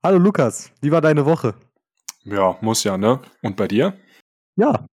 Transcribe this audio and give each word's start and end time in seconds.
Hallo 0.00 0.18
Lukas, 0.18 0.70
wie 0.80 0.92
war 0.92 1.00
deine 1.00 1.26
Woche? 1.26 1.56
Ja, 2.22 2.56
muss 2.60 2.84
ja, 2.84 2.96
ne? 2.96 3.20
Und 3.42 3.56
bei 3.56 3.66
dir? 3.66 3.98
Ja, 4.54 4.86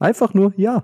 einfach 0.00 0.34
nur 0.34 0.52
ja. 0.56 0.82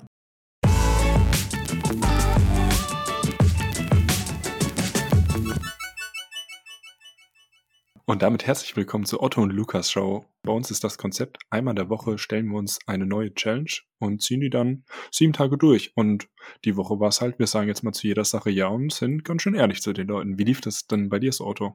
Und 8.07 8.23
damit 8.23 8.47
herzlich 8.47 8.77
willkommen 8.77 9.07
zur 9.07 9.25
Otto 9.25 9.43
und 9.43 9.51
Lukas 9.51 9.91
Show. 9.91 10.25
Bei 10.45 10.53
uns 10.53 10.71
ist 10.71 10.85
das 10.85 10.97
Konzept, 10.97 11.39
einmal 11.51 11.73
in 11.73 11.77
der 11.77 11.91
Woche 11.91 12.17
stellen 12.17 12.47
wir 12.47 12.59
uns 12.59 12.79
eine 12.87 13.07
neue 13.07 13.35
Challenge 13.35 13.73
und 13.99 14.23
ziehen 14.23 14.41
die 14.41 14.51
dann 14.51 14.85
sieben 15.11 15.33
Tage 15.33 15.59
durch. 15.59 15.91
Und 15.97 16.29
die 16.65 16.77
Woche 16.77 17.01
war 17.01 17.09
es 17.09 17.21
halt, 17.21 17.41
wir 17.41 17.49
sagen 17.49 17.67
jetzt 17.67 17.83
mal 17.83 17.93
zu 17.93 18.07
jeder 18.07 18.25
Sache 18.25 18.51
ja 18.51 18.69
und 18.69 18.93
sind 18.93 19.25
ganz 19.25 19.43
schön 19.43 19.57
ehrlich 19.57 19.83
zu 19.83 19.93
den 19.93 20.07
Leuten. 20.07 20.39
Wie 20.39 20.45
lief 20.45 20.61
das 20.61 20.87
denn 20.87 21.09
bei 21.09 21.19
dir, 21.19 21.33
so 21.33 21.45
Otto? 21.45 21.75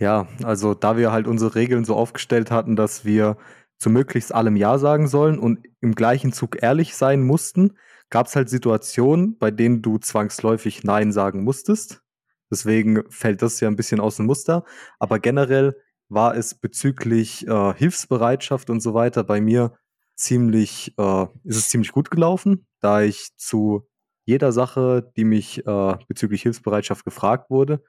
Ja, 0.00 0.26
also 0.42 0.74
da 0.74 0.96
wir 0.96 1.12
halt 1.12 1.26
unsere 1.26 1.54
Regeln 1.54 1.84
so 1.84 1.94
aufgestellt 1.94 2.50
hatten, 2.50 2.76
dass 2.76 3.04
wir 3.04 3.36
zu 3.78 3.90
möglichst 3.90 4.34
allem 4.34 4.56
Ja 4.56 4.78
sagen 4.78 5.06
sollen 5.08 5.38
und 5.38 5.66
im 5.80 5.94
gleichen 5.94 6.32
Zug 6.32 6.62
ehrlich 6.62 6.94
sein 6.96 7.22
mussten, 7.22 7.76
gab 8.10 8.26
es 8.26 8.36
halt 8.36 8.48
Situationen, 8.48 9.38
bei 9.38 9.50
denen 9.50 9.82
du 9.82 9.98
zwangsläufig 9.98 10.84
Nein 10.84 11.12
sagen 11.12 11.44
musstest. 11.44 12.02
Deswegen 12.50 13.02
fällt 13.10 13.42
das 13.42 13.60
ja 13.60 13.68
ein 13.68 13.76
bisschen 13.76 14.00
aus 14.00 14.16
dem 14.16 14.26
Muster. 14.26 14.64
Aber 14.98 15.18
generell 15.18 15.74
war 16.08 16.36
es 16.36 16.54
bezüglich 16.54 17.46
äh, 17.48 17.74
Hilfsbereitschaft 17.74 18.68
und 18.70 18.80
so 18.80 18.92
weiter 18.94 19.24
bei 19.24 19.40
mir 19.40 19.72
ziemlich, 20.14 20.94
äh, 20.98 21.26
ist 21.44 21.56
es 21.56 21.68
ziemlich 21.70 21.92
gut 21.92 22.10
gelaufen, 22.10 22.66
da 22.80 23.00
ich 23.02 23.30
zu 23.36 23.88
jeder 24.26 24.52
Sache, 24.52 25.10
die 25.16 25.24
mich 25.24 25.66
äh, 25.66 25.96
bezüglich 26.06 26.42
Hilfsbereitschaft 26.42 27.04
gefragt 27.04 27.50
wurde, 27.50 27.82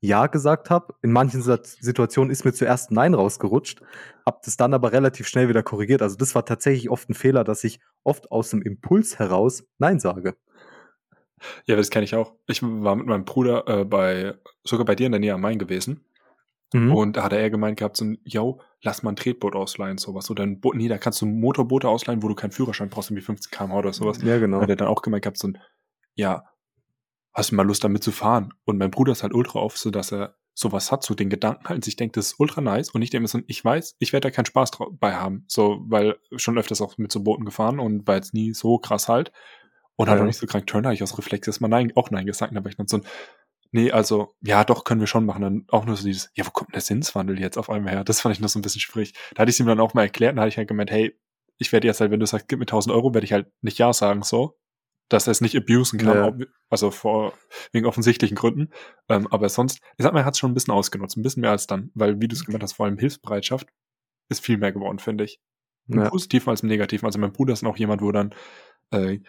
ja 0.00 0.26
gesagt 0.26 0.70
habe. 0.70 0.94
In 1.02 1.12
manchen 1.12 1.42
Situationen 1.42 2.30
ist 2.30 2.44
mir 2.44 2.52
zuerst 2.52 2.90
Nein 2.90 3.14
rausgerutscht, 3.14 3.80
habe 4.24 4.38
das 4.44 4.56
dann 4.56 4.74
aber 4.74 4.92
relativ 4.92 5.26
schnell 5.26 5.48
wieder 5.48 5.62
korrigiert. 5.62 6.02
Also 6.02 6.16
das 6.16 6.34
war 6.34 6.44
tatsächlich 6.44 6.90
oft 6.90 7.08
ein 7.10 7.14
Fehler, 7.14 7.44
dass 7.44 7.64
ich 7.64 7.80
oft 8.04 8.30
aus 8.30 8.50
dem 8.50 8.62
Impuls 8.62 9.18
heraus 9.18 9.64
Nein 9.78 10.00
sage. 10.00 10.36
Ja, 11.66 11.76
das 11.76 11.90
kenne 11.90 12.04
ich 12.04 12.14
auch. 12.14 12.34
Ich 12.46 12.62
war 12.62 12.96
mit 12.96 13.06
meinem 13.06 13.24
Bruder 13.24 13.66
äh, 13.68 13.84
bei, 13.84 14.34
sogar 14.64 14.84
bei 14.84 14.94
dir 14.94 15.06
in 15.06 15.12
der 15.12 15.20
Nähe 15.20 15.34
am 15.34 15.40
Main 15.40 15.58
gewesen. 15.58 16.04
Mhm. 16.72 16.94
Und 16.94 17.16
da 17.16 17.24
hat 17.24 17.32
er 17.32 17.48
gemeint 17.50 17.78
gehabt, 17.78 17.96
so 17.96 18.04
ein, 18.04 18.18
yo, 18.24 18.60
lass 18.82 19.02
mal 19.02 19.10
ein 19.10 19.16
Tretboot 19.16 19.54
ausleihen, 19.54 19.98
sowas. 19.98 20.30
Oder 20.30 20.42
ein 20.42 20.60
Boot, 20.60 20.74
nee, 20.76 20.88
da 20.88 20.98
kannst 20.98 21.22
du 21.22 21.26
Motorboote 21.26 21.88
ausleihen, 21.88 22.22
wo 22.22 22.28
du 22.28 22.34
keinen 22.34 22.50
Führerschein 22.50 22.90
brauchst, 22.90 23.10
irgendwie 23.10 23.24
15 23.24 23.50
km 23.50 23.72
oder 23.72 23.92
sowas. 23.92 24.20
Ja, 24.22 24.38
genau. 24.38 24.60
Hat 24.60 24.68
er 24.68 24.76
dann 24.76 24.88
auch 24.88 25.02
gemeint 25.02 25.22
gehabt, 25.22 25.38
so 25.38 25.48
ein, 25.48 25.58
ja, 26.14 26.44
hast 27.38 27.52
du 27.52 27.54
mal 27.54 27.66
Lust 27.66 27.84
damit 27.84 28.02
zu 28.02 28.12
fahren? 28.12 28.52
Und 28.64 28.78
mein 28.78 28.90
Bruder 28.90 29.12
ist 29.12 29.22
halt 29.22 29.32
ultra 29.32 29.60
oft 29.60 29.78
so, 29.78 29.90
dass 29.90 30.12
er 30.12 30.36
sowas 30.54 30.90
hat, 30.90 31.04
so 31.04 31.14
den 31.14 31.30
Gedanken 31.30 31.68
halt, 31.68 31.76
und 31.76 31.84
sich 31.84 31.94
denkt, 31.94 32.16
das 32.16 32.28
ist 32.28 32.40
ultra 32.40 32.60
nice. 32.60 32.90
Und 32.90 33.00
ich 33.02 33.10
denke 33.10 33.22
mir 33.22 33.28
so, 33.28 33.40
ich 33.46 33.64
weiß, 33.64 33.96
ich 34.00 34.12
werde 34.12 34.28
da 34.28 34.30
keinen 34.34 34.46
Spaß 34.46 34.72
bei 34.92 35.14
haben. 35.14 35.44
So, 35.46 35.78
weil 35.86 36.16
schon 36.36 36.58
öfters 36.58 36.80
auch 36.80 36.98
mit 36.98 37.12
so 37.12 37.22
Booten 37.22 37.44
gefahren 37.44 37.78
und 37.78 38.06
war 38.08 38.16
jetzt 38.16 38.34
nie 38.34 38.52
so 38.52 38.78
krass 38.78 39.08
halt. 39.08 39.32
Und 39.94 40.08
halt 40.08 40.20
auch 40.20 40.24
nicht 40.24 40.38
so 40.38 40.46
krank 40.46 40.66
turn, 40.66 40.84
habe 40.84 40.94
ich 40.94 41.02
aus 41.02 41.16
Reflex 41.16 41.46
erstmal 41.46 41.70
nein, 41.70 41.92
auch 41.96 42.10
nein 42.10 42.26
gesagt, 42.26 42.56
aber 42.56 42.68
ich 42.68 42.76
dann 42.76 42.88
so, 42.88 43.00
nee, 43.72 43.90
also, 43.90 44.34
ja, 44.42 44.64
doch, 44.64 44.84
können 44.84 45.00
wir 45.00 45.06
schon 45.06 45.26
machen. 45.26 45.42
Dann 45.42 45.64
auch 45.68 45.84
nur 45.84 45.96
so 45.96 46.04
dieses, 46.04 46.30
ja, 46.34 46.46
wo 46.46 46.50
kommt 46.50 46.70
denn 46.70 46.74
der 46.74 46.82
Sinnswandel 46.82 47.40
jetzt 47.40 47.56
auf 47.56 47.70
einmal 47.70 47.94
her? 47.94 48.04
Das 48.04 48.20
fand 48.20 48.34
ich 48.34 48.40
noch 48.40 48.48
so 48.48 48.58
ein 48.58 48.62
bisschen 48.62 48.80
schwierig. 48.80 49.14
Da 49.34 49.42
hatte 49.42 49.50
ich 49.50 49.60
ihm 49.60 49.66
dann 49.66 49.80
auch 49.80 49.94
mal 49.94 50.02
erklärt, 50.02 50.32
und 50.32 50.36
da 50.36 50.42
hatte 50.42 50.50
ich 50.50 50.58
halt 50.58 50.68
gemeint, 50.68 50.90
hey, 50.90 51.16
ich 51.56 51.72
werde 51.72 51.86
jetzt 51.86 52.00
halt, 52.00 52.10
wenn 52.10 52.20
du 52.20 52.26
sagst, 52.26 52.48
gib 52.48 52.58
mir 52.58 52.64
1000 52.64 52.94
Euro, 52.94 53.14
werde 53.14 53.24
ich 53.24 53.32
halt 53.32 53.46
nicht 53.60 53.78
Ja 53.78 53.92
sagen, 53.92 54.22
so. 54.22 54.57
Dass 55.08 55.26
er 55.26 55.30
es 55.30 55.40
nicht 55.40 55.56
abusen 55.56 55.98
kann, 55.98 56.40
ja. 56.40 56.46
also 56.68 56.90
vor, 56.90 57.32
wegen 57.72 57.86
offensichtlichen 57.86 58.34
Gründen. 58.34 58.70
Ähm, 59.08 59.26
aber 59.28 59.48
sonst, 59.48 59.80
ich 59.96 60.02
sag 60.02 60.12
mal, 60.12 60.20
er 60.20 60.26
hat 60.26 60.34
es 60.34 60.38
schon 60.38 60.50
ein 60.50 60.54
bisschen 60.54 60.74
ausgenutzt, 60.74 61.16
ein 61.16 61.22
bisschen 61.22 61.40
mehr 61.40 61.50
als 61.50 61.66
dann, 61.66 61.90
weil, 61.94 62.20
wie 62.20 62.28
du 62.28 62.34
es 62.34 62.44
gemeint 62.44 62.62
hast, 62.62 62.74
vor 62.74 62.86
allem 62.86 62.98
Hilfsbereitschaft 62.98 63.68
ist 64.28 64.44
viel 64.44 64.58
mehr 64.58 64.72
geworden, 64.72 64.98
finde 64.98 65.24
ich. 65.24 65.40
Im 65.88 66.00
ja. 66.00 66.10
Positiven 66.10 66.50
als 66.50 66.62
im 66.62 66.68
Negativen. 66.68 67.06
Also 67.06 67.18
mein 67.18 67.32
Bruder 67.32 67.54
ist 67.54 67.62
noch 67.62 67.78
jemand, 67.78 68.02
wo 68.02 68.12
dann, 68.12 68.34
äh, 68.90 69.20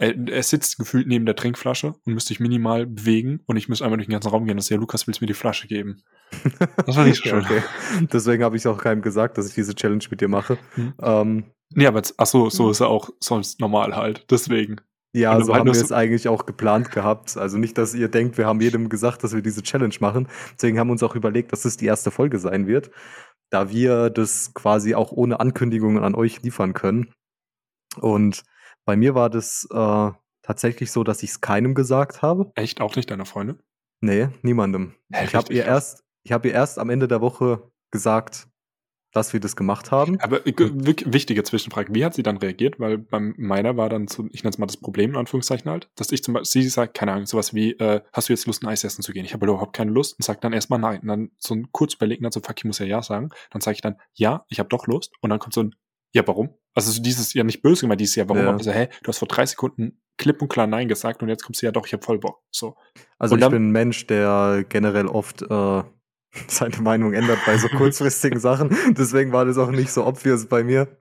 er, 0.00 0.28
er, 0.28 0.42
sitzt 0.42 0.78
gefühlt 0.78 1.06
neben 1.06 1.26
der 1.26 1.36
Trinkflasche 1.36 1.94
und 2.04 2.14
müsste 2.14 2.28
sich 2.28 2.40
minimal 2.40 2.86
bewegen 2.86 3.40
und 3.46 3.56
ich 3.56 3.68
müsste 3.68 3.84
einmal 3.84 3.98
durch 3.98 4.08
den 4.08 4.12
ganzen 4.12 4.28
Raum 4.28 4.44
gehen 4.44 4.56
und 4.56 4.62
sagen, 4.62 4.78
ja, 4.78 4.80
Lukas, 4.80 5.06
willst 5.06 5.20
du 5.20 5.24
mir 5.24 5.28
die 5.28 5.34
Flasche 5.34 5.68
geben? 5.68 6.02
Das 6.86 6.96
war 6.96 7.04
nicht 7.04 7.22
so 7.22 7.28
schön. 7.28 7.44
okay. 7.44 7.62
Deswegen 8.12 8.42
habe 8.42 8.56
ich 8.56 8.66
auch 8.66 8.78
keinem 8.78 9.02
gesagt, 9.02 9.38
dass 9.38 9.48
ich 9.48 9.54
diese 9.54 9.74
Challenge 9.74 10.04
mit 10.10 10.20
dir 10.20 10.28
mache. 10.28 10.58
Hm. 10.74 10.94
Ähm, 11.00 11.44
nee, 11.74 11.86
aber 11.86 12.02
ach 12.16 12.26
so, 12.26 12.50
so 12.50 12.70
ist 12.70 12.80
er 12.80 12.88
auch 12.88 13.10
sonst 13.20 13.60
normal 13.60 13.94
halt. 13.94 14.26
Deswegen. 14.30 14.80
Ja, 15.14 15.38
so 15.44 15.54
haben 15.54 15.66
wir 15.66 15.72
es 15.72 15.92
eigentlich 15.92 16.26
auch 16.28 16.46
geplant 16.46 16.90
gehabt. 16.90 17.36
Also 17.36 17.58
nicht, 17.58 17.76
dass 17.76 17.94
ihr 17.94 18.08
denkt, 18.08 18.38
wir 18.38 18.46
haben 18.46 18.62
jedem 18.62 18.88
gesagt, 18.88 19.22
dass 19.22 19.34
wir 19.34 19.42
diese 19.42 19.62
Challenge 19.62 19.94
machen. 20.00 20.26
Deswegen 20.54 20.78
haben 20.78 20.88
wir 20.88 20.92
uns 20.92 21.02
auch 21.02 21.14
überlegt, 21.14 21.52
dass 21.52 21.66
es 21.66 21.76
die 21.76 21.84
erste 21.84 22.10
Folge 22.10 22.38
sein 22.38 22.66
wird, 22.66 22.90
da 23.50 23.70
wir 23.70 24.08
das 24.08 24.54
quasi 24.54 24.94
auch 24.94 25.12
ohne 25.12 25.38
Ankündigungen 25.38 26.02
an 26.02 26.14
euch 26.14 26.42
liefern 26.42 26.72
können. 26.72 27.12
Und 28.00 28.42
bei 28.84 28.96
mir 28.96 29.14
war 29.14 29.30
das 29.30 29.66
äh, 29.72 30.10
tatsächlich 30.42 30.90
so, 30.92 31.04
dass 31.04 31.22
ich 31.22 31.30
es 31.30 31.40
keinem 31.40 31.74
gesagt 31.74 32.22
habe. 32.22 32.52
Echt? 32.54 32.80
Auch 32.80 32.96
nicht 32.96 33.10
deiner 33.10 33.26
Freundin? 33.26 33.62
Nee, 34.00 34.28
niemandem. 34.42 34.94
Hä, 35.12 35.24
ich 35.24 35.34
habe 35.34 35.52
ihr 35.52 35.64
erst, 35.64 36.04
ich 36.24 36.32
habe 36.32 36.48
ihr 36.48 36.54
erst 36.54 36.78
am 36.78 36.90
Ende 36.90 37.06
der 37.08 37.20
Woche 37.20 37.70
gesagt, 37.90 38.48
dass 39.12 39.32
wir 39.32 39.40
das 39.40 39.56
gemacht 39.56 39.90
haben. 39.90 40.18
Aber 40.20 40.46
äh, 40.46 40.54
wichtige 40.56 41.44
Zwischenfrage, 41.44 41.94
wie 41.94 42.04
hat 42.04 42.14
sie 42.14 42.22
dann 42.22 42.38
reagiert? 42.38 42.80
Weil 42.80 42.98
bei 42.98 43.20
meiner 43.20 43.76
war 43.76 43.88
dann 43.88 44.08
so, 44.08 44.26
ich 44.32 44.42
nenne 44.42 44.50
es 44.50 44.58
mal 44.58 44.66
das 44.66 44.78
Problem 44.78 45.10
in 45.10 45.16
Anführungszeichen 45.16 45.70
halt, 45.70 45.90
dass 45.94 46.10
ich 46.10 46.24
zum 46.24 46.34
Beispiel, 46.34 46.62
sie 46.62 46.68
sagt, 46.68 46.94
keine 46.94 47.12
Ahnung, 47.12 47.26
sowas 47.26 47.54
wie, 47.54 47.72
äh, 47.72 48.00
hast 48.12 48.28
du 48.28 48.32
jetzt 48.32 48.46
Lust, 48.46 48.62
ein 48.62 48.68
Eis 48.68 48.84
essen 48.84 49.02
zu 49.02 49.12
gehen? 49.12 49.24
Ich 49.24 49.34
habe 49.34 49.46
überhaupt 49.46 49.76
keine 49.76 49.90
Lust 49.90 50.18
und 50.18 50.24
sagt 50.24 50.42
dann 50.44 50.52
erstmal 50.52 50.78
nein. 50.78 51.00
Und 51.02 51.08
dann 51.08 51.30
so 51.38 51.54
ein 51.54 51.68
kurz 51.72 51.94
überlegen, 51.94 52.22
dann 52.22 52.32
so, 52.32 52.40
fuck, 52.40 52.56
ich 52.58 52.64
muss 52.64 52.78
ja 52.78 52.86
ja 52.86 53.02
sagen. 53.02 53.28
Dann 53.50 53.60
sage 53.60 53.74
ich 53.76 53.82
dann, 53.82 53.96
ja, 54.14 54.44
ich 54.48 54.58
habe 54.58 54.70
doch 54.70 54.86
Lust. 54.86 55.12
Und 55.20 55.30
dann 55.30 55.38
kommt 55.38 55.54
so 55.54 55.62
ein, 55.62 55.74
ja, 56.14 56.26
warum? 56.26 56.54
Also 56.74 56.90
so 56.90 57.02
dieses 57.02 57.34
ja 57.34 57.44
nicht 57.44 57.62
böse 57.62 57.82
gemeint, 57.82 58.00
dieses 58.00 58.14
Jahr, 58.16 58.28
warum? 58.28 58.42
Ja. 58.42 58.48
Aber 58.48 58.62
so, 58.62 58.70
hä, 58.70 58.88
du 59.02 59.08
hast 59.08 59.18
vor 59.18 59.28
drei 59.28 59.44
Sekunden 59.44 60.00
klipp 60.16 60.40
und 60.40 60.48
klar 60.48 60.66
Nein 60.66 60.88
gesagt 60.88 61.22
und 61.22 61.28
jetzt 61.28 61.42
kommst 61.44 61.62
du 61.62 61.66
ja 61.66 61.72
doch, 61.72 61.86
ich 61.86 61.92
hab 61.92 62.04
voll 62.04 62.18
Bock. 62.18 62.40
So. 62.50 62.76
Also 63.18 63.34
und 63.34 63.42
ich 63.42 63.48
bin 63.48 63.68
ein 63.68 63.72
Mensch, 63.72 64.06
der 64.06 64.64
generell 64.68 65.06
oft 65.06 65.42
äh, 65.42 65.82
seine 66.48 66.76
Meinung 66.80 67.12
ändert 67.12 67.40
bei 67.44 67.58
so 67.58 67.68
kurzfristigen 67.76 68.40
Sachen. 68.40 68.76
Deswegen 68.90 69.32
war 69.32 69.44
das 69.44 69.58
auch 69.58 69.70
nicht 69.70 69.90
so 69.90 70.06
obvious 70.06 70.46
bei 70.46 70.64
mir. 70.64 70.98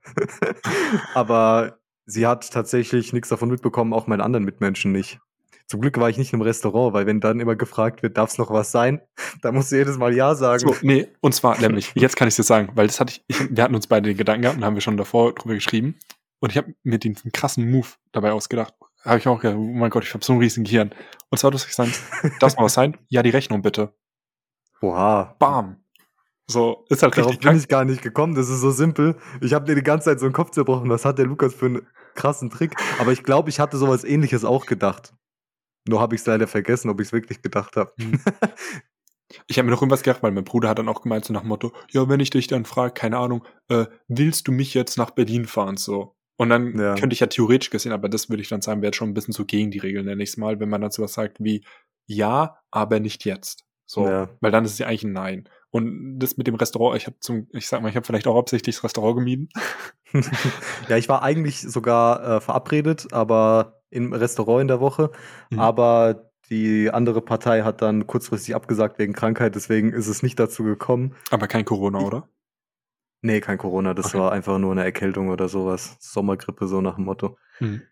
Aber 1.13 1.79
sie 2.05 2.27
hat 2.27 2.51
tatsächlich 2.51 3.13
nichts 3.13 3.29
davon 3.29 3.49
mitbekommen, 3.49 3.93
auch 3.93 4.07
meine 4.07 4.23
anderen 4.23 4.45
Mitmenschen 4.45 4.91
nicht. 4.91 5.19
Zum 5.67 5.81
Glück 5.81 5.97
war 5.99 6.09
ich 6.09 6.17
nicht 6.17 6.33
im 6.33 6.41
Restaurant, 6.41 6.93
weil 6.93 7.05
wenn 7.05 7.19
dann 7.19 7.39
immer 7.39 7.55
gefragt 7.55 8.03
wird, 8.03 8.17
darf 8.17 8.31
es 8.31 8.37
noch 8.37 8.51
was 8.51 8.71
sein, 8.71 9.01
da 9.41 9.51
musst 9.51 9.71
du 9.71 9.77
jedes 9.77 9.97
Mal 9.97 10.13
Ja 10.15 10.35
sagen. 10.35 10.59
So, 10.59 10.75
nee, 10.81 11.07
und 11.21 11.33
zwar 11.33 11.57
nämlich, 11.61 11.91
jetzt 11.95 12.15
kann 12.15 12.27
ich 12.27 12.35
dir 12.35 12.43
sagen, 12.43 12.69
weil 12.75 12.87
das 12.87 12.99
hatte 12.99 13.13
ich, 13.13 13.23
ich, 13.27 13.55
wir 13.55 13.63
hatten 13.63 13.75
uns 13.75 13.87
beide 13.87 14.09
den 14.09 14.17
Gedanken 14.17 14.43
gehabt 14.43 14.57
und 14.57 14.65
haben 14.65 14.75
wir 14.75 14.81
schon 14.81 14.97
davor 14.97 15.33
drüber 15.33 15.53
geschrieben. 15.53 15.95
Und 16.39 16.51
ich 16.51 16.57
habe 16.57 16.73
mir 16.83 16.97
den 16.97 17.15
krassen 17.31 17.69
Move 17.69 17.87
dabei 18.11 18.31
ausgedacht. 18.31 18.73
Habe 19.03 19.17
ich 19.17 19.27
auch 19.27 19.39
gedacht, 19.39 19.57
oh 19.57 19.73
mein 19.73 19.89
Gott, 19.89 20.03
ich 20.03 20.13
habe 20.13 20.23
so 20.23 20.33
ein 20.33 20.39
riesiges 20.39 20.69
Gehirn. 20.69 20.93
Und 21.29 21.37
zwar, 21.37 21.51
du 21.51 21.55
hast 21.55 21.67
gesagt, 21.67 21.99
darf 22.39 22.55
mal 22.57 22.65
was 22.65 22.73
sein? 22.73 22.97
Ja, 23.09 23.23
die 23.23 23.29
Rechnung 23.29 23.61
bitte. 23.61 23.93
Oha. 24.81 25.35
Bam. 25.39 25.77
So, 26.47 26.85
ist 26.89 27.01
halt 27.01 27.17
Darauf 27.17 27.37
bin 27.39 27.55
ich 27.55 27.67
gar 27.67 27.85
nicht 27.85 28.01
gekommen, 28.01 28.35
das 28.35 28.49
ist 28.49 28.59
so 28.59 28.71
simpel. 28.71 29.15
Ich 29.39 29.53
habe 29.53 29.65
dir 29.65 29.75
die 29.75 29.83
ganze 29.83 30.09
Zeit 30.09 30.19
so 30.19 30.25
einen 30.25 30.33
Kopf 30.33 30.51
zerbrochen, 30.51 30.89
was 30.89 31.05
hat 31.05 31.17
der 31.17 31.25
Lukas 31.25 31.53
für 31.53 31.67
einen 31.67 31.87
krassen 32.15 32.49
Trick. 32.49 32.75
Aber 32.99 33.11
ich 33.11 33.23
glaube, 33.23 33.49
ich 33.49 33.59
hatte 33.59 33.77
sowas 33.77 34.03
ähnliches 34.03 34.43
auch 34.43 34.65
gedacht. 34.65 35.13
Nur 35.87 35.99
habe 35.99 36.15
ich 36.15 36.21
es 36.21 36.27
leider 36.27 36.47
vergessen, 36.47 36.89
ob 36.89 36.99
ich 37.01 37.07
es 37.07 37.13
wirklich 37.13 37.41
gedacht 37.41 37.75
habe. 37.75 37.93
Hm. 37.99 38.19
Ich 39.47 39.57
habe 39.57 39.65
mir 39.65 39.71
noch 39.71 39.81
irgendwas 39.81 40.03
gedacht, 40.03 40.23
weil 40.23 40.31
mein 40.31 40.43
Bruder 40.43 40.67
hat 40.67 40.79
dann 40.79 40.89
auch 40.89 41.01
gemeint, 41.01 41.25
so 41.25 41.33
nach 41.33 41.41
dem 41.41 41.47
Motto, 41.49 41.71
ja, 41.89 42.07
wenn 42.09 42.19
ich 42.19 42.31
dich 42.31 42.47
dann 42.47 42.65
frage, 42.65 42.93
keine 42.93 43.17
Ahnung, 43.17 43.45
äh, 43.69 43.85
willst 44.09 44.47
du 44.47 44.51
mich 44.51 44.73
jetzt 44.73 44.97
nach 44.97 45.11
Berlin 45.11 45.45
fahren, 45.45 45.77
so? 45.77 46.15
Und 46.37 46.49
dann 46.49 46.77
ja. 46.77 46.95
könnte 46.95 47.13
ich 47.13 47.19
ja 47.19 47.27
theoretisch 47.27 47.69
gesehen, 47.69 47.91
aber 47.91 48.09
das 48.09 48.29
würde 48.29 48.41
ich 48.41 48.49
dann 48.49 48.61
sagen, 48.61 48.81
wäre 48.81 48.93
schon 48.93 49.09
ein 49.09 49.13
bisschen 49.13 49.33
so 49.33 49.45
gegen 49.45 49.71
die 49.71 49.79
Regeln, 49.79 50.05
nenne 50.05 50.23
ich 50.23 50.35
mal, 50.37 50.59
wenn 50.59 50.69
man 50.69 50.81
dann 50.81 50.91
sowas 50.91 51.13
sagt 51.13 51.37
wie, 51.39 51.63
ja, 52.07 52.57
aber 52.71 52.99
nicht 52.99 53.25
jetzt. 53.25 53.63
So, 53.85 54.07
ja. 54.07 54.29
weil 54.39 54.51
dann 54.51 54.65
ist 54.65 54.71
es 54.71 54.79
ja 54.79 54.87
eigentlich 54.87 55.03
ein 55.03 55.13
Nein. 55.13 55.49
Und 55.69 56.19
das 56.19 56.37
mit 56.37 56.47
dem 56.47 56.55
Restaurant, 56.55 56.97
ich 56.97 57.07
habe 57.07 57.17
zum, 57.19 57.47
ich 57.51 57.67
sag 57.67 57.81
mal, 57.81 57.89
ich 57.89 57.95
habe 57.95 58.05
vielleicht 58.05 58.27
auch 58.27 58.37
absichtlich 58.37 58.75
das 58.75 58.83
Restaurant 58.83 59.17
gemieden. 59.17 59.49
ja, 60.89 60.97
ich 60.97 61.07
war 61.09 61.23
eigentlich 61.23 61.61
sogar 61.61 62.37
äh, 62.37 62.41
verabredet, 62.41 63.13
aber 63.13 63.80
im 63.91 64.13
Restaurant 64.13 64.61
in 64.61 64.67
der 64.67 64.79
Woche. 64.79 65.11
Mhm. 65.51 65.59
Aber 65.59 66.31
die 66.49 66.89
andere 66.91 67.21
Partei 67.21 67.61
hat 67.61 67.81
dann 67.81 68.07
kurzfristig 68.07 68.55
abgesagt 68.55 68.99
wegen 68.99 69.13
Krankheit, 69.13 69.55
deswegen 69.55 69.93
ist 69.93 70.07
es 70.07 70.23
nicht 70.23 70.39
dazu 70.39 70.63
gekommen. 70.63 71.15
Aber 71.29 71.47
kein 71.47 71.65
Corona, 71.65 71.99
oder? 71.99 72.27
Nee, 73.21 73.39
kein 73.39 73.57
Corona, 73.57 73.93
das 73.93 74.07
okay. 74.07 74.19
war 74.19 74.31
einfach 74.31 74.57
nur 74.57 74.71
eine 74.71 74.83
Erkältung 74.83 75.29
oder 75.29 75.47
sowas. 75.47 75.97
Sommergrippe, 75.99 76.67
so 76.67 76.81
nach 76.81 76.95
dem 76.95 77.05
Motto. 77.05 77.37
Mhm. 77.59 77.83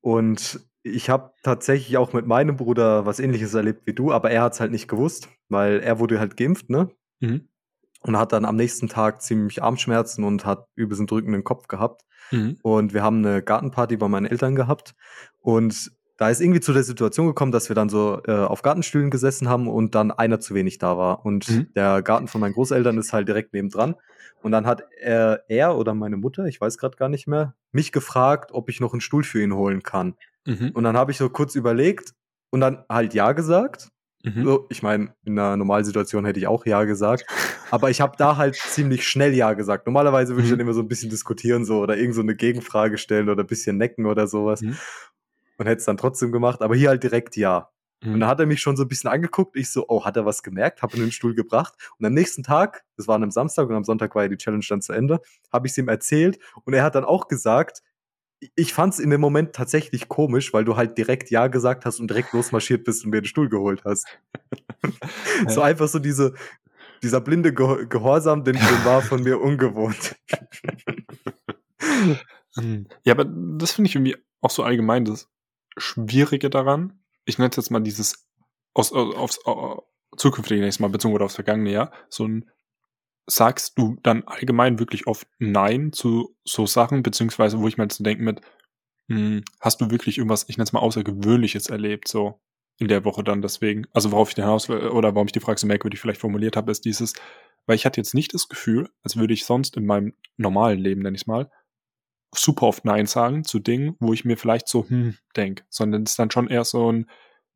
Und 0.00 0.60
ich 0.82 1.10
habe 1.10 1.32
tatsächlich 1.42 1.96
auch 1.98 2.12
mit 2.12 2.26
meinem 2.26 2.56
Bruder 2.56 3.04
was 3.04 3.20
ähnliches 3.20 3.52
erlebt 3.54 3.82
wie 3.86 3.92
du, 3.92 4.12
aber 4.12 4.30
er 4.30 4.42
hat 4.42 4.54
es 4.54 4.60
halt 4.60 4.72
nicht 4.72 4.88
gewusst, 4.88 5.28
weil 5.48 5.80
er 5.80 5.98
wurde 5.98 6.18
halt 6.18 6.36
geimpft, 6.36 6.70
ne? 6.70 6.90
Mhm. 7.20 7.48
Und 8.00 8.16
hat 8.16 8.32
dann 8.32 8.44
am 8.44 8.56
nächsten 8.56 8.88
Tag 8.88 9.22
ziemlich 9.22 9.62
Armschmerzen 9.62 10.24
und 10.24 10.46
hat 10.46 10.66
übelst 10.76 11.10
drückenden 11.10 11.42
Kopf 11.44 11.66
gehabt. 11.66 12.02
Mhm. 12.30 12.58
Und 12.62 12.94
wir 12.94 13.02
haben 13.02 13.24
eine 13.24 13.42
Gartenparty 13.42 13.96
bei 13.96 14.08
meinen 14.08 14.26
Eltern 14.26 14.54
gehabt. 14.54 14.94
Und 15.40 15.90
da 16.16 16.28
ist 16.30 16.40
irgendwie 16.40 16.60
zu 16.60 16.72
der 16.72 16.82
Situation 16.82 17.26
gekommen, 17.28 17.52
dass 17.52 17.68
wir 17.70 17.74
dann 17.74 17.88
so 17.88 18.20
äh, 18.26 18.32
auf 18.32 18.62
Gartenstühlen 18.62 19.10
gesessen 19.10 19.48
haben 19.48 19.68
und 19.68 19.94
dann 19.94 20.10
einer 20.10 20.40
zu 20.40 20.54
wenig 20.54 20.78
da 20.78 20.96
war. 20.98 21.24
Und 21.24 21.48
Mhm. 21.48 21.72
der 21.74 22.02
Garten 22.02 22.28
von 22.28 22.40
meinen 22.40 22.54
Großeltern 22.54 22.98
ist 22.98 23.12
halt 23.12 23.28
direkt 23.28 23.52
nebendran. 23.52 23.94
Und 24.42 24.52
dann 24.52 24.66
hat 24.66 24.82
er, 25.00 25.44
er 25.48 25.76
oder 25.76 25.94
meine 25.94 26.16
Mutter, 26.16 26.44
ich 26.46 26.60
weiß 26.60 26.78
gerade 26.78 26.96
gar 26.96 27.08
nicht 27.08 27.26
mehr, 27.26 27.54
mich 27.72 27.92
gefragt, 27.92 28.50
ob 28.52 28.68
ich 28.68 28.80
noch 28.80 28.92
einen 28.92 29.00
Stuhl 29.00 29.24
für 29.24 29.42
ihn 29.42 29.54
holen 29.54 29.82
kann. 29.82 30.14
Mhm. 30.44 30.70
Und 30.74 30.84
dann 30.84 30.96
habe 30.96 31.10
ich 31.12 31.18
so 31.18 31.28
kurz 31.30 31.54
überlegt 31.54 32.14
und 32.50 32.60
dann 32.60 32.84
halt 32.88 33.14
ja 33.14 33.32
gesagt. 33.32 33.88
Mhm. 34.24 34.44
So, 34.44 34.66
ich 34.68 34.82
meine, 34.82 35.14
in 35.24 35.38
einer 35.38 35.56
Normalsituation 35.56 36.24
hätte 36.24 36.40
ich 36.40 36.46
auch 36.48 36.66
ja 36.66 36.84
gesagt. 36.84 37.24
Aber 37.70 37.88
ich 37.90 38.00
habe 38.00 38.16
da 38.18 38.36
halt 38.36 38.56
ziemlich 38.56 39.06
schnell 39.06 39.32
ja 39.34 39.52
gesagt. 39.52 39.86
Normalerweise 39.86 40.34
würde 40.34 40.42
ich 40.44 40.48
Mhm. 40.50 40.58
dann 40.58 40.60
immer 40.66 40.74
so 40.74 40.80
ein 40.80 40.88
bisschen 40.88 41.10
diskutieren 41.10 41.64
so 41.64 41.78
oder 41.80 41.96
irgend 41.96 42.14
so 42.16 42.20
eine 42.22 42.34
Gegenfrage 42.34 42.98
stellen 42.98 43.28
oder 43.28 43.44
ein 43.44 43.46
bisschen 43.46 43.76
necken 43.76 44.06
oder 44.06 44.26
sowas. 44.26 44.60
Mhm. 44.62 44.76
Und 45.56 45.66
hätte 45.66 45.78
es 45.78 45.84
dann 45.84 45.96
trotzdem 45.96 46.32
gemacht. 46.32 46.62
Aber 46.62 46.74
hier 46.74 46.88
halt 46.88 47.02
direkt 47.02 47.36
ja. 47.36 47.70
Und 48.02 48.12
Mhm. 48.14 48.20
dann 48.20 48.28
hat 48.28 48.38
er 48.40 48.46
mich 48.46 48.60
schon 48.60 48.76
so 48.76 48.84
ein 48.84 48.88
bisschen 48.88 49.10
angeguckt. 49.10 49.56
Ich 49.56 49.70
so, 49.70 49.84
oh, 49.88 50.04
hat 50.04 50.16
er 50.16 50.24
was 50.24 50.42
gemerkt? 50.44 50.82
Habe 50.82 50.94
ihn 50.96 51.00
in 51.00 51.06
den 51.08 51.12
Stuhl 51.12 51.34
gebracht. 51.34 51.74
Und 51.98 52.06
am 52.06 52.14
nächsten 52.14 52.42
Tag, 52.44 52.84
das 52.96 53.08
war 53.08 53.16
an 53.16 53.22
einem 53.22 53.32
Samstag 53.32 53.68
und 53.68 53.74
am 53.74 53.82
Sonntag 53.84 54.14
war 54.14 54.22
ja 54.22 54.28
die 54.28 54.36
Challenge 54.36 54.64
dann 54.68 54.80
zu 54.82 54.92
Ende, 54.92 55.20
habe 55.52 55.66
ich 55.66 55.72
es 55.72 55.78
ihm 55.78 55.88
erzählt. 55.88 56.38
Und 56.64 56.74
er 56.74 56.84
hat 56.84 56.94
dann 56.94 57.04
auch 57.04 57.26
gesagt, 57.26 57.82
ich 58.54 58.72
fand 58.72 58.94
es 58.94 59.00
in 59.00 59.10
dem 59.10 59.20
Moment 59.20 59.52
tatsächlich 59.52 60.08
komisch, 60.08 60.52
weil 60.52 60.64
du 60.64 60.76
halt 60.76 60.96
direkt 60.98 61.30
Ja 61.30 61.48
gesagt 61.48 61.84
hast 61.84 62.00
und 62.00 62.08
direkt 62.08 62.32
losmarschiert 62.32 62.84
bist 62.84 63.04
und 63.04 63.10
mir 63.10 63.20
den 63.20 63.26
Stuhl 63.26 63.48
geholt 63.48 63.82
hast. 63.84 64.06
so 65.48 65.60
einfach 65.60 65.88
so 65.88 65.98
diese, 65.98 66.34
dieser 67.02 67.20
blinde 67.20 67.52
Ge 67.52 67.86
Gehorsam, 67.88 68.44
den, 68.44 68.54
den 68.54 68.84
war 68.84 69.02
von 69.02 69.22
mir 69.22 69.40
ungewohnt. 69.40 70.16
Mhm. 72.56 72.86
Ja, 73.04 73.12
aber 73.14 73.24
das 73.24 73.72
finde 73.72 73.88
ich 73.88 73.94
irgendwie 73.94 74.16
auch 74.40 74.50
so 74.50 74.62
allgemein 74.62 75.04
das 75.04 75.28
Schwierige 75.76 76.50
daran. 76.50 77.00
Ich 77.24 77.38
nenne 77.38 77.50
es 77.50 77.56
jetzt 77.56 77.70
mal 77.70 77.80
dieses 77.80 78.26
aus, 78.74 78.92
aus, 78.92 79.14
aufs 79.14 79.46
au- 79.46 79.86
zukünftige 80.16 80.60
nächstes 80.60 80.80
Mal 80.80 80.88
bezogen 80.88 81.14
oder 81.14 81.24
aufs 81.26 81.36
vergangene 81.36 81.70
Jahr. 81.70 81.92
So 82.08 82.26
ein 82.26 82.50
sagst 83.28 83.78
du 83.78 83.96
dann 84.02 84.24
allgemein 84.24 84.78
wirklich 84.78 85.06
oft 85.06 85.26
Nein 85.38 85.92
zu 85.92 86.34
so 86.44 86.66
Sachen, 86.66 87.02
beziehungsweise 87.02 87.60
wo 87.60 87.68
ich 87.68 87.76
mir 87.76 87.84
jetzt 87.84 88.04
denke 88.04 88.22
mit, 88.22 88.40
hm, 89.08 89.44
hast 89.60 89.80
du 89.80 89.90
wirklich 89.90 90.18
irgendwas, 90.18 90.46
ich 90.48 90.56
nenne 90.56 90.64
es 90.64 90.72
mal 90.72 90.80
Außergewöhnliches 90.80 91.68
erlebt, 91.68 92.08
so 92.08 92.40
in 92.78 92.88
der 92.88 93.04
Woche 93.04 93.24
dann 93.24 93.42
deswegen. 93.42 93.86
Also 93.92 94.12
worauf 94.12 94.30
ich 94.30 94.36
hinaus 94.36 94.68
will, 94.68 94.88
oder 94.88 95.14
warum 95.14 95.26
ich 95.26 95.32
die 95.32 95.40
Frage 95.40 95.58
so 95.58 95.66
merkwürdig 95.66 96.00
vielleicht 96.00 96.20
formuliert 96.20 96.56
habe, 96.56 96.70
ist 96.70 96.84
dieses, 96.84 97.12
weil 97.66 97.76
ich 97.76 97.84
hatte 97.84 98.00
jetzt 98.00 98.14
nicht 98.14 98.32
das 98.34 98.48
Gefühl, 98.48 98.88
als 99.02 99.16
würde 99.16 99.34
ich 99.34 99.44
sonst 99.44 99.76
in 99.76 99.86
meinem 99.86 100.14
normalen 100.36 100.78
Leben, 100.78 101.02
nenne 101.02 101.16
ich 101.16 101.22
es 101.22 101.26
mal, 101.26 101.50
super 102.34 102.66
oft 102.66 102.84
Nein 102.84 103.06
sagen 103.06 103.44
zu 103.44 103.58
Dingen, 103.58 103.96
wo 104.00 104.12
ich 104.12 104.24
mir 104.24 104.36
vielleicht 104.36 104.68
so, 104.68 104.88
hm, 104.88 105.16
denk, 105.36 105.64
sondern 105.68 106.04
es 106.04 106.12
ist 106.12 106.18
dann 106.18 106.30
schon 106.30 106.48
eher 106.48 106.64
so 106.64 106.92
ein, 106.92 107.10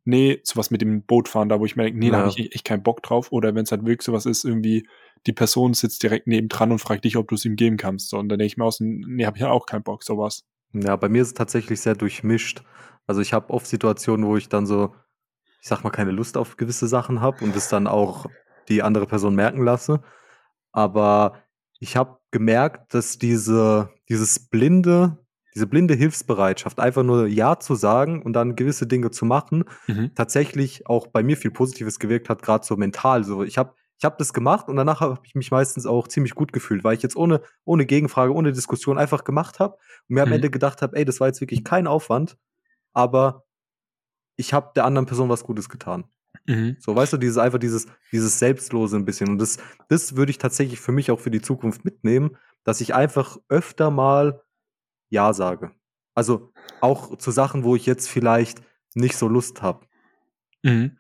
nee, 0.05 0.41
sowas 0.43 0.71
mit 0.71 0.81
dem 0.83 1.03
Boot 1.05 1.29
fahren, 1.29 1.49
da 1.49 1.61
wo 1.61 1.65
ich 1.65 1.77
mir 1.77 1.85
denke, 1.85 1.99
nee, 1.99 2.11
da 2.11 2.19
Ja. 2.19 2.27
habe 2.27 2.35
ich 2.37 2.55
echt- 2.55 2.65
keinen 2.65 2.83
Bock 2.83 3.03
drauf. 3.03 3.31
Oder 3.33 3.55
wenn 3.55 3.65
es 3.65 3.71
halt 3.71 3.83
wirklich 3.85 4.03
sowas 4.03 4.27
ist, 4.27 4.45
irgendwie, 4.45 4.89
die 5.27 5.33
Person 5.33 5.75
sitzt 5.75 6.03
direkt 6.03 6.27
nebendran 6.27 6.73
und 6.73 6.79
fragt 6.81 7.05
dich, 7.05 7.17
ob 7.17 7.29
du 7.29 7.35
es 7.37 7.45
ihm 7.45 7.57
geben 7.57 7.77
kannst. 7.77 8.11
So, 8.11 8.19
und 8.19 8.29
dann 8.29 8.39
denke 8.39 8.53
ich 8.53 8.57
mir 8.57 8.65
aus, 8.65 8.81
nee, 8.81 9.25
habe 9.27 9.37
ich 9.37 9.43
ja 9.43 9.51
auch 9.51 9.67
keinen 9.67 9.85
Bock, 9.85 10.03
sowas. 10.03 10.45
Ja, 10.73 10.97
bei 10.97 11.09
mir 11.09 11.23
ist 11.23 11.29
es 11.29 11.35
tatsächlich 11.35 11.81
sehr 11.81 11.95
durchmischt. 11.95 12.63
Also 13.07 13.21
ich 13.21 13.33
habe 13.33 13.51
oft 13.53 13.67
Situationen, 13.67 14.27
wo 14.27 14.37
ich 14.37 14.49
dann 14.49 14.67
so, 14.67 14.95
ich 15.61 15.69
sag 15.69 15.85
mal, 15.85 15.91
keine 15.91 16.11
Lust 16.11 16.37
auf 16.37 16.57
gewisse 16.57 16.89
Sachen 16.89 17.21
habe 17.21 17.45
und 17.45 17.55
es 17.55 17.69
dann 17.69 17.87
auch 17.87 18.27
die 18.69 18.83
andere 18.83 19.07
Person 19.07 19.35
merken 19.35 19.63
lasse. 19.63 20.03
Aber 20.73 21.43
ich 21.79 21.97
habe 21.97 22.19
gemerkt, 22.31 22.95
dass 22.95 23.19
diese, 23.19 23.91
dieses 24.09 24.49
blinde, 24.49 25.19
diese 25.55 25.67
blinde 25.67 25.95
Hilfsbereitschaft, 25.95 26.81
einfach 26.81 27.03
nur 27.03 27.27
Ja 27.27 27.59
zu 27.59 27.75
sagen 27.75 28.23
und 28.23 28.33
dann 28.33 28.57
gewisse 28.57 28.87
Dinge 28.87 29.11
zu 29.11 29.25
machen, 29.25 29.65
Mhm. 29.89 30.13
tatsächlich 30.15 30.87
auch 30.87 31.07
bei 31.09 31.23
mir 31.23 31.37
viel 31.37 31.51
Positives 31.51 31.99
gewirkt 31.99 32.29
hat, 32.29 32.43
gerade 32.43 32.65
so 32.65 32.77
mental. 32.77 33.25
So, 33.25 33.43
ich 33.45 33.59
habe 33.59 33.75
ich 33.99 34.05
hab 34.05 34.19
das 34.19 34.33
gemacht 34.33 34.69
und 34.69 34.77
danach 34.77 35.01
habe 35.01 35.21
ich 35.25 35.35
mich 35.37 35.51
meistens 35.53 35.87
auch 35.87 36.09
ziemlich 36.09 36.35
gut 36.35 36.53
gefühlt, 36.53 36.83
weil 36.83 36.97
ich 36.97 37.03
jetzt 37.03 37.15
ohne, 37.17 37.41
ohne 37.65 37.87
Gegenfrage, 37.87 38.35
ohne 38.35 38.53
Diskussion 38.53 38.99
einfach 38.99 39.23
gemacht 39.25 39.61
habe 39.61 39.75
und 40.09 40.15
mir 40.17 40.23
am 40.25 40.29
Mhm. 40.29 40.33
Ende 40.33 40.51
gedacht 40.51 40.83
habe, 40.83 40.97
ey, 40.97 41.05
das 41.05 41.21
war 41.21 41.29
jetzt 41.29 41.41
wirklich 41.41 41.63
kein 41.65 41.87
Aufwand, 41.87 42.37
aber 42.95 43.45
ich 44.37 44.53
habe 44.55 44.73
der 44.77 44.85
anderen 44.85 45.07
Person 45.07 45.29
was 45.29 45.45
Gutes 45.45 45.69
getan. 45.69 46.05
Mhm. 46.47 46.77
So, 46.81 46.97
weißt 46.97 47.13
du, 47.15 47.17
dieses 47.19 47.39
einfach 47.39 47.59
dieses, 47.59 47.87
dieses 48.13 48.39
Selbstlose 48.39 48.97
ein 48.97 49.05
bisschen. 49.05 49.31
Und 49.31 49.39
das, 49.39 49.59
das 49.89 50.17
würde 50.17 50.31
ich 50.31 50.39
tatsächlich 50.39 50.81
für 50.81 50.93
mich 50.93 51.11
auch 51.11 51.21
für 51.21 51.31
die 51.31 51.43
Zukunft 51.43 51.85
mitnehmen, 51.85 52.37
dass 52.65 52.81
ich 52.81 52.95
einfach 52.95 53.39
öfter 53.49 53.91
mal 53.91 54.43
Ja 55.13 55.35
sage. 55.35 55.73
Also 56.15 56.53
auch 56.81 57.17
zu 57.19 57.31
Sachen, 57.31 57.65
wo 57.65 57.77
ich 57.77 57.85
jetzt 57.85 58.09
vielleicht 58.09 58.63
nicht 58.95 59.17
so 59.17 59.29
Lust 59.29 59.61
habe. 59.61 59.87
Mhm. 60.63 60.99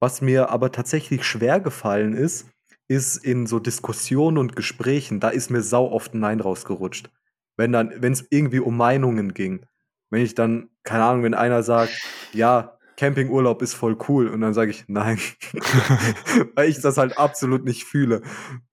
Was 0.00 0.22
mir 0.22 0.50
aber 0.50 0.70
tatsächlich 0.70 1.24
schwer 1.24 1.60
gefallen 1.60 2.14
ist, 2.14 2.46
ist 2.86 3.16
in 3.16 3.46
so 3.46 3.58
Diskussionen 3.58 4.38
und 4.38 4.56
Gesprächen, 4.56 5.20
da 5.20 5.28
ist 5.28 5.50
mir 5.50 5.62
sau 5.62 5.90
oft 5.90 6.14
ein 6.14 6.20
Nein 6.20 6.40
rausgerutscht. 6.40 7.10
Wenn 7.56 7.72
dann, 7.72 7.92
wenn 8.00 8.12
es 8.12 8.24
irgendwie 8.30 8.60
um 8.60 8.76
Meinungen 8.76 9.34
ging. 9.34 9.66
Wenn 10.10 10.22
ich 10.22 10.34
dann, 10.34 10.70
keine 10.84 11.04
Ahnung, 11.04 11.24
wenn 11.24 11.34
einer 11.34 11.62
sagt, 11.62 11.92
ja, 12.32 12.78
Campingurlaub 13.00 13.62
ist 13.62 13.72
voll 13.72 13.96
cool, 14.08 14.28
und 14.28 14.42
dann 14.42 14.52
sage 14.52 14.72
ich 14.72 14.84
nein. 14.86 15.18
Weil 16.54 16.68
ich 16.68 16.80
das 16.82 16.98
halt 16.98 17.16
absolut 17.16 17.64
nicht 17.64 17.84
fühle. 17.84 18.20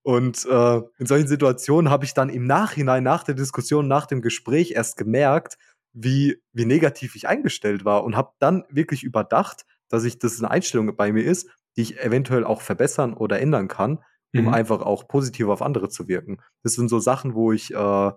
Und 0.02 0.44
äh, 0.44 0.80
in 0.98 1.06
solchen 1.06 1.26
Situationen 1.28 1.90
habe 1.90 2.04
ich 2.04 2.12
dann 2.12 2.28
im 2.28 2.44
Nachhinein, 2.44 3.02
nach 3.02 3.24
der 3.24 3.34
Diskussion, 3.34 3.88
nach 3.88 4.04
dem 4.04 4.20
Gespräch 4.20 4.72
erst 4.72 4.98
gemerkt, 4.98 5.56
wie, 5.94 6.42
wie 6.52 6.66
negativ 6.66 7.16
ich 7.16 7.26
eingestellt 7.26 7.86
war 7.86 8.04
und 8.04 8.16
habe 8.16 8.32
dann 8.38 8.64
wirklich 8.68 9.02
überdacht, 9.02 9.64
dass 9.88 10.04
ich 10.04 10.18
das 10.18 10.38
eine 10.38 10.50
Einstellung 10.50 10.94
bei 10.94 11.10
mir 11.10 11.24
ist, 11.24 11.48
die 11.78 11.80
ich 11.82 11.98
eventuell 11.98 12.44
auch 12.44 12.60
verbessern 12.60 13.14
oder 13.14 13.40
ändern 13.40 13.66
kann, 13.68 14.04
um 14.36 14.42
Mhm. 14.42 14.48
einfach 14.48 14.82
auch 14.82 15.08
positiv 15.08 15.48
auf 15.48 15.62
andere 15.62 15.88
zu 15.88 16.06
wirken. 16.06 16.36
Das 16.62 16.74
sind 16.74 16.90
so 16.90 16.98
Sachen, 16.98 17.34
wo 17.34 17.50
ich 17.50 17.72
äh, 17.72 18.12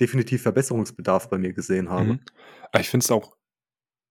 definitiv 0.00 0.40
Verbesserungsbedarf 0.40 1.28
bei 1.28 1.36
mir 1.36 1.52
gesehen 1.52 1.90
habe. 1.90 2.04
Mhm. 2.14 2.20
Aber 2.72 2.80
ich 2.80 2.88
finde 2.88 3.04
es 3.04 3.10
auch 3.10 3.36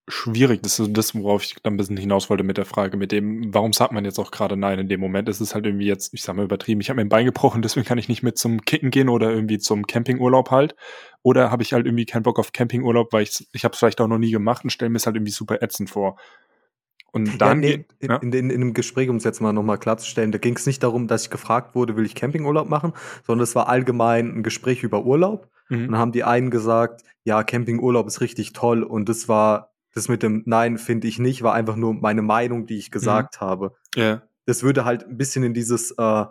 schwierig. 0.09 0.61
Das 0.61 0.79
ist 0.79 0.91
das, 0.93 1.15
worauf 1.15 1.43
ich 1.43 1.55
dann 1.63 1.73
ein 1.73 1.77
bisschen 1.77 1.97
hinaus 1.97 2.29
wollte 2.29 2.43
mit 2.43 2.57
der 2.57 2.65
Frage, 2.65 2.97
mit 2.97 3.11
dem, 3.11 3.53
warum 3.53 3.73
sagt 3.73 3.91
man 3.91 4.05
jetzt 4.05 4.19
auch 4.19 4.31
gerade 4.31 4.57
Nein 4.57 4.79
in 4.79 4.89
dem 4.89 4.99
Moment? 4.99 5.29
Es 5.29 5.39
ist 5.41 5.55
halt 5.55 5.65
irgendwie 5.65 5.85
jetzt, 5.85 6.13
ich 6.13 6.21
sag 6.23 6.35
mal 6.35 6.45
übertrieben, 6.45 6.81
ich 6.81 6.89
habe 6.89 6.97
mir 6.97 7.05
ein 7.05 7.09
Bein 7.09 7.25
gebrochen, 7.25 7.61
deswegen 7.61 7.85
kann 7.85 7.97
ich 7.97 8.09
nicht 8.09 8.23
mit 8.23 8.37
zum 8.37 8.61
Kicken 8.61 8.91
gehen 8.91 9.09
oder 9.09 9.31
irgendwie 9.31 9.59
zum 9.59 9.87
Campingurlaub 9.87 10.51
halt. 10.51 10.75
Oder 11.21 11.51
habe 11.51 11.63
ich 11.63 11.73
halt 11.73 11.85
irgendwie 11.85 12.05
keinen 12.05 12.23
Bock 12.23 12.39
auf 12.39 12.51
Campingurlaub, 12.51 13.13
weil 13.13 13.23
ich 13.23 13.47
ich 13.51 13.63
habe 13.63 13.73
es 13.73 13.79
vielleicht 13.79 14.01
auch 14.01 14.07
noch 14.07 14.17
nie 14.17 14.31
gemacht 14.31 14.63
und 14.63 14.69
stelle 14.69 14.89
mir 14.89 14.97
es 14.97 15.05
halt 15.05 15.15
irgendwie 15.15 15.31
super 15.31 15.61
ätzend 15.61 15.89
vor. 15.89 16.17
Und 17.11 17.39
dann 17.41 17.63
ja, 17.63 17.77
nee, 17.77 17.85
ja. 18.01 18.17
in, 18.17 18.31
in, 18.33 18.49
in 18.49 18.61
einem 18.61 18.73
Gespräch, 18.73 19.09
um 19.09 19.15
es 19.15 19.23
jetzt 19.23 19.41
mal 19.41 19.53
nochmal 19.53 19.79
klarzustellen, 19.79 20.31
da 20.31 20.37
ging 20.37 20.55
es 20.55 20.65
nicht 20.67 20.83
darum, 20.83 21.07
dass 21.07 21.23
ich 21.23 21.29
gefragt 21.29 21.73
wurde, 21.73 21.95
will 21.95 22.05
ich 22.05 22.13
Campingurlaub 22.15 22.69
machen, 22.69 22.93
sondern 23.25 23.43
es 23.43 23.55
war 23.55 23.67
allgemein 23.67 24.27
ein 24.37 24.43
Gespräch 24.43 24.83
über 24.83 25.05
Urlaub. 25.05 25.49
Und 25.69 25.77
Mhm. 25.81 25.85
dann 25.91 25.97
haben 25.97 26.11
die 26.11 26.23
einen 26.23 26.49
gesagt, 26.51 27.03
ja, 27.23 27.43
Campingurlaub 27.43 28.07
ist 28.07 28.21
richtig 28.21 28.53
toll. 28.53 28.83
Und 28.83 29.09
das 29.09 29.27
war, 29.27 29.68
das 29.93 30.07
mit 30.07 30.23
dem 30.23 30.43
Nein 30.45 30.77
finde 30.77 31.07
ich 31.07 31.19
nicht, 31.19 31.41
war 31.41 31.53
einfach 31.53 31.75
nur 31.75 31.93
meine 31.93 32.21
Meinung, 32.21 32.65
die 32.65 32.77
ich 32.77 32.91
gesagt 32.91 33.41
habe. 33.41 33.75
Ja. 33.95 34.23
Das 34.45 34.63
würde 34.63 34.85
halt 34.85 35.05
ein 35.05 35.17
bisschen 35.17 35.43
in 35.43 35.53
dieses, 35.53 35.91
äh, 35.91 36.25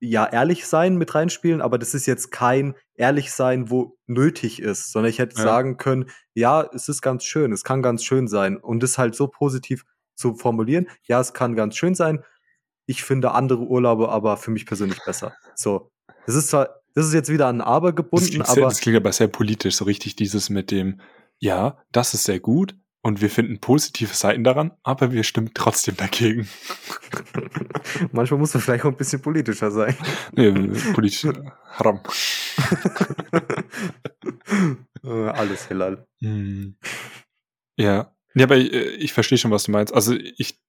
ja, 0.00 0.26
ehrlich 0.26 0.66
sein 0.66 0.96
mit 0.96 1.14
reinspielen, 1.14 1.60
aber 1.60 1.78
das 1.78 1.94
ist 1.94 2.06
jetzt 2.06 2.30
kein 2.30 2.74
ehrlich 2.94 3.32
sein, 3.32 3.70
wo 3.70 3.98
nötig 4.06 4.62
ist, 4.62 4.92
sondern 4.92 5.10
ich 5.10 5.18
hätte 5.18 5.36
Ja. 5.36 5.42
sagen 5.42 5.76
können, 5.76 6.08
ja, 6.34 6.66
es 6.72 6.88
ist 6.88 7.02
ganz 7.02 7.24
schön, 7.24 7.52
es 7.52 7.64
kann 7.64 7.82
ganz 7.82 8.04
schön 8.04 8.28
sein. 8.28 8.56
Und 8.56 8.82
das 8.82 8.96
halt 8.98 9.14
so 9.14 9.28
positiv 9.28 9.84
zu 10.14 10.34
formulieren, 10.34 10.88
ja, 11.02 11.20
es 11.20 11.32
kann 11.32 11.54
ganz 11.54 11.76
schön 11.76 11.94
sein. 11.94 12.24
Ich 12.86 13.04
finde 13.04 13.32
andere 13.32 13.60
Urlaube 13.64 14.08
aber 14.08 14.36
für 14.36 14.50
mich 14.50 14.64
persönlich 14.66 14.98
besser. 15.04 15.34
So. 15.54 15.90
Das 16.26 16.34
ist 16.34 16.48
zwar, 16.48 16.80
das 16.94 17.06
ist 17.06 17.14
jetzt 17.14 17.28
wieder 17.30 17.46
an 17.46 17.60
Aber 17.60 17.92
Das 17.92 17.96
gebunden, 17.96 18.26
sehr, 18.26 18.48
aber 18.48 18.62
das 18.62 18.80
klingt 18.80 18.96
aber 18.96 19.12
sehr 19.12 19.28
politisch, 19.28 19.76
so 19.76 19.84
richtig 19.84 20.16
dieses 20.16 20.48
mit 20.50 20.70
dem, 20.70 21.00
ja, 21.38 21.78
das 21.92 22.14
ist 22.14 22.24
sehr 22.24 22.40
gut 22.40 22.74
und 23.02 23.20
wir 23.20 23.30
finden 23.30 23.60
positive 23.60 24.14
Seiten 24.14 24.44
daran, 24.44 24.72
aber 24.82 25.12
wir 25.12 25.22
stimmen 25.22 25.52
trotzdem 25.54 25.96
dagegen. 25.96 26.48
manchmal 28.12 28.40
muss 28.40 28.54
man 28.54 28.62
vielleicht 28.62 28.84
auch 28.84 28.90
ein 28.90 28.96
bisschen 28.96 29.22
politischer 29.22 29.70
sein. 29.70 29.96
Nee, 30.32 30.52
politisch 30.92 31.26
haram. 31.72 32.00
Äh, 35.04 35.28
Alles 35.28 35.68
Hillal. 35.68 36.06
Hm. 36.20 36.76
Ja. 37.76 38.14
Ja, 38.34 38.44
aber 38.44 38.56
ich, 38.56 38.72
äh, 38.72 38.88
ich 38.96 39.12
verstehe 39.12 39.38
schon, 39.38 39.50
was 39.50 39.64
du 39.64 39.70
meinst. 39.70 39.94
Also 39.94 40.14
ich 40.14 40.60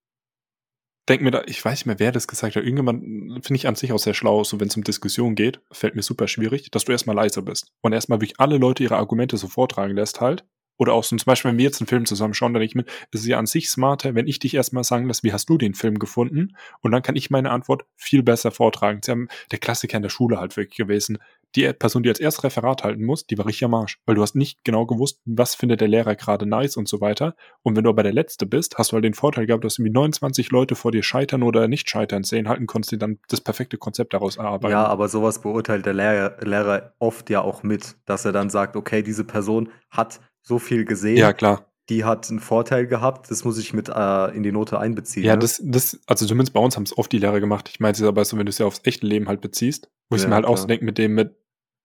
denke 1.08 1.24
mir 1.24 1.32
da, 1.32 1.44
ich 1.48 1.64
weiß 1.64 1.80
nicht 1.80 1.86
mehr, 1.88 2.00
wer 2.00 2.12
das 2.12 2.28
gesagt 2.28 2.56
hat. 2.56 2.64
Irgendjemand 2.64 3.04
finde 3.44 3.58
ich 3.58 3.68
an 3.68 3.76
sich 3.76 3.92
auch 3.92 4.00
sehr 4.00 4.14
schlau, 4.14 4.44
so 4.44 4.60
wenn 4.60 4.68
es 4.68 4.78
um 4.78 4.84
Diskussion 4.84 5.36
geht, 5.36 5.62
fällt 5.72 5.96
mir 5.96 6.04
super 6.04 6.28
schwierig, 6.28 6.70
dass 6.72 6.86
du 6.86 6.92
erstmal 6.92 7.16
leise 7.16 7.42
bist 7.42 7.72
und 7.82 7.94
erstmal 7.94 8.22
wirklich 8.22 8.40
alle 8.40 8.58
Leute 8.58 8.84
ihre 8.84 8.98
Argumente 8.98 9.38
so 9.38 9.48
vortragen 9.48 9.96
lässt 9.96 10.22
halt. 10.22 10.46
Oder 10.80 10.94
auch 10.94 11.04
so, 11.04 11.16
zum 11.16 11.26
Beispiel, 11.26 11.52
wenn 11.52 11.58
wir 11.58 11.66
jetzt 11.66 11.82
einen 11.82 11.88
Film 11.88 12.06
zusammen 12.06 12.34
schauen, 12.34 12.54
dann 12.54 12.62
denke 12.62 12.72
ich 12.72 12.76
mir, 12.76 12.86
es 13.12 13.20
ist 13.20 13.28
ja 13.28 13.38
an 13.38 13.46
sich 13.46 13.70
smarter, 13.70 14.16
wenn 14.16 14.28
ich 14.28 14.40
dich 14.40 14.56
erstmal 14.56 14.86
sagen 14.86 15.08
lasse, 15.08 15.24
wie 15.24 15.34
hast 15.34 15.50
du 15.50 15.58
den 15.58 15.74
Film 15.74 16.00
gefunden? 16.00 16.56
Und 16.80 16.92
dann 16.92 17.04
kann 17.04 17.18
ich 17.18 17.30
meine 17.30 17.52
Antwort 17.52 17.84
viel 17.98 18.24
besser 18.24 18.50
vortragen. 18.50 19.02
Sie 19.04 19.12
haben 19.12 19.28
der 19.52 19.60
Klassiker 19.60 19.98
in 19.98 20.04
der 20.04 20.10
Schule 20.10 20.40
halt 20.40 20.56
wirklich 20.56 20.78
gewesen. 20.78 21.20
die 21.56 21.72
Person, 21.74 22.04
die 22.04 22.10
als 22.10 22.20
erstes 22.20 22.44
Referat 22.44 22.84
halten 22.84 23.04
muss, 23.04 23.26
die 23.26 23.38
war 23.38 23.46
richtig 23.46 23.66
am 23.66 23.74
Arsch, 23.74 24.00
weil 24.06 24.16
du 24.16 24.22
hast 24.22 24.36
nicht 24.36 24.64
genau 24.64 24.86
gewusst, 24.86 25.20
was 25.26 25.56
findet 25.56 25.82
der 25.82 25.88
Lehrer 25.88 26.16
gerade 26.16 26.46
nice 26.46 26.78
und 26.78 26.88
so 26.88 27.02
weiter. 27.02 27.36
Und 27.64 27.76
wenn 27.76 27.84
du 27.84 27.90
aber 27.90 28.04
der 28.04 28.14
Letzte 28.14 28.46
bist, 28.46 28.78
hast 28.78 28.92
du 28.92 28.96
halt 28.96 29.04
den 29.04 29.16
Vorteil 29.16 29.48
gehabt, 29.48 29.64
dass 29.64 29.80
irgendwie 29.80 29.94
29 29.94 30.52
Leute 30.52 30.76
vor 30.76 30.92
dir 30.92 31.04
scheitern 31.04 31.44
oder 31.44 31.68
nicht 31.68 31.90
scheitern 31.90 32.24
sehen 32.24 32.48
halten, 32.48 32.68
konntest 32.68 32.92
du 32.92 32.98
dann 32.98 33.20
das 33.30 33.42
perfekte 33.42 33.78
Konzept 33.78 34.14
daraus 34.14 34.38
erarbeiten. 34.38 34.72
Ja, 34.72 34.86
aber 34.86 35.10
sowas 35.10 35.42
beurteilt 35.42 35.86
der 35.86 35.94
Lehrer, 35.94 36.38
Lehrer 36.42 36.94
oft 37.00 37.30
ja 37.30 37.42
auch 37.42 37.64
mit, 37.64 37.96
dass 38.06 38.26
er 38.26 38.32
dann 38.32 38.50
sagt, 38.50 38.76
okay, 38.76 39.02
diese 39.02 39.24
Person 39.24 39.70
hat 39.90 40.20
so 40.50 40.60
viel 40.60 40.84
gesehen. 40.84 41.18
Ja, 41.18 41.32
klar 41.32 41.70
die 41.90 42.04
hat 42.04 42.30
einen 42.30 42.40
Vorteil 42.40 42.86
gehabt, 42.86 43.32
das 43.32 43.44
muss 43.44 43.58
ich 43.58 43.74
mit 43.74 43.90
äh, 43.90 44.36
in 44.36 44.44
die 44.44 44.52
Note 44.52 44.80
einbeziehen. 44.80 45.26
Ja, 45.26 45.34
ne? 45.34 45.40
das, 45.40 45.62
das, 45.64 46.00
also 46.06 46.26
zumindest 46.26 46.54
bei 46.54 46.60
uns 46.60 46.76
haben 46.76 46.84
es 46.84 46.98
oft 46.98 47.12
die 47.12 47.18
Lehrer 47.18 47.40
gemacht. 47.40 47.68
Ich 47.70 47.80
meine 47.80 47.94
es 47.94 48.02
aber 48.04 48.24
so, 48.26 48.38
wenn 48.38 48.46
du 48.46 48.52
es 48.52 48.60
ja 48.60 48.68
aufs 48.68 48.82
echte 48.84 49.08
Leben 49.08 49.28
halt 49.28 49.42
beziehst, 49.42 49.90
wo 50.10 50.16
ich 50.16 50.28
mir 50.28 50.36
halt 50.36 50.44
klar. 50.44 50.54
auch 50.54 50.58
so 50.58 50.68
denke, 50.68 50.86
mit 50.86 51.00
dem, 51.00 51.16
mit, 51.16 51.36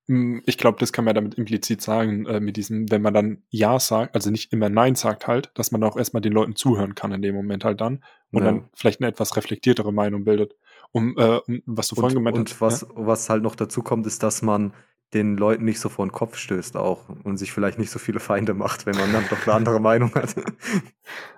hm, 0.07 0.43
ich 0.45 0.59
glaube, 0.59 0.79
das 0.79 0.93
kann 0.93 1.07
man 1.07 1.15
damit 1.15 1.35
implizit 1.35 1.81
sagen, 1.81 2.27
äh, 2.27 2.39
mit 2.39 2.59
diesem, 2.59 2.91
wenn 2.91 3.01
man 3.01 3.15
dann 3.15 3.43
Ja 3.49 3.81
sagt, 3.81 4.15
also 4.15 4.31
nicht 4.31 4.53
immer 4.53 4.69
Nein 4.69 4.95
sagt 4.95 5.27
halt, 5.27 5.51
dass 5.55 5.73
man 5.73 5.83
auch 5.83 5.97
erstmal 5.97 6.21
den 6.21 6.33
Leuten 6.33 6.55
zuhören 6.55 6.95
kann 6.95 7.13
in 7.13 7.23
dem 7.23 7.35
Moment 7.35 7.65
halt 7.65 7.81
dann 7.81 8.05
und 8.31 8.41
ja. 8.41 8.45
dann 8.45 8.69
vielleicht 8.75 9.01
eine 9.01 9.09
etwas 9.09 9.37
reflektiertere 9.37 9.93
Meinung 9.93 10.25
bildet. 10.25 10.55
Um, 10.93 11.17
äh, 11.19 11.39
um 11.49 11.63
was 11.67 11.89
du 11.89 11.97
vorhin 11.97 12.15
gemeint 12.15 12.37
hast. 12.37 12.53
Und 12.53 12.61
was, 12.61 12.81
ja? 12.83 12.89
was 12.95 13.31
halt 13.31 13.43
noch 13.43 13.57
dazu 13.57 13.83
kommt, 13.83 14.07
ist, 14.07 14.23
dass 14.23 14.43
man 14.43 14.75
den 15.13 15.37
Leuten 15.37 15.65
nicht 15.65 15.81
so 15.81 15.89
vor 15.89 16.07
den 16.07 16.13
Kopf 16.13 16.37
stößt 16.37 16.77
auch 16.77 17.09
und 17.23 17.37
sich 17.37 17.53
vielleicht 17.53 17.79
nicht 17.79 17.91
so 17.91 17.99
viele 17.99 18.21
Feinde 18.21 18.55
macht, 18.55 18.87
wenn 18.87 18.97
man 18.97 19.13
dann 19.13 19.25
doch 19.29 19.47
eine 19.47 19.55
andere 19.55 19.81
Meinung 19.81 20.13
hat. 20.15 20.35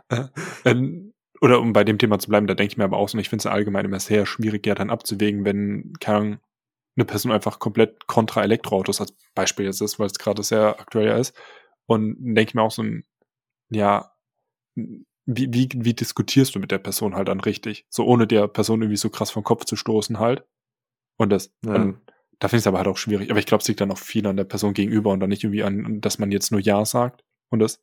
Oder 1.42 1.60
um 1.60 1.74
bei 1.74 1.84
dem 1.84 1.98
Thema 1.98 2.18
zu 2.18 2.28
bleiben, 2.28 2.46
da 2.46 2.54
denke 2.54 2.72
ich 2.72 2.76
mir 2.78 2.84
aber 2.84 2.96
auch 2.96 3.08
so, 3.08 3.18
ich 3.18 3.28
finde 3.28 3.42
es 3.42 3.46
allgemein 3.46 3.84
immer 3.84 4.00
sehr 4.00 4.24
schwierig, 4.24 4.66
ja 4.66 4.74
dann 4.74 4.88
abzuwägen, 4.88 5.44
wenn 5.44 5.92
keine 6.00 6.40
eine 6.96 7.04
Person 7.04 7.30
einfach 7.30 7.58
komplett 7.58 8.06
kontra 8.06 8.42
Elektroautos 8.42 9.00
als 9.00 9.14
Beispiel 9.34 9.66
jetzt 9.66 9.82
ist, 9.82 9.98
weil 9.98 10.06
es 10.06 10.18
gerade 10.18 10.42
sehr 10.42 10.80
aktuell 10.80 11.20
ist. 11.20 11.36
Und 11.84 12.16
denke 12.18 12.48
ich 12.48 12.54
mir 12.54 12.62
auch 12.62 12.70
so 12.70 12.82
ja, 13.68 14.12
wie, 14.74 15.52
wie, 15.52 15.68
wie 15.74 15.94
diskutierst 15.94 16.54
du 16.54 16.58
mit 16.58 16.70
der 16.70 16.78
Person 16.78 17.14
halt 17.14 17.28
dann 17.28 17.40
richtig? 17.40 17.86
So 17.90 18.06
ohne 18.06 18.26
der 18.26 18.48
Person 18.48 18.80
irgendwie 18.80 18.96
so 18.96 19.10
krass 19.10 19.30
vom 19.30 19.44
Kopf 19.44 19.64
zu 19.64 19.76
stoßen 19.76 20.18
halt. 20.18 20.46
Und 21.16 21.30
das, 21.30 21.52
ja. 21.64 21.74
und 21.74 22.00
da 22.38 22.48
finde 22.48 22.58
ich 22.58 22.62
es 22.62 22.66
aber 22.66 22.78
halt 22.78 22.88
auch 22.88 22.98
schwierig. 22.98 23.30
Aber 23.30 23.38
ich 23.38 23.46
glaube, 23.46 23.62
es 23.62 23.68
liegt 23.68 23.80
dann 23.80 23.90
auch 23.90 23.98
viel 23.98 24.26
an 24.26 24.36
der 24.36 24.44
Person 24.44 24.74
gegenüber 24.74 25.10
und 25.10 25.20
dann 25.20 25.30
nicht 25.30 25.44
irgendwie 25.44 25.62
an, 25.62 26.00
dass 26.00 26.18
man 26.18 26.30
jetzt 26.30 26.52
nur 26.52 26.60
Ja 26.60 26.84
sagt 26.84 27.24
und 27.48 27.60
das. 27.60 27.82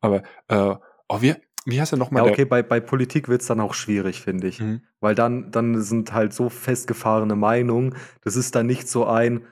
Aber, 0.00 0.22
äh, 0.48 0.74
oh, 1.08 1.20
wie, 1.20 1.34
wie 1.66 1.80
heißt 1.80 1.92
er 1.92 1.98
nochmal? 1.98 2.24
Ja, 2.24 2.32
okay, 2.32 2.44
bei, 2.44 2.62
bei 2.62 2.80
Politik 2.80 3.28
wird 3.28 3.42
es 3.42 3.46
dann 3.46 3.60
auch 3.60 3.74
schwierig, 3.74 4.20
finde 4.20 4.48
ich. 4.48 4.60
Mhm. 4.60 4.82
Weil 5.00 5.14
dann, 5.14 5.50
dann 5.50 5.80
sind 5.82 6.12
halt 6.12 6.32
so 6.32 6.48
festgefahrene 6.48 7.36
Meinungen. 7.36 7.94
Das 8.22 8.36
ist 8.36 8.54
dann 8.54 8.66
nicht 8.66 8.88
so 8.88 9.06
ein, 9.06 9.46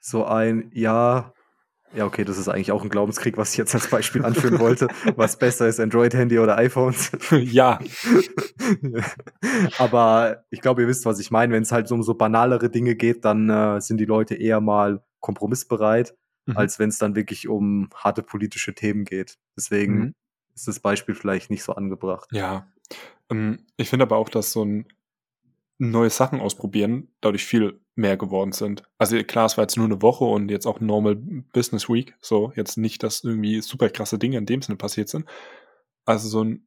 so 0.00 0.26
ein, 0.26 0.70
ja, 0.74 1.32
ja, 1.94 2.06
okay, 2.06 2.24
das 2.24 2.38
ist 2.38 2.48
eigentlich 2.48 2.72
auch 2.72 2.82
ein 2.82 2.88
Glaubenskrieg, 2.88 3.36
was 3.36 3.52
ich 3.52 3.58
jetzt 3.58 3.74
als 3.74 3.86
Beispiel 3.86 4.24
anführen 4.24 4.58
wollte. 4.58 4.88
Was 5.16 5.38
besser 5.38 5.68
ist, 5.68 5.78
Android-Handy 5.78 6.40
oder 6.40 6.58
iPhones? 6.58 7.12
ja. 7.30 7.78
Aber 9.78 10.44
ich 10.50 10.60
glaube, 10.60 10.82
ihr 10.82 10.88
wisst, 10.88 11.06
was 11.06 11.20
ich 11.20 11.30
meine. 11.30 11.52
Wenn 11.52 11.62
es 11.62 11.72
halt 11.72 11.88
so 11.88 11.94
um 11.94 12.02
so 12.02 12.14
banalere 12.14 12.70
Dinge 12.70 12.94
geht, 12.96 13.24
dann 13.24 13.50
äh, 13.50 13.80
sind 13.80 13.98
die 13.98 14.04
Leute 14.04 14.34
eher 14.34 14.60
mal 14.60 15.04
kompromissbereit, 15.20 16.14
mhm. 16.46 16.56
als 16.56 16.78
wenn 16.78 16.88
es 16.88 16.98
dann 16.98 17.16
wirklich 17.16 17.48
um 17.48 17.88
harte 17.94 18.22
politische 18.22 18.74
Themen 18.74 19.04
geht. 19.04 19.38
Deswegen 19.56 19.98
mhm. 19.98 20.14
ist 20.54 20.68
das 20.68 20.80
Beispiel 20.80 21.14
vielleicht 21.14 21.50
nicht 21.50 21.62
so 21.62 21.74
angebracht. 21.74 22.28
Ja. 22.32 22.68
Ähm, 23.30 23.66
ich 23.76 23.88
finde 23.88 24.04
aber 24.04 24.16
auch, 24.16 24.28
dass 24.28 24.52
so 24.52 24.64
ein 24.64 24.86
neue 25.78 26.10
Sachen 26.10 26.40
ausprobieren 26.40 27.08
dadurch 27.20 27.44
viel 27.44 27.80
mehr 27.96 28.16
geworden 28.16 28.52
sind. 28.52 28.82
Also 28.98 29.22
klar, 29.22 29.46
es 29.46 29.56
war 29.56 29.64
jetzt 29.64 29.76
nur 29.76 29.86
eine 29.86 30.02
Woche 30.02 30.24
und 30.24 30.50
jetzt 30.50 30.66
auch 30.66 30.80
Normal 30.80 31.16
Business 31.16 31.88
Week, 31.88 32.14
so 32.20 32.52
jetzt 32.56 32.76
nicht, 32.76 33.02
dass 33.02 33.24
irgendwie 33.24 33.60
super 33.60 33.88
krasse 33.88 34.18
Dinge 34.18 34.38
in 34.38 34.46
dem 34.46 34.62
Sinne 34.62 34.76
passiert 34.76 35.08
sind. 35.08 35.26
Also 36.04 36.28
so 36.28 36.44
ein, 36.44 36.66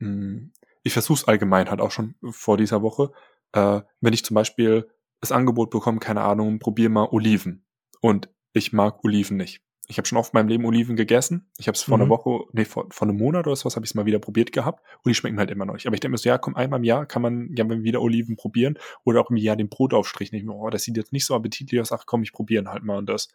hm, 0.00 0.52
ich 0.86 0.92
versuche 0.92 1.18
es 1.18 1.28
allgemein 1.28 1.68
halt 1.68 1.80
auch 1.80 1.90
schon 1.90 2.14
vor 2.30 2.56
dieser 2.56 2.82
Woche, 2.82 3.12
äh, 3.52 3.80
wenn 4.00 4.12
ich 4.12 4.24
zum 4.24 4.34
Beispiel 4.34 4.88
das 5.20 5.32
Angebot 5.32 5.70
bekomme, 5.70 5.98
keine 5.98 6.22
Ahnung, 6.22 6.58
probier 6.58 6.90
mal 6.90 7.08
Oliven 7.10 7.66
und 8.00 8.28
ich 8.52 8.72
mag 8.72 9.04
Oliven 9.04 9.36
nicht 9.36 9.62
ich 9.88 9.98
habe 9.98 10.06
schon 10.06 10.18
oft 10.18 10.32
in 10.32 10.38
meinem 10.38 10.48
Leben 10.48 10.64
Oliven 10.64 10.96
gegessen. 10.96 11.48
Ich 11.58 11.68
habe 11.68 11.76
es 11.76 11.82
vor 11.82 11.96
mhm. 11.96 12.02
einer 12.02 12.10
Woche, 12.10 12.44
nee, 12.52 12.64
vor, 12.64 12.86
vor 12.90 13.06
einem 13.06 13.16
Monat 13.16 13.46
oder 13.46 13.54
sowas 13.54 13.76
habe 13.76 13.86
ich 13.86 13.90
es 13.90 13.94
mal 13.94 14.06
wieder 14.06 14.18
probiert 14.18 14.52
gehabt 14.52 14.84
und 15.02 15.08
die 15.08 15.14
schmecken 15.14 15.38
halt 15.38 15.50
immer 15.50 15.64
noch 15.64 15.74
nicht. 15.74 15.86
Aber 15.86 15.94
ich 15.94 16.00
denke 16.00 16.12
mir 16.12 16.18
so, 16.18 16.28
ja, 16.28 16.38
komm, 16.38 16.56
einmal 16.56 16.80
im 16.80 16.84
Jahr 16.84 17.06
kann 17.06 17.22
man 17.22 17.54
ja 17.56 17.68
wieder 17.68 18.02
Oliven 18.02 18.36
probieren 18.36 18.78
oder 19.04 19.20
auch 19.20 19.30
im 19.30 19.36
Jahr 19.36 19.56
den 19.56 19.68
Brotaufstrich 19.68 20.32
nicht 20.32 20.44
mehr. 20.44 20.56
Oh, 20.56 20.70
das 20.70 20.82
sieht 20.82 20.96
jetzt 20.96 21.12
nicht 21.12 21.24
so 21.24 21.34
appetitlich 21.34 21.80
aus. 21.80 21.92
Ach 21.92 22.04
komm, 22.06 22.22
ich 22.22 22.32
probieren 22.32 22.68
halt 22.68 22.82
mal 22.82 22.98
und 22.98 23.08
das. 23.08 23.28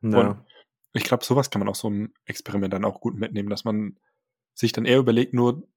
Ja. 0.00 0.30
Und 0.30 0.44
ich 0.94 1.04
glaube, 1.04 1.24
sowas 1.24 1.50
kann 1.50 1.60
man 1.60 1.68
auch 1.68 1.74
so 1.74 1.90
ein 1.90 2.14
Experiment 2.24 2.72
dann 2.72 2.84
auch 2.84 3.00
gut 3.00 3.14
mitnehmen, 3.14 3.50
dass 3.50 3.64
man 3.64 3.98
sich 4.54 4.72
dann 4.72 4.86
eher 4.86 4.98
überlegt, 4.98 5.34
nur 5.34 5.68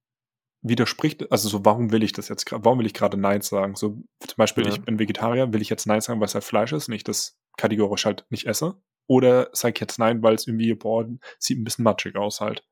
widerspricht, 0.61 1.31
also 1.31 1.49
so, 1.49 1.65
warum 1.65 1.91
will 1.91 2.03
ich 2.03 2.13
das 2.13 2.29
jetzt 2.29 2.45
gerade, 2.45 2.63
warum 2.63 2.79
will 2.79 2.85
ich 2.85 2.93
gerade 2.93 3.17
Nein 3.17 3.41
sagen? 3.41 3.75
So, 3.75 3.97
zum 4.19 4.37
Beispiel, 4.37 4.65
ja. 4.65 4.71
ich 4.71 4.81
bin 4.81 4.99
Vegetarier, 4.99 5.51
will 5.53 5.61
ich 5.61 5.69
jetzt 5.69 5.87
Nein 5.87 6.01
sagen, 6.01 6.19
weil 6.19 6.27
es 6.27 6.35
halt 6.35 6.43
Fleisch 6.43 6.71
ist 6.71 6.87
und 6.87 6.93
ich 6.93 7.03
das 7.03 7.39
kategorisch 7.57 8.05
halt 8.05 8.25
nicht 8.29 8.47
esse? 8.47 8.75
Oder 9.07 9.49
sag 9.53 9.75
ich 9.75 9.81
jetzt 9.81 9.99
nein, 9.99 10.23
weil 10.23 10.35
es 10.35 10.47
irgendwie, 10.47 10.73
boah, 10.73 11.05
sieht 11.37 11.59
ein 11.59 11.63
bisschen 11.63 11.83
matschig 11.83 12.15
aus 12.15 12.39
halt. 12.39 12.63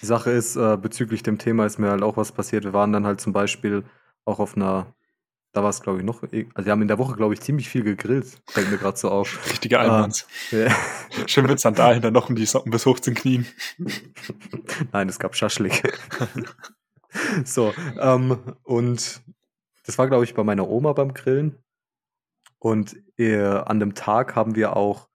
Die 0.00 0.06
Sache 0.06 0.30
ist, 0.30 0.56
äh, 0.56 0.76
bezüglich 0.76 1.22
dem 1.22 1.38
Thema 1.38 1.66
ist 1.66 1.78
mir 1.78 1.90
halt 1.90 2.02
auch 2.02 2.16
was 2.16 2.32
passiert. 2.32 2.64
Wir 2.64 2.72
waren 2.72 2.92
dann 2.92 3.06
halt 3.06 3.20
zum 3.20 3.32
Beispiel 3.32 3.84
auch 4.24 4.38
auf 4.38 4.56
einer, 4.56 4.94
da 5.52 5.62
war 5.62 5.70
es 5.70 5.82
glaube 5.82 5.98
ich 5.98 6.04
noch, 6.04 6.22
also 6.22 6.66
wir 6.66 6.72
haben 6.72 6.82
in 6.82 6.88
der 6.88 6.98
Woche 6.98 7.14
glaube 7.16 7.34
ich 7.34 7.40
ziemlich 7.40 7.68
viel 7.68 7.84
gegrillt, 7.84 8.40
fällt 8.46 8.70
mir 8.70 8.78
gerade 8.78 8.96
so 8.96 9.10
auf. 9.10 9.38
Richtige 9.50 9.78
Almans. 9.78 10.26
Äh, 10.52 10.68
ja. 10.68 10.76
Schön 11.26 11.46
mit 11.46 11.60
Sandalen 11.60 12.02
dann 12.02 12.14
noch 12.14 12.28
um 12.28 12.36
die 12.36 12.46
Socken 12.46 12.70
bis 12.70 12.86
hoch 12.86 12.98
zu 12.98 13.12
Knien. 13.12 13.46
Nein, 14.92 15.08
es 15.08 15.18
gab 15.18 15.36
Schaschlik. 15.36 15.82
so, 17.44 17.72
ähm, 18.00 18.38
und 18.62 19.22
das 19.86 19.98
war 19.98 20.08
glaube 20.08 20.24
ich 20.24 20.34
bei 20.34 20.44
meiner 20.44 20.68
Oma 20.68 20.92
beim 20.92 21.14
Grillen. 21.14 21.58
Und 22.58 22.96
äh, 23.18 23.40
an 23.40 23.78
dem 23.80 23.94
Tag 23.94 24.34
haben 24.34 24.56
wir 24.56 24.76
auch 24.76 25.08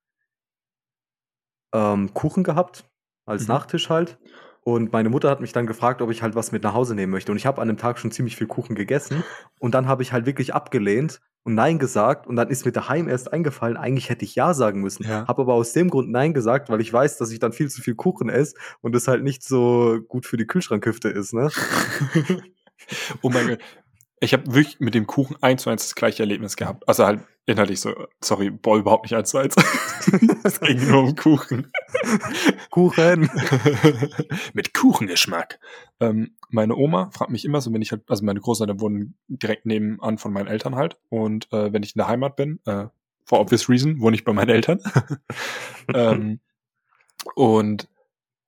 ähm, 1.73 2.13
Kuchen 2.13 2.43
gehabt, 2.43 2.85
als 3.25 3.43
mhm. 3.43 3.47
Nachtisch 3.49 3.89
halt. 3.89 4.17
Und 4.61 4.93
meine 4.93 5.09
Mutter 5.09 5.29
hat 5.29 5.41
mich 5.41 5.51
dann 5.51 5.67
gefragt, 5.67 6.01
ob 6.01 6.09
ich 6.09 6.21
halt 6.23 6.35
was 6.35 6.53
mit 6.53 6.63
nach 6.63 6.73
Hause 6.73 6.95
nehmen 6.95 7.11
möchte. 7.11 7.31
Und 7.33 7.37
ich 7.37 7.45
habe 7.45 7.61
an 7.61 7.67
dem 7.67 7.77
Tag 7.77 7.99
schon 7.99 8.11
ziemlich 8.11 8.37
viel 8.37 8.47
Kuchen 8.47 8.75
gegessen. 8.75 9.23
Und 9.59 9.75
dann 9.75 9.87
habe 9.87 10.03
ich 10.03 10.13
halt 10.13 10.25
wirklich 10.25 10.53
abgelehnt 10.53 11.19
und 11.43 11.55
Nein 11.55 11.79
gesagt. 11.79 12.27
Und 12.27 12.35
dann 12.35 12.49
ist 12.49 12.65
mir 12.65 12.71
daheim 12.71 13.07
erst 13.07 13.31
eingefallen, 13.31 13.77
eigentlich 13.77 14.09
hätte 14.09 14.25
ich 14.25 14.35
Ja 14.35 14.53
sagen 14.53 14.81
müssen. 14.81 15.03
Ja. 15.03 15.27
Habe 15.27 15.41
aber 15.43 15.53
aus 15.53 15.73
dem 15.73 15.89
Grund 15.89 16.09
Nein 16.09 16.33
gesagt, 16.33 16.69
weil 16.69 16.81
ich 16.81 16.91
weiß, 16.91 17.17
dass 17.17 17.31
ich 17.31 17.39
dann 17.39 17.53
viel 17.53 17.69
zu 17.69 17.81
viel 17.81 17.95
Kuchen 17.95 18.29
esse 18.29 18.55
und 18.81 18.95
es 18.95 19.07
halt 19.07 19.23
nicht 19.23 19.43
so 19.43 19.99
gut 20.07 20.25
für 20.25 20.37
die 20.37 20.47
Kühlschrankhüfte 20.47 21.09
ist, 21.09 21.33
ne? 21.33 21.49
oh 23.21 23.29
mein 23.29 23.47
Gott. 23.49 23.59
Ich 24.23 24.31
habe 24.31 24.45
wirklich 24.53 24.79
mit 24.79 24.95
dem 24.95 25.05
Kuchen 25.05 25.35
eins 25.41 25.63
zu 25.63 25.69
eins 25.69 25.83
das 25.83 25.95
gleiche 25.95 26.23
Erlebnis 26.23 26.55
gehabt. 26.55 26.87
Also 26.87 27.05
halt 27.05 27.19
inhaltlich 27.45 27.81
so, 27.81 27.93
sorry, 28.23 28.49
boah, 28.49 28.77
überhaupt 28.77 29.03
nicht 29.03 29.13
eins 29.15 29.29
zu 29.29 29.37
eins. 29.37 29.55
Es 30.45 30.61
ging 30.61 30.89
nur 30.89 31.03
um 31.03 31.15
Kuchen. 31.15 31.71
Kuchen. 32.69 33.29
mit 34.53 34.73
Kuchengeschmack. 34.73 35.59
Ähm, 35.99 36.35
meine 36.49 36.75
Oma 36.75 37.09
fragt 37.11 37.31
mich 37.31 37.43
immer 37.43 37.59
so, 37.59 37.73
wenn 37.73 37.81
ich 37.81 37.91
halt, 37.91 38.03
also 38.07 38.23
meine 38.23 38.39
Großeltern 38.39 38.79
wohnen 38.79 39.15
direkt 39.27 39.65
nebenan 39.65 40.17
von 40.17 40.31
meinen 40.31 40.47
Eltern 40.47 40.75
halt. 40.75 40.97
Und 41.09 41.51
äh, 41.51 41.73
wenn 41.73 41.83
ich 41.83 41.95
in 41.95 41.99
der 41.99 42.07
Heimat 42.07 42.37
bin, 42.37 42.61
äh, 42.65 42.85
for 43.25 43.41
obvious 43.41 43.67
reason, 43.67 43.99
wohne 43.99 44.15
ich 44.15 44.23
bei 44.23 44.31
meinen 44.31 44.49
Eltern. 44.49 44.79
ähm, 45.93 46.39
und 47.35 47.89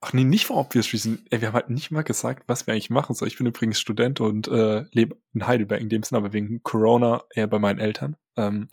Ach 0.02 0.14
nee, 0.14 0.24
nicht 0.24 0.46
for 0.46 0.58
obvious 0.58 0.94
reason. 0.94 1.26
Wir 1.30 1.48
haben 1.48 1.54
halt 1.54 1.70
nicht 1.70 1.90
mal 1.90 2.04
gesagt, 2.04 2.44
was 2.48 2.68
wir 2.68 2.74
eigentlich 2.74 2.90
machen 2.90 3.16
sollen. 3.16 3.30
Ich 3.30 3.38
bin 3.38 3.48
übrigens 3.48 3.80
Student 3.80 4.22
und 4.22 4.48
äh, 4.48 4.86
lebe 4.92 5.18
in 5.34 5.48
Heidelberg 5.48 5.82
in 5.82 5.90
dem 5.90 6.04
Sinne, 6.04 6.20
aber 6.20 6.34
wegen 6.34 6.62
Corona 6.64 7.24
eher 7.34 7.48
bei 7.48 7.60
meinen 7.60 7.80
Eltern. 7.80 8.16
Ähm, 8.36 8.70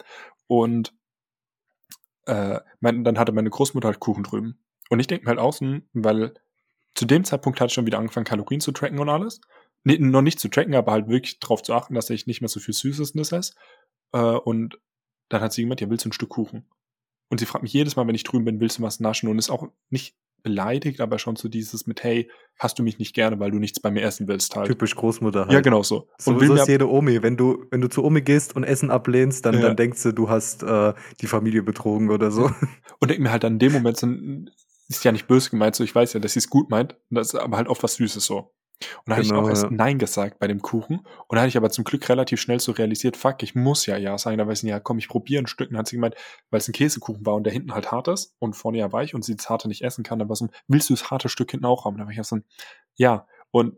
und 0.47 0.93
äh, 2.27 2.61
mein, 2.81 3.05
dann 3.05 3.19
hatte 3.19 3.33
meine 3.33 3.51
Großmutter 3.51 3.89
halt 3.89 4.01
Kuchen 4.01 4.25
drüben. 4.25 4.59
Und 4.91 5.01
ich 5.01 5.07
denke 5.07 5.25
mir 5.25 5.31
halt 5.31 5.39
außen, 5.39 5.89
weil 5.95 6.35
zu 6.95 7.07
dem 7.07 7.25
Zeitpunkt 7.25 7.61
hatte 7.61 7.69
ich 7.69 7.75
schon 7.75 7.87
wieder 7.87 7.99
angefangen, 7.99 8.27
Kalorien 8.27 8.61
zu 8.61 8.73
tracken 8.73 8.99
und 8.99 9.09
alles. 9.09 9.41
Nee, 9.85 9.99
noch 9.99 10.23
nicht 10.23 10.39
zu 10.39 10.49
tracken, 10.49 10.75
aber 10.75 10.93
halt 10.93 11.09
wirklich 11.09 11.41
darauf 11.41 11.63
zu 11.63 11.73
achten, 11.73 11.95
dass 11.95 12.11
ich 12.11 12.27
nicht 12.27 12.41
mehr 12.41 12.49
so 12.49 12.61
viel 12.61 12.75
Süßes 12.75 13.15
esse. 13.15 13.55
Äh, 14.13 14.19
und 14.19 14.79
dann 15.29 15.41
hat 15.41 15.53
sie 15.53 15.63
gemeint, 15.63 15.81
ja, 15.81 15.89
willst 15.89 16.05
du 16.05 16.11
ein 16.11 16.13
Stück 16.13 16.29
Kuchen? 16.29 16.67
Und 17.31 17.39
sie 17.39 17.47
fragt 17.47 17.63
mich 17.63 17.73
jedes 17.73 17.97
Mal, 17.97 18.07
wenn 18.07 18.15
ich 18.15 18.25
drüben 18.25 18.45
bin, 18.45 18.61
willst 18.61 18.79
du 18.79 18.83
was 18.83 19.01
naschen? 19.01 19.29
Und 19.29 19.39
ist 19.39 19.51
auch 19.51 19.69
nicht 19.89 20.15
beleidigt, 20.43 21.01
aber 21.01 21.19
schon 21.19 21.37
so 21.37 21.49
dieses 21.49 21.87
mit, 21.87 22.03
hey, 22.03 22.31
hast 22.59 22.79
du 22.79 22.83
mich 22.83 22.99
nicht 22.99 23.15
gerne, 23.15 23.39
weil 23.41 23.51
du 23.51 23.59
nichts 23.59 23.81
bei 23.81 23.91
mir 23.91 24.03
essen 24.03 24.29
willst 24.29 24.55
halt. 24.57 24.67
Typisch 24.67 24.95
Großmutter 24.95 25.43
halt. 25.43 25.53
Ja, 25.53 25.61
genau 25.61 25.83
so. 25.83 26.09
Und 26.25 26.41
so, 26.41 26.47
so 26.47 26.55
ist 26.55 26.69
jede 26.69 26.89
Omi. 26.89 27.23
Wenn 27.23 27.37
du, 27.37 27.65
wenn 27.71 27.81
du 27.81 27.89
zu 27.89 28.05
Omi 28.05 28.23
gehst 28.23 28.57
und 28.57 28.65
Essen 28.65 28.91
ablehnst, 28.91 29.45
dann, 29.47 29.55
ja. 29.55 29.61
dann 29.61 29.77
denkst 29.77 30.03
du, 30.03 30.13
du 30.13 30.29
hast 30.29 30.63
äh, 30.63 30.95
die 31.21 31.27
Familie 31.27 31.63
betrogen 31.63 32.11
oder 32.11 32.31
so. 32.31 32.51
Und 33.01 33.11
denk 33.11 33.21
mir 33.21 33.31
halt 33.31 33.45
dann 33.45 33.55
in 33.55 33.59
dem 33.59 33.73
Moment, 33.73 33.97
so, 33.97 34.07
ist 34.89 35.05
ja 35.05 35.13
nicht 35.13 35.27
böse 35.27 35.51
gemeint, 35.51 35.75
so 35.75 35.85
ich 35.85 35.95
weiß 35.95 36.13
ja, 36.13 36.21
dass 36.21 36.35
sie 36.35 36.41
es 36.41 36.51
gut 36.51 36.71
meint, 36.71 36.97
das 37.11 37.29
ist 37.29 37.41
aber 37.41 37.57
halt 37.57 37.69
oft 37.69 37.83
was 37.83 37.95
Süßes 37.95 38.25
so. 38.25 38.53
Und 38.99 39.11
da 39.11 39.15
hatte 39.17 39.23
ich 39.23 39.29
Genau, 39.31 39.43
auch 39.45 39.49
erst 39.49 39.65
ja. 39.65 39.71
Nein 39.71 39.99
gesagt 39.99 40.39
bei 40.39 40.47
dem 40.47 40.63
Kuchen. 40.63 40.99
Und 41.29 41.37
da 41.37 41.41
hatte 41.41 41.49
ich 41.49 41.57
aber 41.57 41.71
zum 41.71 41.85
Glück 41.85 42.09
relativ 42.09 42.41
schnell 42.41 42.61
so 42.61 42.73
realisiert, 42.73 43.17
fuck, 43.17 43.43
ich 43.43 43.55
muss 43.55 43.87
ja 43.87 43.97
Ja 43.97 44.17
sagen. 44.19 44.39
Da 44.39 44.47
weiß 44.47 44.63
ich, 44.63 44.69
ja, 44.69 44.81
komm, 44.81 44.99
ich 44.99 45.09
probiere 45.09 45.43
ein 45.43 45.47
Stück. 45.47 45.69
Und 45.69 45.75
dann 45.75 45.81
hat 45.81 45.89
sie 45.89 45.97
gemeint, 45.97 46.15
weil 46.51 46.59
es 46.61 46.69
ein 46.69 46.73
Käsekuchen 46.73 47.25
war 47.27 47.35
und 47.35 47.45
der 47.45 47.53
hinten 47.53 47.75
halt 47.75 47.91
hart 47.93 48.09
ist 48.09 48.35
und 48.39 48.55
vorne 48.55 48.79
ja 48.79 48.93
weich 48.93 49.15
und 49.15 49.25
sie 49.25 49.37
das 49.37 49.49
harte 49.51 49.69
nicht 49.69 49.83
essen 49.83 50.05
kann, 50.05 50.19
dann 50.19 50.29
war 50.29 50.37
so, 50.37 50.47
ein, 50.47 50.51
willst 50.69 50.91
du 50.91 50.95
das 50.95 51.11
harte 51.11 51.29
Stück 51.29 51.51
hinten 51.51 51.67
auch 51.67 51.85
haben? 51.85 51.97
Da 51.99 52.05
war 52.05 52.11
ich 52.13 52.21
auch 52.21 52.25
so, 52.25 52.37
ein, 52.37 52.45
ja. 52.97 53.27
Und 53.51 53.77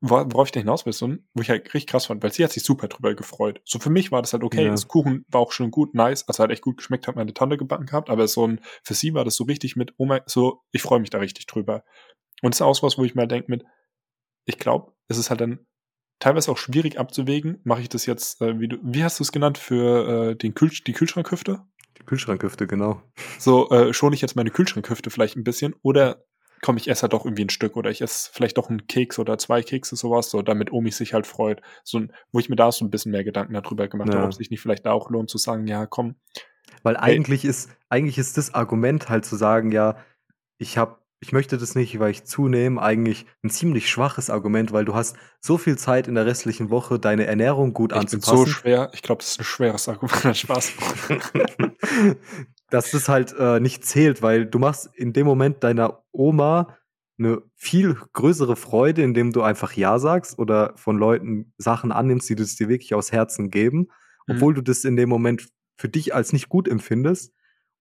wor- 0.00 0.32
worauf 0.32 0.48
ich 0.48 0.52
da 0.52 0.60
hinaus 0.60 0.86
will, 0.86 0.92
so 0.92 1.08
wo 1.34 1.42
ich 1.42 1.50
halt 1.50 1.64
richtig 1.74 1.88
krass 1.88 2.06
fand, 2.06 2.22
weil 2.22 2.32
sie 2.32 2.44
hat 2.44 2.52
sich 2.52 2.62
super 2.62 2.88
drüber 2.88 3.14
gefreut. 3.14 3.60
So 3.64 3.78
für 3.78 3.90
mich 3.90 4.12
war 4.12 4.22
das 4.22 4.32
halt 4.32 4.44
okay, 4.44 4.66
Ja. 4.66 4.70
das 4.70 4.86
Kuchen 4.88 5.24
war 5.28 5.40
auch 5.40 5.52
schon 5.52 5.70
gut, 5.70 5.94
nice, 5.94 6.26
also 6.28 6.42
hat 6.42 6.50
echt 6.50 6.62
gut 6.62 6.76
geschmeckt, 6.76 7.08
hat 7.08 7.16
meine 7.16 7.34
Tante 7.34 7.56
gebacken 7.56 7.86
gehabt, 7.86 8.10
aber 8.10 8.28
so 8.28 8.46
ein, 8.46 8.60
für 8.82 8.94
sie 8.94 9.14
war 9.14 9.24
das 9.24 9.34
so 9.36 9.44
richtig 9.44 9.76
mit, 9.76 9.94
oh 9.96 10.06
mein, 10.06 10.20
so, 10.26 10.62
ich 10.72 10.82
freue 10.82 11.00
mich 11.00 11.10
da 11.10 11.18
richtig 11.18 11.46
drüber. 11.46 11.82
Und 12.42 12.54
es 12.54 12.58
ist 12.60 12.62
auch 12.62 12.80
was, 12.82 12.96
wo 12.98 13.04
ich 13.04 13.16
mal 13.16 13.26
denke 13.26 13.50
mit, 13.50 13.64
ich 14.48 14.58
glaube, 14.58 14.92
es 15.08 15.18
ist 15.18 15.30
halt 15.30 15.40
dann 15.40 15.60
teilweise 16.18 16.50
auch 16.50 16.56
schwierig 16.58 16.98
abzuwägen. 16.98 17.60
Mache 17.64 17.82
ich 17.82 17.88
das 17.88 18.06
jetzt, 18.06 18.40
äh, 18.40 18.58
wie 18.58 18.68
du, 18.68 18.78
wie 18.82 19.04
hast 19.04 19.18
du 19.20 19.22
es 19.22 19.30
genannt, 19.30 19.58
für 19.58 20.30
äh, 20.30 20.36
den 20.36 20.54
Kühl, 20.54 20.70
die 20.86 20.92
Kühlschrankhüfte? 20.92 21.60
Die 21.98 22.04
Kühlschrankhüfte, 22.04 22.66
genau. 22.66 23.02
So, 23.38 23.68
äh, 23.70 23.92
schone 23.92 24.14
ich 24.14 24.20
jetzt 24.22 24.36
meine 24.36 24.50
Kühlschrankhüfte 24.50 25.10
vielleicht 25.10 25.36
ein 25.36 25.44
bisschen 25.44 25.74
oder 25.82 26.24
komme 26.60 26.78
ich 26.78 26.88
esse 26.88 27.02
halt 27.02 27.12
doch 27.12 27.24
irgendwie 27.24 27.44
ein 27.44 27.50
Stück 27.50 27.76
oder 27.76 27.90
ich 27.90 28.00
esse 28.00 28.30
vielleicht 28.32 28.58
doch 28.58 28.68
einen 28.68 28.86
Keks 28.88 29.18
oder 29.20 29.38
zwei 29.38 29.62
Kekse, 29.62 29.94
sowas, 29.94 30.30
so 30.30 30.42
damit 30.42 30.72
Omi 30.72 30.90
sich 30.90 31.14
halt 31.14 31.26
freut. 31.26 31.60
So, 31.84 32.02
wo 32.32 32.40
ich 32.40 32.48
mir 32.48 32.56
da 32.56 32.72
so 32.72 32.84
ein 32.84 32.90
bisschen 32.90 33.12
mehr 33.12 33.22
Gedanken 33.22 33.54
darüber 33.54 33.86
gemacht 33.86 34.08
Ja. 34.08 34.14
habe, 34.16 34.24
ob 34.24 34.30
es 34.32 34.38
sich 34.38 34.50
nicht 34.50 34.60
vielleicht 34.60 34.86
da 34.86 34.92
auch 34.92 35.10
lohnt 35.10 35.30
zu 35.30 35.38
sagen, 35.38 35.66
ja, 35.68 35.86
komm, 35.86 36.16
Weil 36.82 36.96
Hey. 36.96 37.14
eigentlich 37.16 37.44
ist, 37.44 37.70
eigentlich 37.90 38.18
ist 38.18 38.36
das 38.38 38.54
Argument 38.54 39.08
halt 39.08 39.24
zu 39.24 39.36
sagen, 39.36 39.70
ja, 39.72 39.98
ich 40.58 40.78
habe, 40.78 40.98
ich 41.20 41.32
möchte 41.32 41.58
das 41.58 41.74
nicht, 41.74 41.98
weil 41.98 42.10
ich 42.12 42.24
zunehme, 42.24 42.80
eigentlich 42.80 43.26
ein 43.42 43.50
ziemlich 43.50 43.90
schwaches 43.90 44.30
Argument, 44.30 44.72
weil 44.72 44.84
du 44.84 44.94
hast 44.94 45.16
so 45.40 45.58
viel 45.58 45.76
Zeit 45.76 46.06
in 46.08 46.14
der 46.14 46.26
restlichen 46.26 46.70
Woche, 46.70 46.98
deine 46.98 47.26
Ernährung 47.26 47.72
gut 47.74 47.92
ich 47.92 47.98
bin 47.98 48.08
so 48.08 48.16
anzupassen, 48.16 48.46
schwer. 48.52 48.90
Ich 48.92 49.02
glaube, 49.02 49.20
das 49.22 49.32
ist 49.32 49.40
ein 49.40 49.44
schweres 49.44 49.88
Argument. 49.88 50.36
Spaß. 50.36 50.72
dass 52.70 52.90
das 52.90 53.08
halt 53.08 53.34
äh, 53.38 53.60
nicht 53.60 53.84
zählt, 53.84 54.22
weil 54.22 54.46
du 54.46 54.58
machst 54.58 54.90
in 54.94 55.12
dem 55.12 55.26
Moment 55.26 55.64
deiner 55.64 56.02
Oma 56.12 56.76
eine 57.18 57.42
viel 57.56 57.96
größere 58.12 58.54
Freude, 58.56 59.02
indem 59.02 59.32
du 59.32 59.42
einfach 59.42 59.72
Ja 59.72 59.98
sagst 59.98 60.38
oder 60.38 60.74
von 60.76 60.98
Leuten 60.98 61.52
Sachen 61.58 61.90
annimmst, 61.90 62.28
die 62.28 62.36
das 62.36 62.54
dir 62.54 62.68
wirklich 62.68 62.94
aus 62.94 63.10
Herzen 63.12 63.50
geben, 63.50 63.88
Mhm. 64.28 64.34
obwohl 64.36 64.54
du 64.54 64.60
das 64.62 64.84
in 64.84 64.96
dem 64.96 65.08
Moment 65.08 65.48
für 65.76 65.88
dich 65.88 66.14
als 66.14 66.32
nicht 66.32 66.48
gut 66.48 66.68
empfindest. 66.68 67.32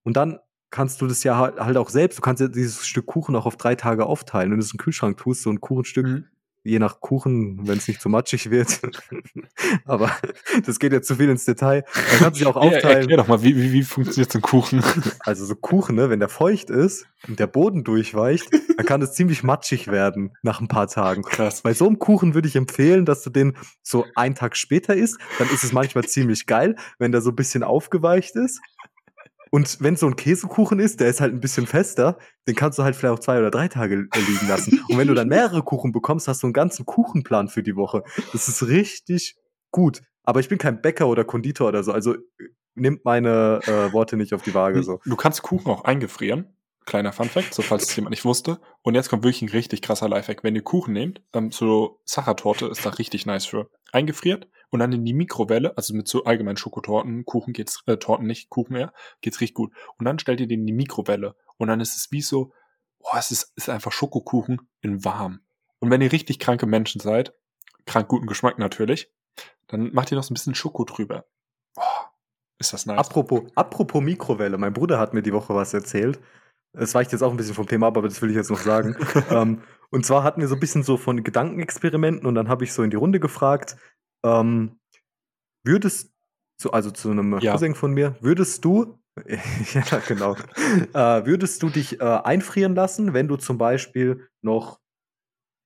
Und 0.04 0.16
dann 0.18 0.40
kannst 0.70 1.02
du 1.02 1.08
das 1.08 1.24
ja 1.24 1.38
halt 1.38 1.78
auch 1.78 1.90
selbst, 1.90 2.18
du 2.18 2.22
kannst 2.22 2.42
ja 2.42 2.48
dieses 2.48 2.86
Stück 2.88 3.06
Kuchen 3.06 3.36
auch 3.36 3.46
auf 3.46 3.58
drei 3.58 3.76
Tage 3.76 4.06
aufteilen. 4.06 4.52
Wenn 4.52 4.60
du 4.60 4.64
es 4.66 4.72
in 4.72 4.78
den 4.78 4.84
Kühlschrank 4.84 5.18
tust, 5.18 5.42
so 5.44 5.50
ein 5.50 5.62
Kuchenstück, 5.62 6.06
Mhm. 6.06 6.26
je 6.64 6.80
nach 6.80 7.00
Kuchen, 7.00 7.66
wenn 7.66 7.78
es 7.78 7.88
nicht 7.88 8.02
zu 8.02 8.10
matschig 8.10 8.50
wird. 8.52 8.82
Aber 9.86 10.12
das 10.66 10.80
geht 10.80 10.92
jetzt 10.92 11.08
zu 11.08 11.16
viel 11.16 11.30
ins 11.30 11.46
Detail. 11.46 11.86
Dann 11.94 12.20
kannst 12.20 12.40
du 12.42 12.44
sie 12.44 12.46
auch 12.46 12.56
Ja, 12.62 12.62
aufteilen. 12.62 12.98
erklär 13.00 13.18
doch 13.18 13.28
mal, 13.28 13.42
wie, 13.44 13.56
wie, 13.56 13.72
wie 13.72 13.84
funktioniert 13.84 14.32
so 14.32 14.40
ein 14.40 14.42
Kuchen? 14.42 14.84
Also 15.22 15.46
so 15.46 15.56
Kuchen, 15.56 15.96
ne, 15.96 16.10
wenn 16.10 16.20
der 16.20 16.30
feucht 16.30 16.70
ist 16.70 17.06
und 17.28 17.40
der 17.40 17.48
Boden 17.48 17.84
durchweicht, 17.84 18.50
dann 18.78 18.86
kann 18.86 19.02
es 19.02 19.14
ziemlich 19.14 19.44
matschig 19.44 19.88
werden 19.88 20.36
nach 20.42 20.60
ein 20.62 20.68
paar 20.68 20.88
Tagen. 20.88 21.24
Krass. 21.24 21.62
Bei 21.62 21.74
so 21.74 21.86
einem 21.88 22.00
Kuchen 22.00 22.34
würde 22.34 22.48
ich 22.48 22.56
empfehlen, 22.56 23.06
dass 23.06 23.24
du 23.24 23.30
den 23.30 23.56
so 23.82 24.06
einen 24.16 24.36
Tag 24.36 24.56
später 24.58 24.96
isst. 24.96 25.18
Dann 25.40 25.50
ist 25.50 25.64
es 25.64 25.72
manchmal 25.74 26.06
ziemlich 26.06 26.46
geil, 26.46 26.76
wenn 27.00 27.12
der 27.12 27.22
so 27.22 27.30
ein 27.32 27.36
bisschen 27.36 27.64
aufgeweicht 27.64 28.36
ist. 28.36 28.60
Und 29.52 29.78
wenn 29.82 29.96
so 29.96 30.08
ein 30.08 30.16
Käsekuchen 30.16 30.80
ist, 30.80 31.00
der 31.00 31.08
ist 31.08 31.22
halt 31.22 31.34
ein 31.34 31.40
bisschen 31.40 31.68
fester, 31.68 32.18
den 32.48 32.56
kannst 32.56 32.80
du 32.80 32.84
halt 32.84 32.96
vielleicht 32.96 33.14
auch 33.14 33.20
zwei 33.20 33.40
oder 33.40 33.52
drei 33.52 33.68
Tage 33.68 34.08
äh, 34.12 34.20
liegen 34.20 34.48
lassen. 34.48 34.80
Und 34.90 34.98
wenn 34.98 35.08
du 35.08 35.14
dann 35.14 35.28
mehrere 35.28 35.64
Kuchen 35.64 35.92
bekommst, 35.92 36.28
hast 36.28 36.44
du 36.44 36.48
einen 36.48 36.54
ganzen 36.54 36.86
Kuchenplan 36.86 37.48
für 37.48 37.64
die 37.64 37.76
Woche. 37.76 38.04
Das 38.34 38.48
ist 38.48 38.68
richtig 38.68 39.36
gut. 39.72 40.02
Aber 40.24 40.40
ich 40.40 40.50
bin 40.50 40.58
kein 40.58 40.82
Bäcker 40.82 41.08
oder 41.08 41.24
Konditor 41.24 41.70
oder 41.70 41.84
so. 41.84 41.92
Also 41.92 42.16
äh, 42.16 42.20
nimmt 42.76 43.06
meine 43.06 43.60
äh, 43.64 43.94
Worte 43.94 44.18
nicht 44.18 44.34
auf 44.34 44.42
die 44.42 44.54
Waage 44.54 44.84
so. 44.84 45.00
Du 45.06 45.16
kannst 45.16 45.42
Kuchen 45.42 45.72
auch 45.72 45.84
eingefrieren. 45.84 46.57
Kleiner 46.88 47.12
Funfact, 47.12 47.54
so 47.54 47.62
falls 47.62 47.84
es 47.84 47.96
jemand 47.98 48.12
nicht 48.12 48.24
wusste. 48.24 48.62
Und 48.82 48.96
jetzt 48.96 49.10
kommt 49.10 49.24
wirklich 49.24 49.42
ein 49.42 49.50
richtig 49.50 49.82
krasser 49.82 50.08
Lifehack. 50.08 50.46
Wenn 50.46 50.56
ihr 50.56 50.62
Kuchen 50.64 50.94
nehmt, 50.94 51.22
ähm, 51.34 51.52
so 51.52 52.00
Sachertorte 52.06 52.68
ist 52.68 52.86
da 52.86 52.92
richtig 52.92 53.26
nice 53.26 53.46
für. 53.46 53.70
Eingefriert 53.92 54.48
und 54.70 54.80
dann 54.80 54.94
in 54.94 55.04
die 55.04 55.14
Mikrowelle, 55.14 55.76
also 55.76 55.94
mit 55.94 56.08
so 56.08 56.24
allgemein 56.24 56.56
Schokotorten, 56.56 57.26
Kuchen 57.26 57.52
geht's, 57.52 57.84
äh, 57.88 57.98
Torten 57.98 58.26
nicht, 58.26 58.50
Kuchen 58.50 58.72
mehr, 58.72 58.94
geht's 59.20 59.42
richtig 59.42 59.56
gut. 59.56 59.74
Und 59.98 60.06
dann 60.06 60.18
stellt 60.18 60.40
ihr 60.40 60.48
den 60.48 60.62
in 60.62 60.66
die 60.66 60.72
Mikrowelle. 60.72 61.36
Und 61.58 61.68
dann 61.68 61.82
ist 61.82 61.98
es 61.98 62.10
wie 62.12 62.22
so, 62.22 62.54
boah, 63.00 63.18
es 63.18 63.32
ist, 63.32 63.52
ist 63.58 63.68
einfach 63.68 63.92
Schokokuchen 63.92 64.70
in 64.80 65.04
warm. 65.04 65.42
Und 65.80 65.92
wenn 65.92 66.00
ihr 66.00 66.14
richtig 66.14 66.40
kranke 66.40 66.68
Menschen 66.68 67.02
seid, 67.02 67.34
krank 67.86 68.08
guten 68.08 68.28
Geschmack 68.28 68.60
natürlich, 68.60 69.12
dann 69.68 69.92
macht 69.92 70.10
ihr 70.12 70.16
noch 70.16 70.24
so 70.24 70.32
ein 70.32 70.36
bisschen 70.36 70.56
Schoko 70.56 70.86
drüber. 70.86 71.26
Boah, 71.76 72.14
ist 72.60 72.72
das 72.72 72.86
nice. 72.86 72.98
Apropos, 72.98 73.42
apropos 73.56 74.02
Mikrowelle, 74.02 74.58
mein 74.58 74.72
Bruder 74.72 75.00
hat 75.00 75.14
mir 75.14 75.22
die 75.22 75.34
Woche 75.34 75.54
was 75.54 75.74
erzählt. 75.74 76.22
Es 76.80 76.94
weicht 76.96 77.12
jetzt 77.12 77.22
auch 77.22 77.32
ein 77.32 77.38
bisschen 77.38 77.56
vom 77.56 77.68
Thema 77.68 77.88
ab, 77.88 77.98
aber 77.98 78.08
das 78.08 78.22
will 78.22 78.30
ich 78.30 78.36
jetzt 78.36 78.50
noch 78.50 78.60
sagen. 78.60 78.96
ähm, 79.30 79.62
und 79.90 80.06
zwar 80.06 80.24
hatten 80.24 80.42
wir 80.42 80.48
so 80.48 80.56
ein 80.56 80.60
bisschen 80.60 80.84
so 80.84 80.98
von 80.98 81.24
Gedankenexperimenten 81.24 82.26
und 82.26 82.36
dann 82.36 82.50
habe 82.50 82.64
ich 82.64 82.74
so 82.74 82.84
in 82.84 82.90
die 82.90 82.98
Runde 82.98 83.20
gefragt, 83.20 83.78
ähm, 84.26 84.80
würdest 85.64 86.14
zu, 86.58 86.72
also 86.72 86.92
zu 86.92 87.12
einem 87.12 87.40
Ja. 87.40 87.54
Cousin 87.54 87.76
von 87.76 87.94
mir, 87.94 88.16
würdest 88.22 88.66
du, 88.66 89.00
ja 89.74 90.00
genau, 90.08 90.36
äh, 90.94 91.26
würdest 91.26 91.64
du 91.64 91.70
dich 91.70 92.00
äh, 92.00 92.04
einfrieren 92.04 92.76
lassen, 92.76 93.14
wenn 93.14 93.28
du 93.28 93.38
zum 93.38 93.58
Beispiel 93.58 94.28
noch 94.42 94.80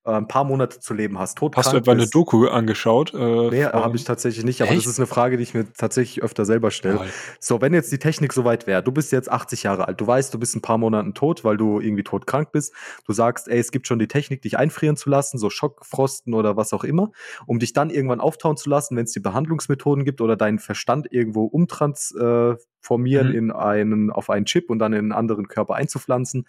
äh, 0.05 0.11
ein 0.11 0.27
paar 0.27 0.43
Monate 0.43 0.79
zu 0.79 0.93
leben 0.93 1.19
hast? 1.19 1.39
Hast 1.41 1.73
du 1.73 1.77
etwa 1.77 1.91
eine 1.91 2.01
bist? 2.01 2.15
Doku 2.15 2.47
angeschaut? 2.47 3.13
Äh, 3.13 3.49
Nee, 3.49 3.65
habe 3.65 3.95
ich 3.95 4.03
tatsächlich 4.03 4.43
nicht, 4.45 4.61
aber 4.61 4.71
Echt? 4.71 4.79
das 4.79 4.87
ist 4.87 4.99
eine 4.99 5.07
Frage, 5.07 5.37
die 5.37 5.43
ich 5.43 5.53
mir 5.53 5.71
tatsächlich 5.73 6.23
öfter 6.23 6.45
selber 6.45 6.71
stelle. 6.71 7.01
So, 7.39 7.61
wenn 7.61 7.73
jetzt 7.73 7.91
die 7.91 7.99
Technik 7.99 8.33
soweit 8.33 8.67
wäre, 8.67 8.81
du 8.83 8.91
bist 8.91 9.11
jetzt 9.11 9.31
80 9.31 9.63
Jahre 9.63 9.87
alt, 9.87 9.99
du 10.01 10.07
weißt, 10.07 10.33
du 10.33 10.39
bist 10.39 10.55
ein 10.55 10.61
paar 10.61 10.77
Monaten 10.77 11.13
tot, 11.13 11.43
weil 11.43 11.57
du 11.57 11.79
irgendwie 11.79 12.03
todkrank 12.03 12.51
bist. 12.51 12.73
Du 13.05 13.13
sagst, 13.13 13.47
ey, 13.47 13.59
es 13.59 13.71
gibt 13.71 13.87
schon 13.87 13.99
die 13.99 14.07
Technik, 14.07 14.41
dich 14.41 14.57
einfrieren 14.57 14.95
zu 14.97 15.09
lassen, 15.09 15.37
so 15.37 15.49
Schockfrosten 15.49 16.33
oder 16.33 16.57
was 16.57 16.73
auch 16.73 16.83
immer, 16.83 17.11
um 17.45 17.59
dich 17.59 17.73
dann 17.73 17.89
irgendwann 17.89 18.21
auftauen 18.21 18.57
zu 18.57 18.69
lassen, 18.69 18.95
wenn 18.97 19.05
es 19.05 19.11
die 19.11 19.19
Behandlungsmethoden 19.19 20.03
gibt 20.05 20.21
oder 20.21 20.35
deinen 20.35 20.59
Verstand 20.59 21.07
irgendwo 21.11 21.45
umtransformieren 21.45 23.27
Mhm. 23.29 23.35
in 23.35 23.51
einen, 23.51 24.09
auf 24.11 24.29
einen 24.29 24.45
Chip 24.45 24.69
und 24.69 24.79
dann 24.79 24.93
in 24.93 24.99
einen 24.99 25.11
anderen 25.11 25.47
Körper 25.47 25.75
einzupflanzen, 25.75 26.47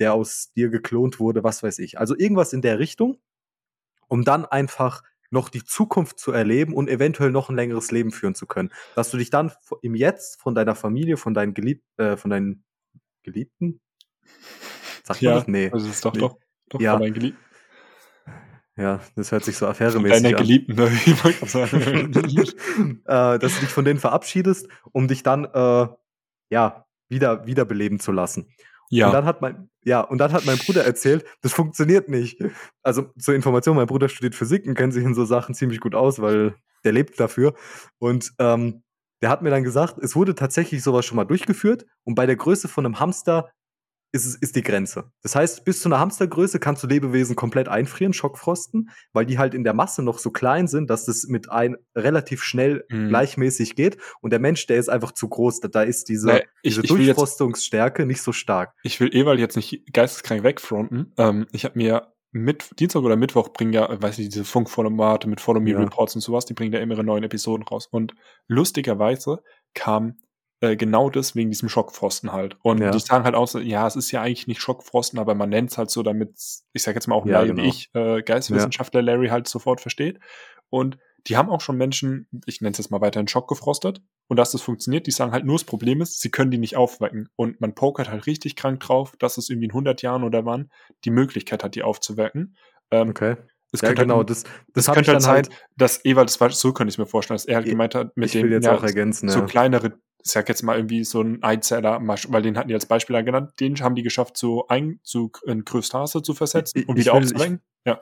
der 0.00 0.14
aus 0.14 0.52
dir 0.56 0.70
geklont 0.70 1.20
wurde, 1.20 1.44
was 1.44 1.62
weiß 1.62 1.78
ich. 1.78 1.98
Also 1.98 2.16
irgendwas 2.16 2.52
in 2.52 2.62
der 2.62 2.78
Richtung, 2.78 3.20
um 4.08 4.24
dann 4.24 4.44
einfach 4.44 5.02
noch 5.30 5.48
die 5.48 5.62
Zukunft 5.64 6.18
zu 6.18 6.32
erleben 6.32 6.74
und 6.74 6.88
eventuell 6.88 7.30
noch 7.30 7.50
ein 7.50 7.56
längeres 7.56 7.92
Leben 7.92 8.10
führen 8.10 8.34
zu 8.34 8.46
können. 8.46 8.72
Dass 8.96 9.10
du 9.10 9.16
dich 9.16 9.30
dann 9.30 9.52
im 9.82 9.94
Jetzt 9.94 10.40
von 10.40 10.54
deiner 10.56 10.74
Familie, 10.74 11.16
von 11.16 11.34
deinen 11.34 11.54
Gelieb 11.54 11.84
äh, 11.98 12.16
von 12.16 12.30
deinen 12.30 12.64
Geliebten? 13.22 13.80
Sagt 15.04 15.22
man 15.22 15.30
Ja, 15.32 15.38
das? 15.38 15.46
Nee. 15.48 15.70
also 15.72 15.86
das 15.86 15.96
ist 15.96 16.04
doch, 16.04 16.14
Nee. 16.14 16.20
doch, 16.20 16.38
doch 16.68 16.80
Ja. 16.80 16.92
von 16.94 17.02
deinen 17.02 17.14
Geliebten. 17.14 17.44
Ja, 18.76 19.00
das 19.14 19.30
hört 19.30 19.44
sich 19.44 19.56
so 19.58 19.66
affäremäßig 19.66 20.22
deiner 20.22 20.38
an. 20.38 20.42
Geliebten, 20.42 20.74
ne? 20.74 20.90
Ich 21.06 21.22
wollte 21.24 21.38
gerade 21.38 21.50
sagen. 21.52 22.12
äh, 23.04 23.38
dass 23.38 23.54
du 23.54 23.60
dich 23.60 23.68
von 23.68 23.84
denen 23.84 24.00
verabschiedest, 24.00 24.68
um 24.92 25.06
dich 25.06 25.22
dann 25.22 25.44
äh, 25.44 25.86
ja 26.50 26.86
wieder 27.08 27.46
wiederbeleben 27.46 28.00
zu 28.00 28.10
lassen. 28.12 28.48
Und 28.90 28.98
ja, 28.98 29.10
dann 29.12 29.24
hat 29.24 29.40
mein, 29.40 29.70
ja, 29.84 30.00
und 30.00 30.18
dann 30.18 30.32
hat 30.32 30.44
mein 30.46 30.58
Bruder 30.58 30.84
erzählt, 30.84 31.24
das 31.42 31.52
funktioniert 31.52 32.08
nicht. 32.08 32.42
Also 32.82 33.06
zur 33.18 33.34
Information, 33.34 33.76
mein 33.76 33.86
Bruder 33.86 34.08
studiert 34.08 34.34
Physik 34.34 34.66
und 34.66 34.74
kennt 34.74 34.92
sich 34.92 35.04
in 35.04 35.14
so 35.14 35.24
Sachen 35.24 35.54
ziemlich 35.54 35.80
gut 35.80 35.94
aus, 35.94 36.20
weil 36.20 36.54
der 36.84 36.92
lebt 36.92 37.18
dafür. 37.20 37.54
Und 37.98 38.32
ähm, 38.38 38.82
der 39.22 39.30
hat 39.30 39.42
mir 39.42 39.50
dann 39.50 39.64
gesagt, 39.64 39.98
es 39.98 40.16
wurde 40.16 40.34
tatsächlich 40.34 40.82
sowas 40.82 41.04
schon 41.04 41.16
mal 41.16 41.24
durchgeführt 41.24 41.86
und 42.04 42.14
bei 42.14 42.26
der 42.26 42.36
Größe 42.36 42.68
von 42.68 42.84
einem 42.84 42.98
Hamster 43.00 43.50
ist, 44.12 44.42
ist 44.42 44.56
die 44.56 44.62
Grenze. 44.62 45.12
Das 45.22 45.36
heißt, 45.36 45.64
bis 45.64 45.80
zu 45.80 45.88
einer 45.88 46.00
Hamstergröße 46.00 46.58
kannst 46.58 46.82
du 46.82 46.86
Lebewesen 46.88 47.36
komplett 47.36 47.68
einfrieren, 47.68 48.12
Schockfrosten, 48.12 48.90
weil 49.12 49.24
die 49.26 49.38
halt 49.38 49.54
in 49.54 49.62
der 49.64 49.72
Masse 49.74 50.02
noch 50.02 50.18
so 50.18 50.30
klein 50.30 50.66
sind, 50.66 50.90
dass 50.90 51.04
das 51.04 51.26
mit 51.28 51.50
ein 51.50 51.76
relativ 51.94 52.42
schnell 52.42 52.84
Mhm. 52.88 53.08
gleichmäßig 53.10 53.76
geht. 53.76 53.98
Und 54.20 54.30
der 54.30 54.40
Mensch, 54.40 54.66
der 54.66 54.78
ist 54.78 54.88
einfach 54.88 55.12
zu 55.12 55.28
groß. 55.28 55.60
Da, 55.60 55.68
da 55.68 55.82
ist 55.82 56.08
diese, 56.08 56.26
Nee, 56.28 56.42
ich- 56.62 56.74
diese 56.74 56.82
ich 56.84 56.90
will 56.90 56.98
jetzt- 56.98 57.18
Durchfrostungsstärke 57.18 58.04
nicht 58.06 58.22
so 58.22 58.32
stark. 58.32 58.74
ich 58.82 58.98
will 59.00 59.14
Ewald 59.14 59.38
jetzt 59.38 59.56
nicht 59.56 59.92
geisteskrank 59.92 60.42
wegfronten. 60.42 61.12
Ähm, 61.16 61.46
ich 61.52 61.64
habe 61.64 61.78
mir 61.78 62.12
mit 62.32 62.78
Dienstag 62.78 63.02
oder 63.02 63.16
Mittwoch 63.16 63.48
bringen 63.48 63.72
ja, 63.72 63.88
weiß 64.00 64.18
nicht, 64.18 64.32
diese 64.32 64.44
Funkformate 64.44 65.28
mit 65.28 65.40
Follow 65.40 65.60
Me 65.60 65.70
Ja. 65.70 65.78
Reports 65.80 66.14
und 66.14 66.20
sowas, 66.20 66.46
die 66.46 66.54
bringen 66.54 66.72
ja 66.72 66.78
immer 66.80 66.94
ihre 66.94 67.02
neuen 67.04 67.24
Episoden 67.24 67.64
raus. 67.66 67.88
Und 67.90 68.14
lustigerweise 68.46 69.42
kam 69.74 70.16
äh, 70.60 70.76
genau 70.76 71.10
das 71.10 71.34
wegen 71.34 71.50
diesem 71.50 71.68
Schockfrosten 71.68 72.32
halt. 72.32 72.56
Und 72.62 72.78
Ja. 72.80 72.90
die 72.90 72.98
sagen 72.98 73.24
halt 73.24 73.34
auch 73.34 73.48
so, 73.48 73.58
ja, 73.58 73.86
es 73.86 73.96
ist 73.96 74.10
ja 74.10 74.22
eigentlich 74.22 74.46
nicht 74.46 74.60
Schockfrosten, 74.60 75.18
aber 75.18 75.34
man 75.34 75.48
nennt 75.48 75.70
es 75.70 75.78
halt 75.78 75.90
so, 75.90 76.02
damit, 76.02 76.34
ich 76.72 76.82
sag 76.82 76.94
jetzt 76.94 77.06
mal 77.08 77.14
auch 77.14 77.26
Ja, 77.26 77.44
genau. 77.44 77.62
wie 77.62 77.68
ich, 77.68 77.90
äh, 77.94 78.22
Geisteswissenschaftler 78.22 79.02
Larry 79.02 79.28
halt 79.28 79.48
sofort 79.48 79.80
versteht. 79.80 80.18
Und 80.68 80.98
die 81.26 81.36
haben 81.36 81.50
auch 81.50 81.60
schon 81.60 81.76
Menschen, 81.76 82.26
ich 82.46 82.60
nenne 82.60 82.72
es 82.72 82.78
jetzt 82.78 82.90
mal 82.90 83.00
weiterhin 83.00 83.28
Schock 83.28 83.48
gefrostet. 83.48 84.00
Und 84.28 84.38
dass 84.38 84.52
das 84.52 84.62
funktioniert, 84.62 85.06
die 85.06 85.10
sagen 85.10 85.32
halt 85.32 85.44
nur, 85.44 85.56
das 85.56 85.64
Problem 85.64 86.00
ist, 86.00 86.20
sie 86.20 86.30
können 86.30 86.50
die 86.50 86.58
nicht 86.58 86.76
aufwecken. 86.76 87.28
Und 87.36 87.60
man 87.60 87.74
pokert 87.74 88.08
halt 88.10 88.26
richtig 88.26 88.56
krank 88.56 88.80
drauf, 88.80 89.14
dass 89.18 89.36
es 89.36 89.50
irgendwie 89.50 89.66
in 89.66 89.72
100 89.72 90.02
Jahren 90.02 90.24
oder 90.24 90.44
wann 90.46 90.70
die 91.04 91.10
Möglichkeit 91.10 91.62
hat, 91.64 91.74
die 91.74 91.82
aufzuwecken. 91.82 92.56
Ähm, 92.90 93.10
Okay. 93.10 93.36
Es 93.72 93.82
Ja, 93.82 93.88
könnte 93.88 94.02
genau, 94.02 94.16
halt, 94.18 94.30
das, 94.30 94.44
das 94.74 94.86
könnte 94.90 95.12
halt 95.12 95.22
sein, 95.22 95.34
halt, 95.34 95.50
dass 95.76 96.04
Ewald, 96.04 96.28
das 96.28 96.40
war, 96.40 96.50
so 96.50 96.72
könnte 96.72 96.90
ich 96.90 96.98
mir 96.98 97.06
vorstellen, 97.06 97.36
dass 97.36 97.44
er 97.44 97.56
halt 97.56 97.66
gemeint 97.66 97.94
hat, 97.94 98.16
mit 98.16 98.32
jetzt 98.34 98.64
ja, 98.64 98.76
so 99.28 99.40
ja. 99.40 99.46
kleinere, 99.46 99.92
ich 100.22 100.30
sag 100.30 100.48
jetzt 100.48 100.62
mal 100.62 100.76
irgendwie 100.76 101.04
so 101.04 101.20
ein 101.22 101.42
Einzeller, 101.42 102.00
weil 102.00 102.42
den 102.42 102.56
hatten 102.56 102.68
die 102.68 102.74
als 102.74 102.86
Beispiel 102.86 103.22
genannt, 103.24 103.52
den 103.60 103.78
haben 103.80 103.94
die 103.94 104.02
geschafft, 104.02 104.36
so 104.36 104.66
ein, 104.68 105.00
zu, 105.02 105.30
in 105.46 105.64
Größtase 105.64 106.22
zu 106.22 106.34
versetzen 106.34 106.84
und 106.84 106.98
ich 106.98 107.04
wieder 107.06 107.14
aufzuwecken. 107.14 107.60
Ja. 107.84 108.00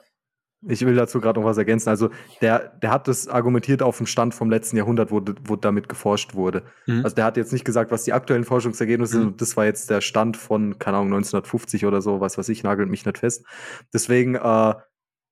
Ich 0.67 0.85
will 0.85 0.93
dazu 0.95 1.21
gerade 1.21 1.39
noch 1.39 1.47
was 1.47 1.57
ergänzen. 1.57 1.87
Also 1.87 2.09
der, 2.41 2.77
der 2.81 2.91
hat 2.91 3.07
das 3.07 3.29
argumentiert 3.29 3.81
auf 3.81 3.95
dem 3.95 4.05
Stand 4.05 4.33
vom 4.35 4.49
letzten 4.49 4.75
Jahrhundert, 4.75 5.09
wo, 5.09 5.21
wo 5.45 5.55
damit 5.55 5.87
geforscht 5.87 6.33
wurde. 6.35 6.63
Mhm. 6.85 7.05
Also 7.05 7.15
der 7.15 7.23
hat 7.23 7.37
jetzt 7.37 7.53
nicht 7.53 7.63
gesagt, 7.63 7.91
was 7.91 8.03
die 8.03 8.11
aktuellen 8.11 8.43
Forschungsergebnisse 8.43 9.17
Mhm. 9.17 9.21
sind. 9.21 9.41
Das 9.41 9.55
war 9.55 9.63
jetzt 9.63 9.89
der 9.89 10.01
Stand 10.01 10.35
von, 10.35 10.77
keine 10.77 10.97
Ahnung, 10.97 11.13
1950 11.13 11.85
oder 11.85 12.01
so, 12.01 12.19
was 12.19 12.37
weiß 12.37 12.49
ich, 12.49 12.63
nagelt 12.63 12.89
mich 12.89 13.05
nicht 13.05 13.17
fest. 13.19 13.45
Deswegen, 13.93 14.35
äh, 14.35 14.73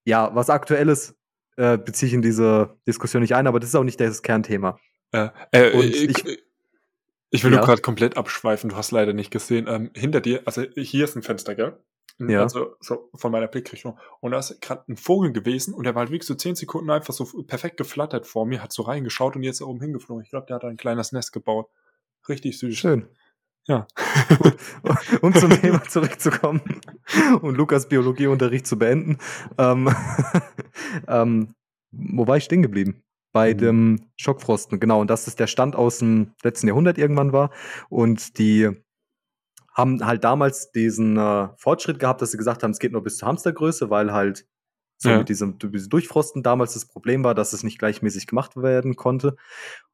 ja, 0.05 0.33
was 0.33 0.49
aktuelles 0.49 1.17
äh, 1.57 1.77
beziehe 1.77 2.07
ich 2.07 2.13
in 2.13 2.21
diese 2.21 2.77
Diskussion 2.87 3.21
nicht 3.21 3.35
ein, 3.35 3.47
aber 3.47 3.59
das 3.59 3.69
ist 3.69 3.75
auch 3.75 3.83
nicht 3.83 3.99
das 3.99 4.21
Kernthema. 4.21 4.79
Äh, 5.11 5.27
äh, 5.51 5.71
Und 5.73 5.85
ich, 5.85 6.46
ich- 7.29 7.43
will 7.43 7.51
Ja. 7.51 7.57
nur 7.57 7.65
gerade 7.65 7.81
komplett 7.81 8.17
abschweifen, 8.17 8.69
du 8.69 8.75
hast 8.75 8.91
leider 8.91 9.13
nicht 9.13 9.31
gesehen. 9.31 9.65
Ähm, 9.67 9.91
hinter 9.95 10.21
dir, 10.21 10.41
also 10.45 10.63
hier 10.75 11.03
ist 11.05 11.15
ein 11.15 11.23
Fenster, 11.23 11.55
gell? 11.55 11.77
Ja. 12.19 12.41
Also 12.41 12.75
so 12.79 13.11
von 13.13 13.31
meiner 13.31 13.47
Blickrichtung. 13.47 13.99
Und 14.21 14.31
da 14.31 14.39
ist 14.39 14.59
gerade 14.59 14.83
ein 14.87 14.97
Vogel 14.97 15.31
gewesen 15.33 15.73
und 15.75 15.83
der 15.83 15.93
war 15.93 15.99
halt 16.01 16.09
wirklich 16.09 16.25
so 16.27 16.33
zehn 16.33 16.55
Sekunden 16.55 16.89
einfach 16.89 17.13
so 17.13 17.25
perfekt 17.43 17.77
geflattert 17.77 18.25
vor 18.25 18.47
mir, 18.47 18.63
hat 18.63 18.73
so 18.73 18.81
reingeschaut 18.83 19.35
und 19.35 19.43
jetzt 19.43 19.61
oben 19.61 19.79
hingeflogen. 19.81 20.23
Ich 20.23 20.31
glaube, 20.31 20.47
der 20.47 20.55
hat 20.55 20.63
ein 20.63 20.77
kleines 20.77 21.11
Nest 21.11 21.31
gebaut. 21.31 21.69
Richtig 22.27 22.57
süß. 22.57 22.75
Schön. 22.75 23.07
Ja. 23.67 23.85
um 25.21 25.33
zum 25.35 25.51
Thema 25.51 25.83
zurückzukommen 25.83 26.61
und 27.41 27.55
Lukas 27.55 27.87
Biologieunterricht 27.87 28.65
zu 28.65 28.79
beenden. 28.79 29.17
Ähm, 29.59 29.93
ähm, 31.07 31.53
wo 31.91 32.25
war 32.25 32.37
ich 32.37 32.45
stehen 32.45 32.61
geblieben? 32.63 33.03
Bei 33.37 33.53
Mhm. 33.53 33.57
dem 33.59 33.99
Schockfrosten, 34.17 34.79
genau. 34.79 34.99
Und 35.01 35.09
das 35.11 35.27
ist 35.27 35.39
der 35.39 35.45
Stand 35.47 35.75
aus 35.75 35.99
dem 35.99 36.33
letzten 36.43 36.67
Jahrhundert 36.67 36.97
irgendwann 36.97 37.33
war. 37.33 37.51
Und 37.89 38.39
die 38.39 38.71
haben 39.75 40.03
halt 40.03 40.23
damals 40.23 40.71
diesen 40.71 41.17
äh, 41.17 41.49
Fortschritt 41.57 41.99
gehabt, 41.99 42.19
dass 42.21 42.31
sie 42.31 42.37
gesagt 42.37 42.63
haben, 42.63 42.71
es 42.71 42.79
geht 42.79 42.91
nur 42.93 43.03
bis 43.03 43.17
zur 43.17 43.27
Hamstergröße, 43.27 43.91
weil 43.91 44.11
halt 44.11 44.47
so 44.97 45.09
Ja. 45.09 45.19
mit 45.19 45.29
diesem, 45.29 45.59
diesem 45.59 45.89
Durchfrosten 45.89 46.41
damals 46.41 46.73
das 46.73 46.87
Problem 46.87 47.23
war, 47.23 47.35
dass 47.35 47.53
es 47.53 47.61
nicht 47.61 47.77
gleichmäßig 47.77 48.25
gemacht 48.25 48.55
werden 48.55 48.95
konnte. 48.95 49.35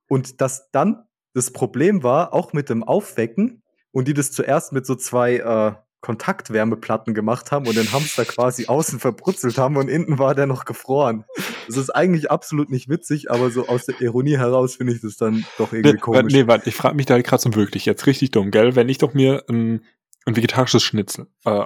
Und 0.08 0.39
dass 0.39 0.71
dann 0.71 1.03
das 1.34 1.51
Problem 1.51 2.01
war, 2.03 2.34
auch 2.34 2.53
mit 2.53 2.69
dem 2.69 2.84
Aufwecken, 2.84 3.62
und 3.91 4.08
die 4.08 4.13
das 4.13 4.32
zuerst 4.32 4.71
mit 4.71 4.86
so 4.86 4.95
zwei 4.95 5.36
äh, 5.38 5.73
Kontaktwärmeplatten 6.04 7.13
gemacht 7.13 7.52
haben 7.52 7.66
und 7.66 7.78
den 7.78 7.92
Hamster 7.94 8.26
quasi 8.26 8.68
außen 8.68 9.00
verbrutzelt 9.00 9.58
haben 9.58 9.78
und 9.78 9.88
innen 9.88 10.20
war 10.20 10.36
der 10.36 10.48
noch 10.48 10.66
gefroren. 10.66 11.24
Das 11.68 11.78
ist 11.78 11.89
eigentlich 11.89 12.30
absolut 12.30 12.70
nicht 12.70 12.89
witzig, 12.89 13.32
aber 13.32 13.50
so 13.50 13.68
aus 13.68 13.86
der 13.86 14.00
Ironie 14.02 14.38
heraus 14.38 14.76
finde 14.76 14.94
ich 14.94 15.02
das 15.02 15.16
dann 15.16 15.46
doch 15.58 15.72
irgendwie 15.72 15.98
komisch. 15.98 16.34
nee, 16.34 16.46
warte, 16.46 16.68
ich 16.68 16.76
frage 16.76 16.96
mich 16.96 17.06
da 17.06 17.20
gerade 17.22 17.42
so 17.42 17.56
wirklich 17.56 17.86
jetzt 17.86 18.06
richtig 18.06 18.32
dumm, 18.32 18.52
gell? 18.52 18.76
Wenn 18.76 18.89
ich 18.89 18.98
doch 18.98 19.13
mir 19.13 19.46
ein, 19.50 19.86
ein 20.26 20.36
vegetarisches 20.36 20.84
Schnitzel 20.84 21.28
äh, 21.46 21.63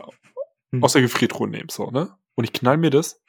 Hm. 0.72 0.84
aus 0.84 0.94
der 0.94 1.02
Gefriertruhe 1.02 1.48
nehme, 1.48 1.68
so, 1.72 1.90
ne? 1.92 2.10
Und 2.36 2.44
ich 2.44 2.54
knall 2.54 2.78
mir 2.78 2.90
das 2.90 3.22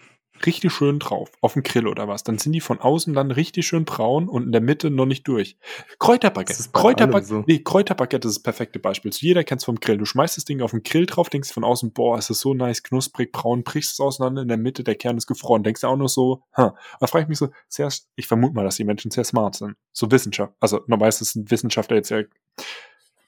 richtig 0.47 0.73
schön 0.73 0.99
drauf, 0.99 1.31
auf 1.41 1.55
den 1.55 1.63
Grill 1.63 1.87
oder 1.87 2.09
was, 2.09 2.25
dann 2.25 2.39
sind 2.39 2.53
die 2.53 2.61
von 2.61 2.81
außen 2.81 3.15
dann 3.15 3.31
richtig 3.31 3.67
schön 3.67 3.85
braun 3.85 4.29
und 4.29 4.45
in 4.45 4.53
der 4.53 4.61
Mitte 4.61 4.91
noch 4.91 5.07
nicht 5.07 5.27
durch. 5.29 5.57
Kräuterbaguette. 5.99 6.59
ist 6.59 6.73
Kräuterbaguette, 6.73 7.27
so. 7.27 7.45
nee, 7.47 7.61
Kräuterbaguette 7.61 8.29
ist 8.29 8.37
das 8.37 8.43
perfekte 8.43 8.79
Beispiel. 8.79 9.13
So, 9.13 9.21
jeder 9.21 9.45
kennt 9.45 9.61
es 9.61 9.65
vom 9.65 9.81
Grill. 9.81 9.99
Du 9.99 10.05
schmeißt 10.05 10.37
das 10.37 10.45
Ding 10.45 10.61
auf 10.61 10.71
den 10.73 10.83
Grill 10.83 11.07
drauf, 11.07 11.29
denkst 11.29 11.53
von 11.53 11.65
außen, 11.65 11.93
boah, 11.93 12.19
ist 12.19 12.31
das 12.31 12.41
so 12.41 12.55
nice, 12.55 12.83
knusprig, 12.83 13.33
braun, 13.33 13.63
brichst 13.63 13.93
es 13.93 14.01
auseinander, 14.01 14.43
in 14.43 14.49
der 14.49 14.57
Mitte, 14.57 14.85
der 14.85 14.95
Kern 14.95 15.17
ist 15.17 15.27
gefroren. 15.27 15.63
Denkst 15.63 15.83
du 15.83 15.87
auch 15.87 15.97
nur 15.97 16.09
so, 16.09 16.43
ha. 16.57 16.75
Da 17.01 17.07
frage 17.07 17.25
ich 17.25 17.29
mich 17.29 17.39
so, 17.39 17.49
sehr, 17.69 17.89
ich 18.17 18.27
vermute 18.27 18.55
mal, 18.55 18.65
dass 18.65 18.77
die 18.77 18.85
Menschen 18.85 19.11
sehr 19.11 19.25
smart 19.25 19.57
sind. 19.57 19.77
So 19.93 20.11
Wissenschaft. 20.11 20.53
Also, 20.61 20.81
normalerweise 20.87 21.25
sind 21.25 21.51
Wissenschaftler 21.51 21.97
jetzt 21.97 22.11
ja 22.11 22.23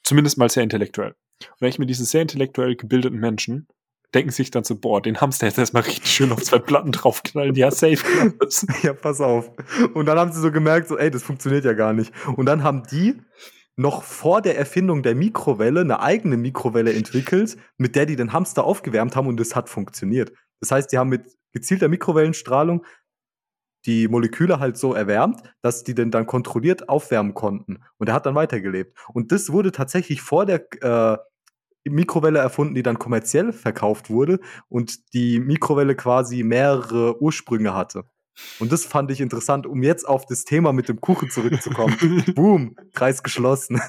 zumindest 0.02 0.38
mal 0.38 0.50
sehr 0.50 0.62
intellektuell. 0.62 1.14
Und 1.40 1.60
wenn 1.60 1.68
ich 1.68 1.78
mir 1.78 1.86
diese 1.86 2.04
sehr 2.04 2.22
intellektuell 2.22 2.76
gebildeten 2.76 3.18
Menschen 3.18 3.68
denken 4.14 4.30
sich 4.30 4.50
dann 4.50 4.64
so, 4.64 4.76
boah, 4.76 5.00
den 5.00 5.20
Hamster 5.20 5.46
jetzt 5.46 5.58
erstmal 5.58 5.82
richtig 5.82 6.10
schön 6.10 6.32
auf 6.32 6.42
zwei 6.42 6.58
Platten 6.58 6.92
draufknallen, 6.92 7.54
ja, 7.54 7.70
safe. 7.70 7.98
Ja, 8.82 8.92
pass 8.92 9.20
auf. 9.20 9.50
Und 9.94 10.06
dann 10.06 10.18
haben 10.18 10.32
sie 10.32 10.40
so 10.40 10.50
gemerkt, 10.50 10.88
so, 10.88 10.98
ey, 10.98 11.10
das 11.10 11.22
funktioniert 11.22 11.64
ja 11.64 11.72
gar 11.72 11.92
nicht. 11.92 12.12
Und 12.36 12.46
dann 12.46 12.62
haben 12.62 12.82
die 12.90 13.20
noch 13.76 14.02
vor 14.02 14.42
der 14.42 14.58
Erfindung 14.58 15.02
der 15.02 15.14
Mikrowelle 15.14 15.80
eine 15.80 16.00
eigene 16.00 16.36
Mikrowelle 16.36 16.92
entwickelt, 16.92 17.56
mit 17.78 17.96
der 17.96 18.06
die 18.06 18.16
den 18.16 18.32
Hamster 18.32 18.64
aufgewärmt 18.64 19.16
haben 19.16 19.26
und 19.26 19.38
das 19.38 19.56
hat 19.56 19.68
funktioniert. 19.68 20.32
Das 20.60 20.70
heißt, 20.70 20.92
die 20.92 20.98
haben 20.98 21.08
mit 21.08 21.26
gezielter 21.52 21.88
Mikrowellenstrahlung 21.88 22.84
die 23.86 24.08
Moleküle 24.08 24.60
halt 24.60 24.76
so 24.76 24.92
erwärmt, 24.92 25.42
dass 25.62 25.84
die 25.84 25.94
den 25.94 26.10
dann 26.10 26.26
kontrolliert 26.26 26.88
aufwärmen 26.88 27.32
konnten. 27.32 27.82
Und 27.96 28.08
er 28.08 28.14
hat 28.14 28.26
dann 28.26 28.34
weitergelebt. 28.34 28.96
Und 29.14 29.32
das 29.32 29.50
wurde 29.50 29.72
tatsächlich 29.72 30.20
vor 30.20 30.44
der 30.44 30.66
äh, 30.82 31.16
Mikrowelle 31.84 32.38
erfunden, 32.38 32.74
die 32.74 32.82
dann 32.82 32.98
kommerziell 32.98 33.52
verkauft 33.52 34.10
wurde 34.10 34.40
und 34.68 35.14
die 35.14 35.40
Mikrowelle 35.40 35.94
quasi 35.94 36.42
mehrere 36.42 37.20
Ursprünge 37.22 37.74
hatte. 37.74 38.04
Und 38.58 38.72
das 38.72 38.84
fand 38.84 39.10
ich 39.10 39.20
interessant, 39.20 39.66
um 39.66 39.82
jetzt 39.82 40.08
auf 40.08 40.26
das 40.26 40.44
Thema 40.44 40.72
mit 40.72 40.88
dem 40.88 41.00
Kuchen 41.00 41.30
zurückzukommen. 41.30 41.96
Boom, 42.34 42.76
Kreis 42.92 43.22
geschlossen. 43.22 43.80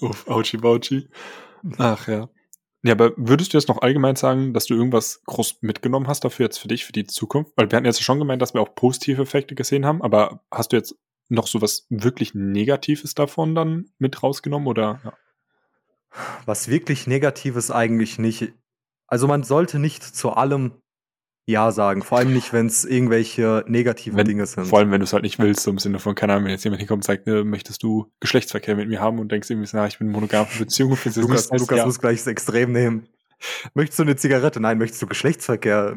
Uff, 0.00 0.26
Auchi 0.28 0.56
Bauchi. 0.56 1.08
Ach 1.78 2.06
ja. 2.08 2.28
Ja, 2.82 2.92
aber 2.92 3.12
würdest 3.16 3.52
du 3.52 3.56
jetzt 3.56 3.68
noch 3.68 3.80
allgemein 3.80 4.14
sagen, 4.14 4.52
dass 4.52 4.66
du 4.66 4.74
irgendwas 4.74 5.22
groß 5.24 5.62
mitgenommen 5.62 6.06
hast 6.06 6.22
dafür 6.22 6.44
jetzt 6.44 6.58
für 6.58 6.68
dich, 6.68 6.84
für 6.84 6.92
die 6.92 7.06
Zukunft? 7.06 7.52
Weil 7.56 7.70
wir 7.70 7.76
hatten 7.76 7.86
jetzt 7.86 8.02
schon 8.02 8.18
gemeint, 8.18 8.42
dass 8.42 8.52
wir 8.52 8.60
auch 8.60 8.74
positive 8.74 9.22
Effekte 9.22 9.54
gesehen 9.54 9.86
haben, 9.86 10.02
aber 10.02 10.44
hast 10.50 10.72
du 10.72 10.76
jetzt 10.76 10.94
noch 11.28 11.46
so 11.46 11.62
was 11.62 11.86
wirklich 11.90 12.34
Negatives 12.34 13.14
davon 13.14 13.54
dann 13.54 13.86
mit 13.98 14.22
rausgenommen 14.22 14.68
oder? 14.68 15.00
Ja. 15.04 15.12
Was 16.46 16.68
wirklich 16.68 17.06
Negatives 17.06 17.70
eigentlich 17.70 18.18
nicht. 18.18 18.52
Also 19.06 19.26
man 19.26 19.42
sollte 19.42 19.78
nicht 19.78 20.02
zu 20.02 20.30
allem 20.30 20.72
Ja 21.46 21.72
sagen, 21.72 22.02
vor 22.02 22.18
allem 22.18 22.32
nicht, 22.32 22.52
wenn 22.52 22.66
es 22.66 22.84
irgendwelche 22.84 23.64
negativen 23.66 24.16
Wenn, 24.16 24.26
Dinge 24.26 24.46
sind. 24.46 24.66
vor 24.66 24.78
allem, 24.78 24.90
wenn 24.90 25.00
du 25.00 25.04
es 25.04 25.12
halt 25.12 25.24
nicht 25.24 25.38
willst, 25.38 25.62
so 25.62 25.70
im 25.70 25.78
Sinne 25.78 25.98
von, 25.98 26.14
keine 26.14 26.34
Ahnung, 26.34 26.44
wenn 26.44 26.52
jetzt 26.52 26.64
jemand 26.64 26.80
hinkommt 26.80 26.98
und 26.98 27.04
sagt, 27.04 27.26
äh, 27.26 27.44
möchtest 27.44 27.82
du 27.82 28.12
Geschlechtsverkehr 28.20 28.76
mit 28.76 28.88
mir 28.88 29.00
haben 29.00 29.18
und 29.18 29.30
denkst 29.32 29.50
irgendwie, 29.50 29.68
na, 29.72 29.86
ich 29.86 29.98
bin 29.98 30.08
in 30.08 30.12
monogame 30.12 30.46
Beziehung 30.58 30.92
und 30.92 30.96
findest 30.96 31.18
es 31.18 31.28
Lukas, 31.28 31.50
Lukas 31.50 31.78
ja. 31.78 31.86
muss 31.86 32.00
gleich 32.00 32.18
das 32.18 32.28
Extrem 32.28 32.72
nehmen. 32.72 33.08
Möchtest 33.74 33.98
du 33.98 34.04
eine 34.04 34.16
Zigarette? 34.16 34.60
Nein, 34.60 34.78
möchtest 34.78 35.02
du 35.02 35.06
Geschlechtsverkehr? 35.06 35.96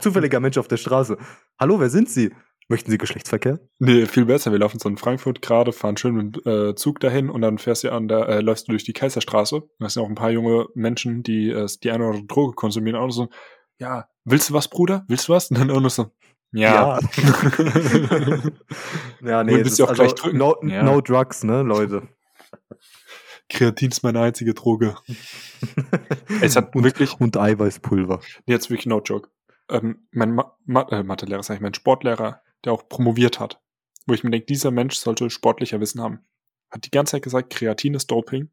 Zufälliger 0.00 0.40
Mensch 0.40 0.58
auf 0.58 0.68
der 0.68 0.76
Straße. 0.76 1.16
Hallo, 1.58 1.80
wer 1.80 1.88
sind 1.88 2.10
Sie? 2.10 2.32
Möchten 2.68 2.90
Sie 2.90 2.98
Geschlechtsverkehr? 2.98 3.60
Nee, 3.78 4.06
viel 4.06 4.24
besser. 4.24 4.50
Wir 4.50 4.58
laufen 4.58 4.78
so 4.78 4.88
in 4.88 4.96
Frankfurt 4.96 5.42
gerade, 5.42 5.72
fahren 5.72 5.96
schön 5.98 6.14
mit 6.14 6.44
dem 6.46 6.70
äh, 6.70 6.74
Zug 6.74 6.98
dahin 7.00 7.28
und 7.28 7.42
dann 7.42 7.58
fährst 7.58 7.84
du 7.84 7.92
an 7.92 8.08
der, 8.08 8.28
äh, 8.28 8.40
läufst 8.40 8.68
du 8.68 8.72
durch 8.72 8.84
die 8.84 8.92
Kaiserstraße. 8.94 9.62
Da 9.78 9.88
sind 9.88 10.02
auch 10.02 10.08
ein 10.08 10.14
paar 10.14 10.30
junge 10.30 10.66
Menschen, 10.74 11.22
die 11.22 11.50
äh, 11.50 11.66
die 11.82 11.90
eine 11.90 12.04
oder 12.04 12.14
andere 12.14 12.26
Droge 12.26 12.54
konsumieren. 12.54 12.96
Auch 12.98 13.10
so, 13.10 13.28
ja, 13.78 14.08
willst 14.24 14.48
du 14.50 14.54
was, 14.54 14.68
Bruder? 14.68 15.04
Willst 15.08 15.28
du 15.28 15.34
was? 15.34 15.50
Und 15.50 15.58
dann 15.58 15.70
auch 15.70 15.80
noch 15.80 15.90
so, 15.90 16.10
ja. 16.52 16.98
ja, 19.22 19.44
nee, 19.44 19.52
Du 19.52 19.58
das 19.58 19.62
bist 19.62 19.66
ist 19.72 19.78
ja 19.78 19.84
auch 19.84 19.90
also 19.90 20.02
gleich 20.02 20.14
drücken. 20.14 20.38
no, 20.38 20.56
Ja. 20.62 20.82
no 20.82 21.00
drugs, 21.00 21.44
ne, 21.44 21.62
Leute. 21.62 22.02
Kreatin 23.50 23.90
ist 23.90 24.02
meine 24.02 24.20
einzige 24.20 24.54
Droge. 24.54 24.94
Es 26.40 26.56
hat 26.56 26.74
und, 26.74 26.84
wirklich, 26.84 27.20
und 27.20 27.36
Eiweißpulver. 27.36 28.20
jetzt 28.46 28.68
wirklich 28.70 28.86
no 28.86 29.00
joke. 29.02 29.28
Ähm, 29.70 30.06
mein 30.10 30.34
Ma 30.34 30.56
Ma 30.66 30.82
äh, 30.90 31.02
Mathelehrer, 31.02 31.42
sag 31.42 31.56
ich, 31.56 31.60
mein 31.60 31.72
Sportlehrer, 31.74 32.40
der 32.64 32.72
auch 32.72 32.88
promoviert 32.88 33.40
hat, 33.40 33.60
wo 34.06 34.14
ich 34.14 34.24
mir 34.24 34.30
denke, 34.30 34.46
dieser 34.46 34.70
Mensch 34.70 34.96
sollte 34.96 35.30
sportlicher 35.30 35.80
Wissen 35.80 36.00
haben, 36.00 36.20
hat 36.70 36.84
die 36.86 36.90
ganze 36.90 37.12
Zeit 37.12 37.22
gesagt, 37.22 37.50
Kreatin 37.52 37.94
ist 37.94 38.10
Doping, 38.10 38.48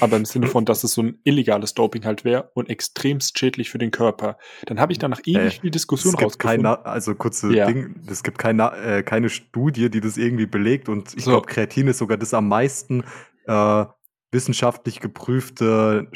aber 0.00 0.16
im 0.16 0.24
Sinne 0.24 0.46
von, 0.46 0.64
dass 0.64 0.84
es 0.84 0.94
so 0.94 1.02
ein 1.02 1.18
illegales 1.24 1.74
Doping 1.74 2.04
halt 2.06 2.24
wäre 2.24 2.50
und 2.54 2.70
extremst 2.70 3.38
schädlich 3.38 3.68
für 3.68 3.76
den 3.78 3.90
Körper. 3.90 4.38
Dann 4.64 4.80
habe 4.80 4.92
ich 4.92 4.98
danach 4.98 5.20
ewig 5.26 5.36
Äh, 5.58 5.60
viel 5.60 5.70
Diskussion 5.70 6.14
Es 6.14 6.18
gibt 6.18 6.26
rausgefunden. 6.44 6.62
keine, 6.64 6.86
also 6.86 7.14
kurze 7.14 7.52
Ja. 7.54 7.66
Ding, 7.66 7.96
es 8.08 8.22
gibt 8.22 8.38
keine, 8.38 8.72
äh, 8.76 9.02
keine 9.02 9.28
Studie, 9.28 9.90
die 9.90 10.00
das 10.00 10.16
irgendwie 10.16 10.46
belegt 10.46 10.88
und 10.88 11.14
ich 11.14 11.24
So. 11.24 11.32
glaube, 11.32 11.46
Kreatin 11.46 11.88
ist 11.88 11.98
sogar 11.98 12.16
das 12.16 12.32
am 12.32 12.48
meisten 12.48 13.04
äh, 13.46 13.84
wissenschaftlich 14.30 15.00
geprüfte 15.00 16.08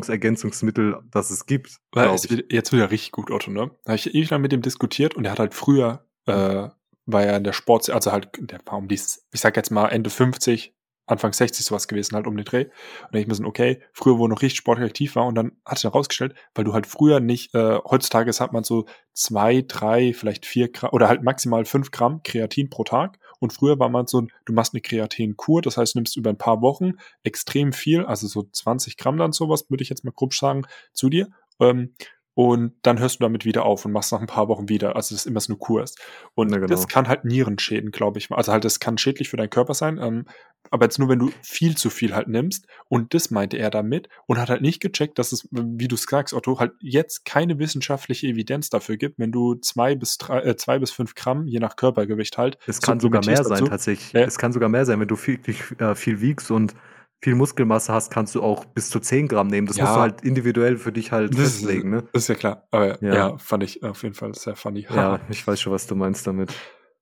Sportnahrungsergänzungsmittel, 0.00 1.00
das 1.10 1.30
es 1.30 1.46
gibt. 1.46 1.78
Weil 1.92 2.10
es 2.10 2.28
wird, 2.30 2.52
jetzt 2.52 2.72
wird 2.72 2.82
er 2.82 2.90
richtig 2.90 3.12
gut, 3.12 3.30
Otto, 3.30 3.50
ne? 3.50 3.70
Da 3.84 3.92
habe 3.92 3.96
ich 3.96 4.14
ewig 4.14 4.30
lang 4.30 4.42
mit 4.42 4.52
dem 4.52 4.62
diskutiert 4.62 5.14
und 5.14 5.24
er 5.24 5.32
hat 5.32 5.38
halt 5.38 5.54
früher, 5.54 6.06
äh, 6.26 6.68
war 7.06 7.22
er 7.22 7.36
in 7.36 7.44
der 7.44 7.52
Sport, 7.52 7.88
also 7.90 8.12
halt, 8.12 8.30
der 8.38 8.60
war 8.66 8.78
um 8.78 8.88
dies, 8.88 9.26
ich 9.32 9.40
sag 9.40 9.56
jetzt 9.56 9.70
mal 9.70 9.88
Ende 9.88 10.10
50, 10.10 10.74
Anfang 11.06 11.32
60 11.32 11.64
sowas 11.64 11.86
gewesen, 11.86 12.16
halt 12.16 12.26
um 12.26 12.36
den 12.36 12.44
Dreh. 12.44 12.64
Und 12.64 12.72
da 13.12 13.18
ich 13.18 13.28
mir 13.28 13.34
so, 13.34 13.44
okay, 13.44 13.80
früher, 13.92 14.18
wo 14.18 14.26
noch 14.26 14.42
richtig 14.42 14.58
sportlich 14.58 14.88
aktiv 14.88 15.14
war 15.14 15.26
und 15.26 15.36
dann 15.36 15.52
hat 15.64 15.78
er 15.84 15.92
herausgestellt, 15.92 16.34
weil 16.54 16.64
du 16.64 16.74
halt 16.74 16.86
früher 16.86 17.20
nicht, 17.20 17.54
äh, 17.54 17.78
heutzutage 17.84 18.32
hat 18.32 18.52
man 18.52 18.64
so 18.64 18.86
zwei, 19.12 19.62
drei, 19.66 20.12
vielleicht 20.12 20.46
vier 20.46 20.70
Gramm 20.70 20.90
oder 20.92 21.08
halt 21.08 21.22
maximal 21.22 21.64
fünf 21.64 21.92
Gramm 21.92 22.22
Kreatin 22.24 22.70
pro 22.70 22.82
Tag. 22.82 23.20
Und 23.38 23.52
früher 23.52 23.78
war 23.78 23.88
man 23.88 24.06
so, 24.06 24.26
du 24.46 24.52
machst 24.52 24.74
eine 24.74 24.80
Kreatinkur, 24.80 25.62
das 25.62 25.76
heißt, 25.76 25.94
du 25.94 25.98
nimmst 25.98 26.16
über 26.16 26.30
ein 26.30 26.38
paar 26.38 26.60
Wochen 26.60 26.94
extrem 27.22 27.72
viel, 27.72 28.04
also 28.04 28.26
so 28.26 28.42
20 28.42 28.96
Gramm 28.96 29.16
dann 29.18 29.32
sowas, 29.32 29.70
würde 29.70 29.82
ich 29.82 29.90
jetzt 29.90 30.04
mal 30.04 30.12
grob 30.12 30.34
sagen, 30.34 30.62
zu 30.92 31.08
dir. 31.08 31.28
Ähm, 31.60 31.94
und 32.36 32.74
dann 32.82 32.98
hörst 32.98 33.18
du 33.18 33.24
damit 33.24 33.46
wieder 33.46 33.64
auf 33.64 33.86
und 33.86 33.92
machst 33.92 34.12
nach 34.12 34.20
ein 34.20 34.26
paar 34.26 34.48
Wochen 34.48 34.68
wieder. 34.68 34.94
Also 34.94 35.14
das 35.14 35.22
ist 35.22 35.26
immer 35.26 35.40
so 35.40 35.54
eine 35.54 35.58
Kurs. 35.58 35.94
Und 36.34 36.50
Ja, 36.50 36.56
genau. 36.56 36.66
das 36.66 36.86
kann 36.86 37.08
halt 37.08 37.24
Nieren 37.24 37.58
schäden, 37.58 37.92
glaube 37.92 38.18
ich. 38.18 38.30
Also 38.30 38.52
halt, 38.52 38.66
das 38.66 38.78
kann 38.78 38.98
schädlich 38.98 39.30
für 39.30 39.38
deinen 39.38 39.48
Körper 39.48 39.72
sein. 39.72 39.96
Ähm, 39.96 40.26
aber 40.70 40.84
jetzt 40.84 40.98
nur, 40.98 41.08
wenn 41.08 41.18
du 41.18 41.30
viel 41.40 41.78
zu 41.78 41.88
viel 41.88 42.14
halt 42.14 42.28
nimmst. 42.28 42.66
Und 42.88 43.14
das 43.14 43.30
meinte 43.30 43.56
er 43.56 43.70
damit 43.70 44.10
und 44.26 44.38
hat 44.38 44.50
halt 44.50 44.60
nicht 44.60 44.80
gecheckt, 44.80 45.18
dass 45.18 45.32
es, 45.32 45.48
wie 45.50 45.88
du 45.88 45.96
sagst, 45.96 46.34
Otto, 46.34 46.60
halt 46.60 46.72
jetzt 46.78 47.24
keine 47.24 47.58
wissenschaftliche 47.58 48.26
Evidenz 48.26 48.68
dafür 48.68 48.98
gibt, 48.98 49.18
wenn 49.18 49.32
du 49.32 49.54
zwei 49.54 49.94
bis 49.94 50.18
drei, 50.18 50.40
äh, 50.40 50.56
zwei 50.56 50.78
bis 50.78 50.90
fünf 50.90 51.14
Gramm, 51.14 51.46
je 51.46 51.58
nach 51.58 51.76
Körpergewicht 51.76 52.36
halt. 52.36 52.58
Es 52.66 52.82
kann 52.82 53.00
sogar 53.00 53.24
mehr 53.24 53.44
sein, 53.44 53.60
dazu. 53.60 53.64
tatsächlich. 53.64 54.12
Ja. 54.12 54.26
Es 54.26 54.36
kann 54.36 54.52
sogar 54.52 54.68
mehr 54.68 54.84
sein, 54.84 55.00
wenn 55.00 55.08
du 55.08 55.16
viel, 55.16 55.38
viel, 55.42 55.56
äh, 55.78 55.94
viel 55.94 56.20
wiegst 56.20 56.50
und 56.50 56.74
viel 57.22 57.34
Muskelmasse 57.34 57.92
hast, 57.92 58.10
kannst 58.10 58.34
du 58.34 58.42
auch 58.42 58.64
bis 58.66 58.90
zu 58.90 59.00
10 59.00 59.26
Gramm 59.28 59.48
nehmen. 59.48 59.66
Das 59.66 59.76
Ja. 59.76 59.84
musst 59.84 59.96
du 59.96 60.00
halt 60.00 60.20
individuell 60.22 60.76
für 60.76 60.92
dich 60.92 61.12
halt 61.12 61.32
Das 61.32 61.40
ist- 61.40 61.52
festlegen, 61.60 61.90
ne? 61.90 62.04
Ist 62.12 62.28
ja 62.28 62.34
klar. 62.34 62.66
Aber 62.70 63.02
ja. 63.02 63.14
Ja. 63.14 63.38
fand 63.38 63.62
ich 63.64 63.82
auf 63.82 64.02
jeden 64.02 64.14
Fall 64.14 64.34
sehr 64.34 64.54
funny. 64.56 64.86
Ja, 64.88 65.20
ich 65.30 65.46
weiß 65.46 65.60
schon, 65.60 65.72
was 65.72 65.86
du 65.86 65.94
meinst 65.96 66.26
damit. 66.26 66.52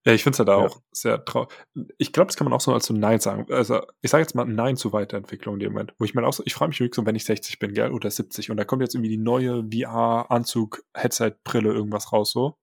Ja, 0.07 0.12
ich 0.12 0.22
finde 0.22 0.35
es 0.35 0.38
ja 0.38 0.44
da 0.44 0.57
auch 0.57 0.83
sehr 0.92 1.24
traurig. 1.24 1.48
Ich 1.96 2.12
glaube, 2.12 2.27
das 2.27 2.37
kann 2.37 2.44
man 2.44 2.53
auch 2.53 2.61
so 2.61 2.74
als 2.74 2.85
so 2.85 2.92
Nein 2.94 3.20
sagen. 3.20 3.46
Also, 3.50 3.81
ich 4.03 4.11
sage 4.11 4.20
jetzt 4.22 4.35
mal 4.35 4.44
Nein 4.44 4.77
zu 4.77 4.92
Weiterentwicklung 4.92 5.55
in 5.55 5.61
dem 5.61 5.72
Moment. 5.72 5.94
Wo 5.98 6.05
ich 6.05 6.14
meine 6.14 6.27
auch 6.27 6.33
so, 6.35 6.42
ich 6.44 6.53
freue 6.53 6.68
mich 6.68 6.79
wirklich 6.79 6.94
so, 6.94 7.07
wenn 7.07 7.16
ich 7.16 7.24
60 7.24 7.59
bin, 7.59 7.72
gell, 7.72 7.90
oder 7.90 8.11
70 8.11 8.50
und 8.50 8.59
da 8.59 8.64
kommt 8.66 8.83
jetzt 8.83 8.94
irgendwie 8.94 9.09
die 9.09 9.16
neue 9.16 9.64
VR-Anzug, 9.72 10.83
Headset, 10.94 11.33
Brille, 11.42 11.72
irgendwas 11.72 12.12
raus, 12.12 12.33
so. 12.33 12.59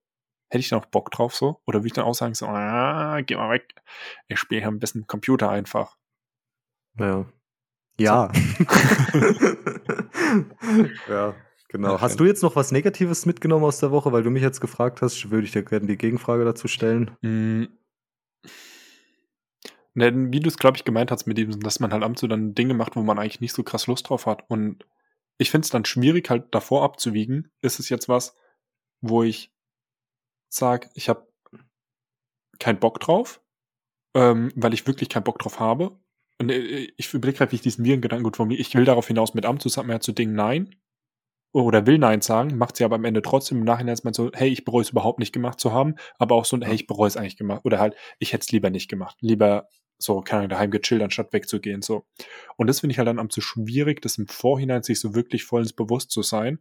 Hätte 0.51 0.59
ich 0.59 0.69
da 0.69 0.75
noch 0.75 0.85
Bock 0.85 1.09
drauf, 1.11 1.33
so? 1.35 1.61
Oder 1.65 1.79
würde 1.79 1.87
ich 1.87 1.93
dann 1.93 2.05
auch 2.05 2.13
sagen, 2.13 2.35
so, 2.35 2.45
ah, 2.45 3.21
geh 3.21 3.35
mal 3.35 3.49
weg. 3.51 3.73
Ich 4.27 4.37
spiele 4.37 4.61
hier 4.61 4.67
ein 4.69 4.79
bisschen 4.79 5.07
Computer 5.07 5.49
einfach. 5.49 5.97
Ja. 6.99 7.25
Ja. 8.01 8.31
ja, 11.07 11.35
genau. 11.69 12.01
Hast 12.01 12.19
du 12.19 12.25
jetzt 12.25 12.43
noch 12.43 12.55
was 12.55 12.71
Negatives 12.71 13.25
mitgenommen 13.25 13.65
aus 13.65 13.79
der 13.79 13.91
Woche? 13.91 14.11
Weil 14.11 14.23
du 14.23 14.29
mich 14.29 14.41
jetzt 14.41 14.61
gefragt 14.61 15.01
hast, 15.01 15.29
würde 15.29 15.45
ich 15.45 15.51
dir 15.51 15.63
gerne 15.63 15.87
die 15.87 15.97
Gegenfrage 15.97 16.43
dazu 16.43 16.67
stellen. 16.67 17.11
Ne, 19.93 20.31
wie 20.31 20.39
du 20.39 20.47
es, 20.47 20.57
glaube 20.57 20.77
ich, 20.77 20.85
gemeint 20.85 21.11
hast 21.11 21.27
mit 21.27 21.37
dem, 21.37 21.59
dass 21.59 21.79
man 21.79 21.91
halt 21.91 22.03
ab 22.03 22.09
und 22.09 22.17
zu 22.17 22.27
dann 22.27 22.55
Dinge 22.55 22.73
macht, 22.73 22.95
wo 22.95 23.01
man 23.01 23.19
eigentlich 23.19 23.41
nicht 23.41 23.53
so 23.53 23.63
krass 23.63 23.87
Lust 23.87 24.09
drauf 24.09 24.25
hat. 24.25 24.49
Und 24.49 24.85
ich 25.37 25.51
finde 25.51 25.65
es 25.65 25.71
dann 25.71 25.85
schwierig, 25.85 26.29
halt 26.29 26.53
davor 26.55 26.83
abzuwiegen. 26.83 27.51
Ist 27.61 27.79
es 27.79 27.89
jetzt 27.89 28.07
was, 28.07 28.35
wo 29.01 29.23
ich 29.23 29.53
sage, 30.49 30.89
ich 30.93 31.09
habe 31.09 31.27
keinen 32.59 32.79
Bock 32.79 32.99
drauf, 32.99 33.41
ähm, 34.15 34.51
weil 34.55 34.73
ich 34.73 34.87
wirklich 34.87 35.09
keinen 35.09 35.23
Bock 35.23 35.39
drauf 35.39 35.59
habe. 35.59 35.99
Und 36.41 36.49
äh, 36.49 36.91
ich 36.97 37.13
überlege 37.13 37.37
gerade, 37.37 37.51
wie 37.51 37.57
ich 37.57 37.61
diesen 37.61 37.85
Virengedanken 37.85 38.23
gut 38.23 38.35
formuliere. 38.35 38.61
Ich 38.61 38.73
will 38.73 38.83
darauf 38.83 39.07
hinaus 39.07 39.35
mit 39.35 39.45
Amt 39.45 39.61
zu 39.61 39.69
sagen, 39.69 40.01
zu 40.01 40.11
Dingen 40.11 40.33
Nein. 40.33 40.75
Oder 41.53 41.85
will 41.85 41.99
Nein 41.99 42.21
sagen, 42.21 42.57
macht 42.57 42.77
sie 42.77 42.83
aber 42.83 42.95
am 42.95 43.05
Ende 43.05 43.21
trotzdem 43.21 43.59
im 43.59 43.63
Nachhinein 43.65 43.93
ist 43.93 44.05
man 44.05 44.13
so, 44.13 44.31
hey, 44.33 44.49
ich 44.49 44.63
bereue 44.63 44.81
es 44.81 44.89
überhaupt 44.89 45.19
nicht 45.19 45.33
gemacht 45.33 45.59
zu 45.59 45.73
haben, 45.73 45.95
aber 46.17 46.35
auch 46.35 46.45
so 46.45 46.55
ein, 46.55 46.61
hey, 46.61 46.73
ich 46.73 46.87
bereue 46.87 47.09
es 47.09 47.17
eigentlich 47.17 47.37
gemacht. 47.37 47.61
Oder 47.65 47.77
halt, 47.77 47.95
ich 48.19 48.33
hätte 48.33 48.43
es 48.43 48.51
lieber 48.51 48.69
nicht 48.69 48.89
gemacht. 48.89 49.17
Lieber 49.19 49.67
so, 49.99 50.21
keine 50.21 50.39
Ahnung, 50.39 50.49
daheim 50.49 50.71
gechillt, 50.71 51.03
anstatt 51.03 51.31
wegzugehen. 51.31 51.83
So. 51.83 52.07
Und 52.57 52.67
das 52.67 52.79
finde 52.79 52.93
ich 52.93 52.97
halt 52.97 53.07
dann 53.07 53.19
am 53.19 53.29
zu 53.29 53.41
schwierig, 53.41 54.01
das 54.01 54.17
im 54.17 54.27
Vorhinein 54.27 54.81
sich 54.81 54.99
so 54.99 55.13
wirklich 55.13 55.43
voll 55.43 55.61
ins 55.61 55.73
Bewusst 55.73 56.09
zu 56.09 56.23
sein. 56.23 56.59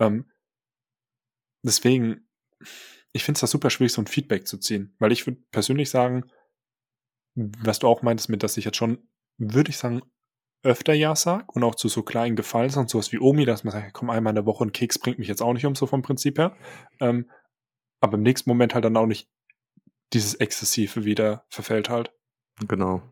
Ähm, 0.00 0.28
deswegen, 1.62 2.26
ich 3.12 3.22
finde 3.22 3.36
es 3.36 3.42
da 3.42 3.46
super 3.46 3.70
schwierig, 3.70 3.92
so 3.92 4.02
ein 4.02 4.08
Feedback 4.08 4.48
zu 4.48 4.58
ziehen. 4.58 4.96
Weil 4.98 5.12
ich 5.12 5.24
würde 5.26 5.40
persönlich 5.52 5.90
sagen, 5.90 6.24
was 7.34 7.78
du 7.78 7.88
auch 7.88 8.02
meintest 8.02 8.28
mit, 8.28 8.42
dass 8.42 8.56
ich 8.56 8.64
jetzt 8.64 8.76
schon, 8.76 9.08
würde 9.38 9.70
ich 9.70 9.78
sagen, 9.78 10.02
öfter 10.62 10.94
Ja 10.94 11.14
sag 11.14 11.54
und 11.54 11.62
auch 11.62 11.74
zu 11.74 11.88
so 11.88 12.02
kleinen 12.02 12.36
Gefallen 12.36 12.74
und 12.74 12.88
sowas 12.88 13.12
wie 13.12 13.18
Omi, 13.18 13.44
dass 13.44 13.64
man 13.64 13.72
sagt, 13.72 13.92
komm, 13.92 14.10
einmal 14.10 14.30
in 14.30 14.36
der 14.36 14.46
Woche 14.46 14.64
ein 14.64 14.72
Keks 14.72 14.98
bringt 14.98 15.18
mich 15.18 15.28
jetzt 15.28 15.42
auch 15.42 15.52
nicht 15.52 15.66
um, 15.66 15.74
so 15.74 15.86
vom 15.86 16.02
Prinzip 16.02 16.38
her. 16.38 16.56
Ähm, 17.00 17.30
aber 18.00 18.14
im 18.14 18.22
nächsten 18.22 18.48
Moment 18.48 18.74
halt 18.74 18.84
dann 18.84 18.96
auch 18.96 19.06
nicht 19.06 19.28
dieses 20.12 20.34
Exzessive 20.34 21.04
wieder 21.04 21.44
verfällt 21.50 21.90
halt. 21.90 22.14
Genau. 22.66 23.02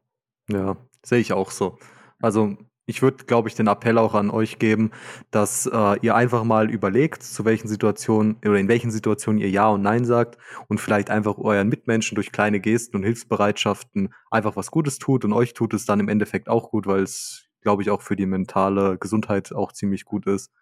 Ja, 0.49 0.77
sehe 1.05 1.19
ich 1.19 1.33
auch 1.33 1.51
so. 1.51 1.79
Also 2.21 2.57
ich 2.93 3.01
würde, 3.01 3.25
glaube 3.25 3.49
ich, 3.49 3.55
den 3.55 3.69
Appell 3.69 3.97
auch 3.97 4.13
an 4.13 4.29
euch 4.29 4.59
geben, 4.59 4.91
dass 5.31 5.65
äh, 5.65 5.99
ihr 6.03 6.15
einfach 6.15 6.45
mal 6.45 6.71
überlegt, 6.71 7.23
zu 7.23 7.47
welchen 7.47 7.67
Situationen 7.67 8.37
oder 8.45 8.57
in 8.59 8.69
welchen 8.69 8.91
Situationen 8.91 9.41
ihr 9.41 9.49
Ja 9.49 9.71
und 9.71 9.81
Nein 9.81 10.05
sagt 10.05 10.37
und 10.69 10.79
vielleicht 10.79 11.09
einfach 11.09 11.39
euren 11.39 11.71
Mitmenschen 11.71 12.17
durch 12.17 12.33
kleine 12.33 12.61
Gesten 12.61 12.97
und 12.97 13.03
Hilfsbereitschaften 13.03 14.13
einfach 14.31 14.57
was 14.57 14.71
Gutes 14.71 14.99
tut 14.99 15.25
und 15.25 15.33
euch 15.33 15.55
tut 15.55 15.73
es 15.73 15.87
dann 15.87 16.01
im 16.01 16.09
Endeffekt 16.11 16.51
auch 16.51 16.69
gut, 16.69 16.87
weil 16.87 17.03
es, 17.03 17.49
glaube 17.63 17.81
ich, 17.81 17.89
auch 17.89 18.03
für 18.03 18.15
die 18.15 18.27
mentale 18.27 18.99
Gesundheit 18.99 19.55
auch 19.55 19.73
ziemlich 19.73 20.05
gut 20.05 20.27
ist 20.27 20.53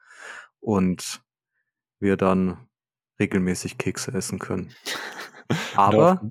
und 0.60 1.20
wir 1.98 2.16
dann 2.16 2.68
regelmäßig 3.18 3.76
Kekse 3.76 4.14
essen 4.14 4.38
können. 4.38 4.72
Aber 5.74 6.22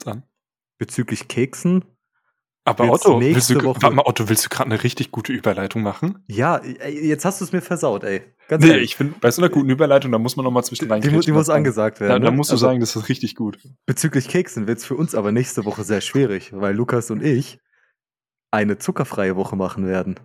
bezüglich 0.78 1.28
Keksen 1.28 1.84
Aber 2.66 2.88
wird's 2.88 3.06
Otto, 3.06 3.20
willst 3.22 3.50
du, 3.50 3.64
Woche- 3.64 3.90
mal, 3.92 4.04
Otto, 4.06 4.30
willst 4.30 4.46
du 4.46 4.50
gerade 4.50 4.70
eine 4.72 4.84
richtig 4.84 5.12
gute 5.12 5.32
Überleitung 5.34 5.82
machen? 5.82 6.24
Ja, 6.28 6.58
ey, 6.58 7.08
jetzt 7.08 7.26
hast 7.26 7.42
du 7.42 7.46
es 7.46 7.52
mir 7.52 7.62
versaut, 7.62 8.04
ey. 8.04 8.22
Ganz 8.48 8.64
Nee, 8.64 8.72
ehrlich. 8.72 8.92
ich 8.92 8.96
finde, 8.96 9.16
bei 9.20 9.32
so 9.32 9.42
einer 9.42 9.50
guten 9.50 9.70
Überleitung, 9.70 10.12
da 10.12 10.18
muss 10.20 10.36
man 10.36 10.44
nochmal 10.44 10.64
zwischen 10.64 10.88
die, 11.02 11.10
mu- 11.10 11.20
die 11.22 11.32
muss 11.32 11.50
angesagt 11.50 12.00
werden. 12.00 12.10
Da, 12.12 12.20
da 12.20 12.32
ne? 12.32 12.38
musst 12.38 12.50
du 12.52 12.56
Also, 12.56 12.66
sagen, 12.68 12.80
das 12.80 12.96
ist 12.96 13.10
richtig 13.10 13.36
gut. 13.36 13.60
Bezüglich 13.86 14.28
Keksen 14.28 14.68
wird 14.68 14.80
es 14.80 14.86
für 14.86 14.96
uns 14.96 15.16
aber 15.16 15.32
nächste 15.32 15.66
Woche 15.66 15.84
sehr 15.84 16.02
schwierig, 16.02 16.52
weil 16.54 16.76
Lukas 16.76 17.10
und 17.12 17.24
ich 17.24 17.60
eine 18.52 18.78
zuckerfreie 18.78 19.36
Woche 19.36 19.56
machen 19.56 19.88
werden. 19.88 20.20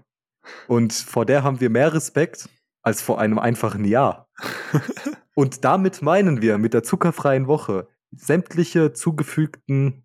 Und 0.69 0.93
vor 0.93 1.25
der 1.27 1.43
haben 1.43 1.61
wir 1.61 1.71
mehr 1.71 1.93
Respekt 1.95 2.49
als 2.83 3.01
vor 3.01 3.19
einem 3.19 3.39
einfachen 3.39 3.85
Jahr. 3.85 4.29
Und 5.35 5.65
damit 5.65 6.01
meinen 6.03 6.43
wir 6.43 6.59
mit 6.59 6.75
der 6.75 6.83
zuckerfreien 6.83 7.47
Woche 7.49 7.89
sämtliche 8.13 8.93
zugefügten 8.93 10.04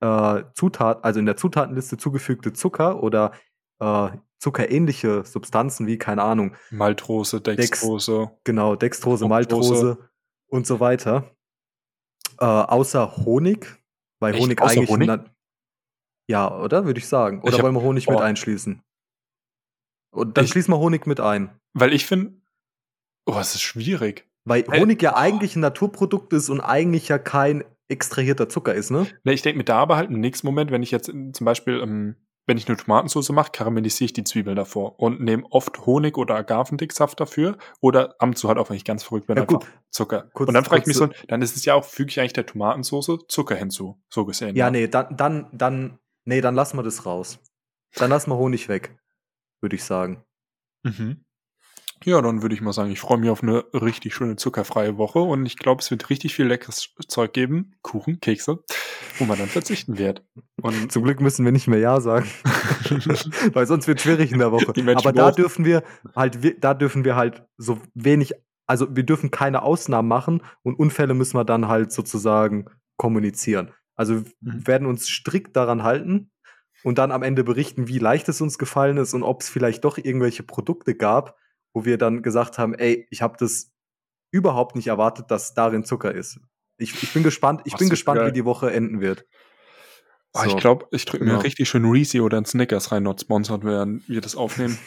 äh, 0.00 0.42
Zutaten, 0.54 1.04
also 1.04 1.20
in 1.20 1.26
der 1.26 1.36
Zutatenliste 1.36 1.96
zugefügte 1.96 2.52
Zucker 2.52 3.02
oder 3.02 3.32
äh, 3.80 4.10
zuckerähnliche 4.38 5.24
Substanzen 5.24 5.86
wie, 5.86 5.98
keine 5.98 6.22
Ahnung, 6.22 6.56
Maltrose, 6.70 7.40
Dextrose. 7.40 8.30
Genau, 8.44 8.76
Dextrose. 8.76 9.28
Maltrose 9.28 10.10
und 10.46 10.66
so 10.66 10.80
weiter. 10.80 11.30
Äh, 12.38 12.44
außer 12.46 13.16
Honig, 13.18 13.78
weil 14.18 14.34
Echt? 14.34 14.42
Honig 14.42 14.60
Außer 14.62 14.80
eigentlich. 14.80 14.90
Honig? 14.90 15.20
ja, 16.28 16.58
oder? 16.58 16.86
Würde 16.86 16.98
ich 16.98 17.06
sagen. 17.06 17.40
Oder 17.42 17.50
Ich 17.50 17.58
hab- 17.58 17.64
wollen 17.64 17.74
wir 17.74 17.82
Honig 17.82 18.08
mit 18.08 18.16
oh. 18.16 18.20
einschließen? 18.20 18.82
Und 20.12 20.36
dann 20.36 20.44
Ich- 20.46 20.50
schließen 20.50 20.72
wir 20.72 20.78
Honig 20.78 21.06
mit 21.06 21.20
ein. 21.20 21.50
Weil 21.74 21.92
ich 21.92 22.06
finde, 22.06 22.40
oh, 23.26 23.36
es 23.38 23.54
ist 23.54 23.62
schwierig. 23.62 24.26
Weil 24.44 24.64
Honig 24.66 25.02
ja 25.02 25.16
eigentlich 25.16 25.54
ein 25.54 25.60
Naturprodukt 25.60 26.32
ist 26.32 26.48
und 26.48 26.60
eigentlich 26.60 27.08
ja 27.08 27.18
kein 27.18 27.62
extrahierter 27.90 28.48
Zucker 28.48 28.74
ist, 28.74 28.90
ne? 28.90 29.06
Ne, 29.24 29.32
ich 29.32 29.42
denke 29.42 29.58
mir 29.58 29.64
da 29.64 29.78
aber 29.78 29.96
halt 29.96 30.10
im 30.10 30.20
nächsten 30.20 30.46
Moment, 30.46 30.70
wenn 30.70 30.82
ich 30.82 30.90
jetzt 30.90 31.06
zum 31.06 31.44
Beispiel, 31.44 31.80
ähm, 31.80 32.16
wenn 32.46 32.56
ich 32.56 32.66
eine 32.66 32.76
Tomatensauce 32.76 33.30
mache, 33.30 33.52
karamellisiere 33.52 34.06
ich 34.06 34.12
die 34.12 34.24
Zwiebeln 34.24 34.56
davor 34.56 34.98
und 34.98 35.20
nehme 35.20 35.44
oft 35.50 35.86
Honig 35.86 36.16
oder 36.18 36.34
Agavendicksaft 36.36 37.20
dafür 37.20 37.58
oder 37.80 38.14
ab 38.18 38.28
und 38.28 38.38
zu 38.38 38.48
halt 38.48 38.58
auch, 38.58 38.70
wenn 38.70 38.76
ich 38.76 38.84
ganz 38.84 39.04
verrückt 39.04 39.26
bin, 39.26 39.36
Ja, 39.36 39.42
einfach 39.42 39.60
gut. 39.60 39.68
Zucker. 39.90 40.30
Kurz- 40.32 40.48
und 40.48 40.54
dann 40.54 40.64
frage 40.64 40.80
ich 40.80 40.86
mich 40.86 40.96
so, 40.96 41.06
kurze- 41.08 41.26
dann 41.28 41.42
ist 41.42 41.56
es 41.56 41.64
ja 41.64 41.74
auch, 41.74 41.84
füge 41.84 42.10
ich 42.10 42.18
eigentlich 42.18 42.32
der 42.32 42.46
Tomatensauce 42.46 43.18
Zucker 43.28 43.54
hinzu, 43.54 44.02
so 44.08 44.24
gesehen. 44.24 44.56
Ja, 44.56 44.70
nee, 44.70 44.88
dann, 44.88 45.16
dann, 45.16 45.48
dann, 45.52 45.98
nee, 46.24 46.40
dann 46.40 46.54
lassen 46.54 46.76
wir 46.78 46.82
das 46.82 47.06
raus. 47.06 47.38
Dann 47.96 48.10
lassen 48.10 48.30
wir 48.30 48.36
Honig 48.38 48.68
weg, 48.68 48.96
würde 49.60 49.76
ich 49.76 49.84
sagen. 49.84 50.24
Mhm. 50.82 51.24
Ja, 52.04 52.22
dann 52.22 52.40
würde 52.42 52.54
ich 52.54 52.62
mal 52.62 52.72
sagen, 52.72 52.90
ich 52.90 52.98
freue 53.00 53.18
mich 53.18 53.28
auf 53.28 53.42
eine 53.42 53.64
richtig 53.74 54.14
schöne 54.14 54.36
zuckerfreie 54.36 54.96
Woche 54.96 55.18
und 55.18 55.44
ich 55.44 55.56
glaube, 55.58 55.82
es 55.82 55.90
wird 55.90 56.08
richtig 56.08 56.34
viel 56.34 56.46
leckeres 56.46 56.94
Zeug 57.08 57.32
geben, 57.34 57.74
Kuchen, 57.82 58.20
Kekse, 58.20 58.64
wo 59.18 59.24
man 59.24 59.38
dann 59.38 59.48
verzichten 59.48 59.98
wird. 59.98 60.24
Und 60.62 60.90
Zum 60.92 61.02
Glück 61.04 61.20
müssen 61.20 61.44
wir 61.44 61.52
nicht 61.52 61.68
mehr 61.68 61.78
Ja 61.78 62.00
sagen. 62.00 62.26
Weil 63.52 63.66
sonst 63.66 63.86
wird 63.86 64.00
schwierig 64.00 64.32
in 64.32 64.38
der 64.38 64.50
Woche. 64.52 64.72
Aber 64.96 65.12
da 65.12 65.30
dürfen 65.30 65.64
wir 65.64 65.82
halt, 66.16 66.38
da 66.64 66.74
dürfen 66.74 67.04
wir 67.04 67.16
halt 67.16 67.44
so 67.58 67.78
wenig, 67.94 68.32
also 68.66 68.94
wir 68.96 69.02
dürfen 69.04 69.30
keine 69.30 69.62
Ausnahmen 69.62 70.08
machen 70.08 70.42
und 70.62 70.78
Unfälle 70.78 71.12
müssen 71.14 71.36
wir 71.36 71.44
dann 71.44 71.68
halt 71.68 71.92
sozusagen 71.92 72.66
kommunizieren. 72.96 73.72
Also 73.94 74.24
wir 74.40 74.54
Mhm. 74.54 74.66
werden 74.66 74.86
uns 74.86 75.06
strikt 75.08 75.54
daran 75.56 75.82
halten 75.82 76.30
und 76.82 76.96
dann 76.96 77.12
am 77.12 77.22
Ende 77.22 77.44
berichten, 77.44 77.88
wie 77.88 77.98
leicht 77.98 78.28
es 78.30 78.40
uns 78.40 78.56
gefallen 78.56 78.96
ist 78.96 79.12
und 79.12 79.22
ob 79.22 79.42
es 79.42 79.50
vielleicht 79.50 79.84
doch 79.84 79.98
irgendwelche 79.98 80.42
Produkte 80.42 80.94
gab, 80.94 81.36
wo 81.72 81.84
wir 81.84 81.98
dann 81.98 82.22
gesagt 82.22 82.58
haben, 82.58 82.74
ey, 82.74 83.06
ich 83.10 83.22
habe 83.22 83.36
das 83.38 83.72
überhaupt 84.32 84.76
nicht 84.76 84.86
erwartet, 84.88 85.30
dass 85.30 85.54
darin 85.54 85.84
Zucker 85.84 86.14
ist. 86.14 86.40
Ich, 86.78 87.02
ich 87.02 87.12
bin 87.12 87.22
gespannt, 87.22 87.62
ich 87.64 87.74
Ach, 87.74 87.78
bin 87.78 87.86
super 87.88 87.92
gespannt, 87.92 88.18
geil. 88.20 88.28
wie 88.28 88.32
die 88.32 88.44
Woche 88.44 88.72
enden 88.72 89.00
wird. 89.00 89.26
Ah, 90.32 90.44
ich 90.46 90.52
So. 90.52 90.56
glaube, 90.58 90.86
ich 90.92 91.04
drücke 91.04 91.24
mir 91.24 91.30
Genau. 91.32 91.42
richtig 91.42 91.68
schön 91.68 91.84
Reezy 91.84 92.20
oder 92.20 92.38
ein 92.38 92.44
Snickers 92.44 92.92
rein, 92.92 93.02
not 93.02 93.20
sponsored 93.20 93.64
werden, 93.64 94.04
wir 94.06 94.20
das 94.20 94.36
aufnehmen. 94.36 94.78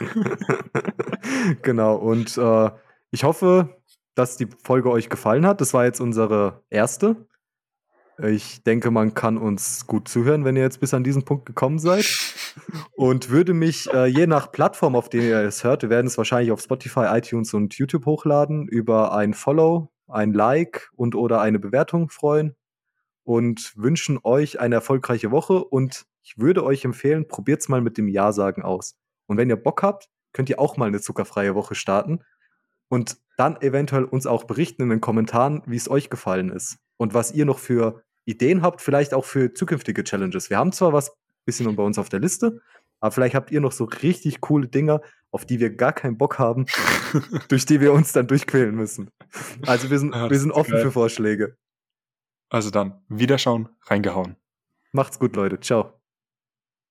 genau, 1.62 1.96
und 1.96 2.36
äh, 2.38 2.70
ich 3.10 3.24
hoffe, 3.24 3.76
dass 4.14 4.36
die 4.36 4.48
Folge 4.64 4.90
euch 4.90 5.08
gefallen 5.08 5.46
hat. 5.46 5.60
Das 5.60 5.74
war 5.74 5.84
jetzt 5.84 6.00
unsere 6.00 6.64
erste. 6.70 7.27
Ich 8.20 8.64
denke, 8.64 8.90
man 8.90 9.14
kann 9.14 9.38
uns 9.38 9.86
gut 9.86 10.08
zuhören, 10.08 10.44
wenn 10.44 10.56
ihr 10.56 10.62
jetzt 10.62 10.80
bis 10.80 10.92
an 10.92 11.04
diesen 11.04 11.24
Punkt 11.24 11.46
gekommen 11.46 11.78
seid. 11.78 12.04
Und 12.96 13.30
würde 13.30 13.54
mich 13.54 13.88
äh, 13.92 14.06
je 14.06 14.26
nach 14.26 14.50
Plattform, 14.50 14.96
auf 14.96 15.08
der 15.08 15.22
ihr 15.22 15.38
es 15.42 15.62
hört, 15.62 15.82
wir 15.82 15.90
werden 15.90 16.08
es 16.08 16.18
wahrscheinlich 16.18 16.50
auf 16.50 16.60
Spotify, 16.60 17.06
iTunes 17.10 17.54
und 17.54 17.74
YouTube 17.74 18.06
hochladen, 18.06 18.66
über 18.66 19.12
ein 19.14 19.34
Follow, 19.34 19.92
ein 20.08 20.32
Like 20.32 20.90
und 20.96 21.14
oder 21.14 21.40
eine 21.40 21.60
Bewertung 21.60 22.08
freuen 22.08 22.56
und 23.22 23.72
wünschen 23.76 24.18
euch 24.24 24.58
eine 24.58 24.76
erfolgreiche 24.76 25.30
Woche 25.30 25.62
und 25.62 26.06
ich 26.22 26.38
würde 26.38 26.64
euch 26.64 26.84
empfehlen, 26.84 27.28
probiert's 27.28 27.68
mal 27.68 27.80
mit 27.80 27.98
dem 27.98 28.08
Ja 28.08 28.32
sagen 28.32 28.62
aus. 28.62 28.96
Und 29.26 29.36
wenn 29.36 29.48
ihr 29.48 29.56
Bock 29.56 29.82
habt, 29.82 30.08
könnt 30.32 30.50
ihr 30.50 30.58
auch 30.58 30.76
mal 30.76 30.86
eine 30.86 31.00
zuckerfreie 31.00 31.54
Woche 31.54 31.74
starten 31.74 32.20
und 32.88 33.18
dann 33.36 33.60
eventuell 33.60 34.04
uns 34.04 34.26
auch 34.26 34.44
berichten 34.44 34.82
in 34.82 34.88
den 34.88 35.00
Kommentaren, 35.00 35.62
wie 35.66 35.76
es 35.76 35.88
euch 35.88 36.10
gefallen 36.10 36.50
ist 36.50 36.78
und 36.96 37.14
was 37.14 37.32
ihr 37.32 37.44
noch 37.44 37.58
für 37.58 38.02
Ideen 38.28 38.62
habt, 38.62 38.80
vielleicht 38.80 39.14
auch 39.14 39.24
für 39.24 39.54
zukünftige 39.54 40.04
Challenges. 40.04 40.50
Wir 40.50 40.58
haben 40.58 40.72
zwar 40.72 40.92
was 40.92 41.12
bisschen 41.44 41.74
bei 41.76 41.82
uns 41.82 41.98
auf 41.98 42.10
der 42.10 42.20
Liste, 42.20 42.60
aber 43.00 43.10
vielleicht 43.10 43.34
habt 43.34 43.50
ihr 43.50 43.60
noch 43.60 43.72
so 43.72 43.84
richtig 43.84 44.42
coole 44.42 44.68
Dinger, 44.68 45.00
auf 45.30 45.46
die 45.46 45.60
wir 45.60 45.74
gar 45.74 45.94
keinen 45.94 46.18
Bock 46.18 46.38
haben, 46.38 46.66
durch 47.48 47.64
die 47.64 47.80
wir 47.80 47.92
uns 47.92 48.12
dann 48.12 48.26
durchquälen 48.26 48.74
müssen. 48.74 49.10
Also 49.66 49.90
wir 49.90 49.98
sind, 49.98 50.14
ja, 50.14 50.28
wir 50.28 50.38
sind 50.38 50.52
offen 50.52 50.72
geil. 50.72 50.82
für 50.82 50.92
Vorschläge. 50.92 51.56
Also 52.50 52.70
dann, 52.70 53.00
Wiederschauen, 53.08 53.68
reingehauen. 53.86 54.36
Macht's 54.92 55.18
gut, 55.18 55.36
Leute. 55.36 55.58
Ciao. 55.60 55.97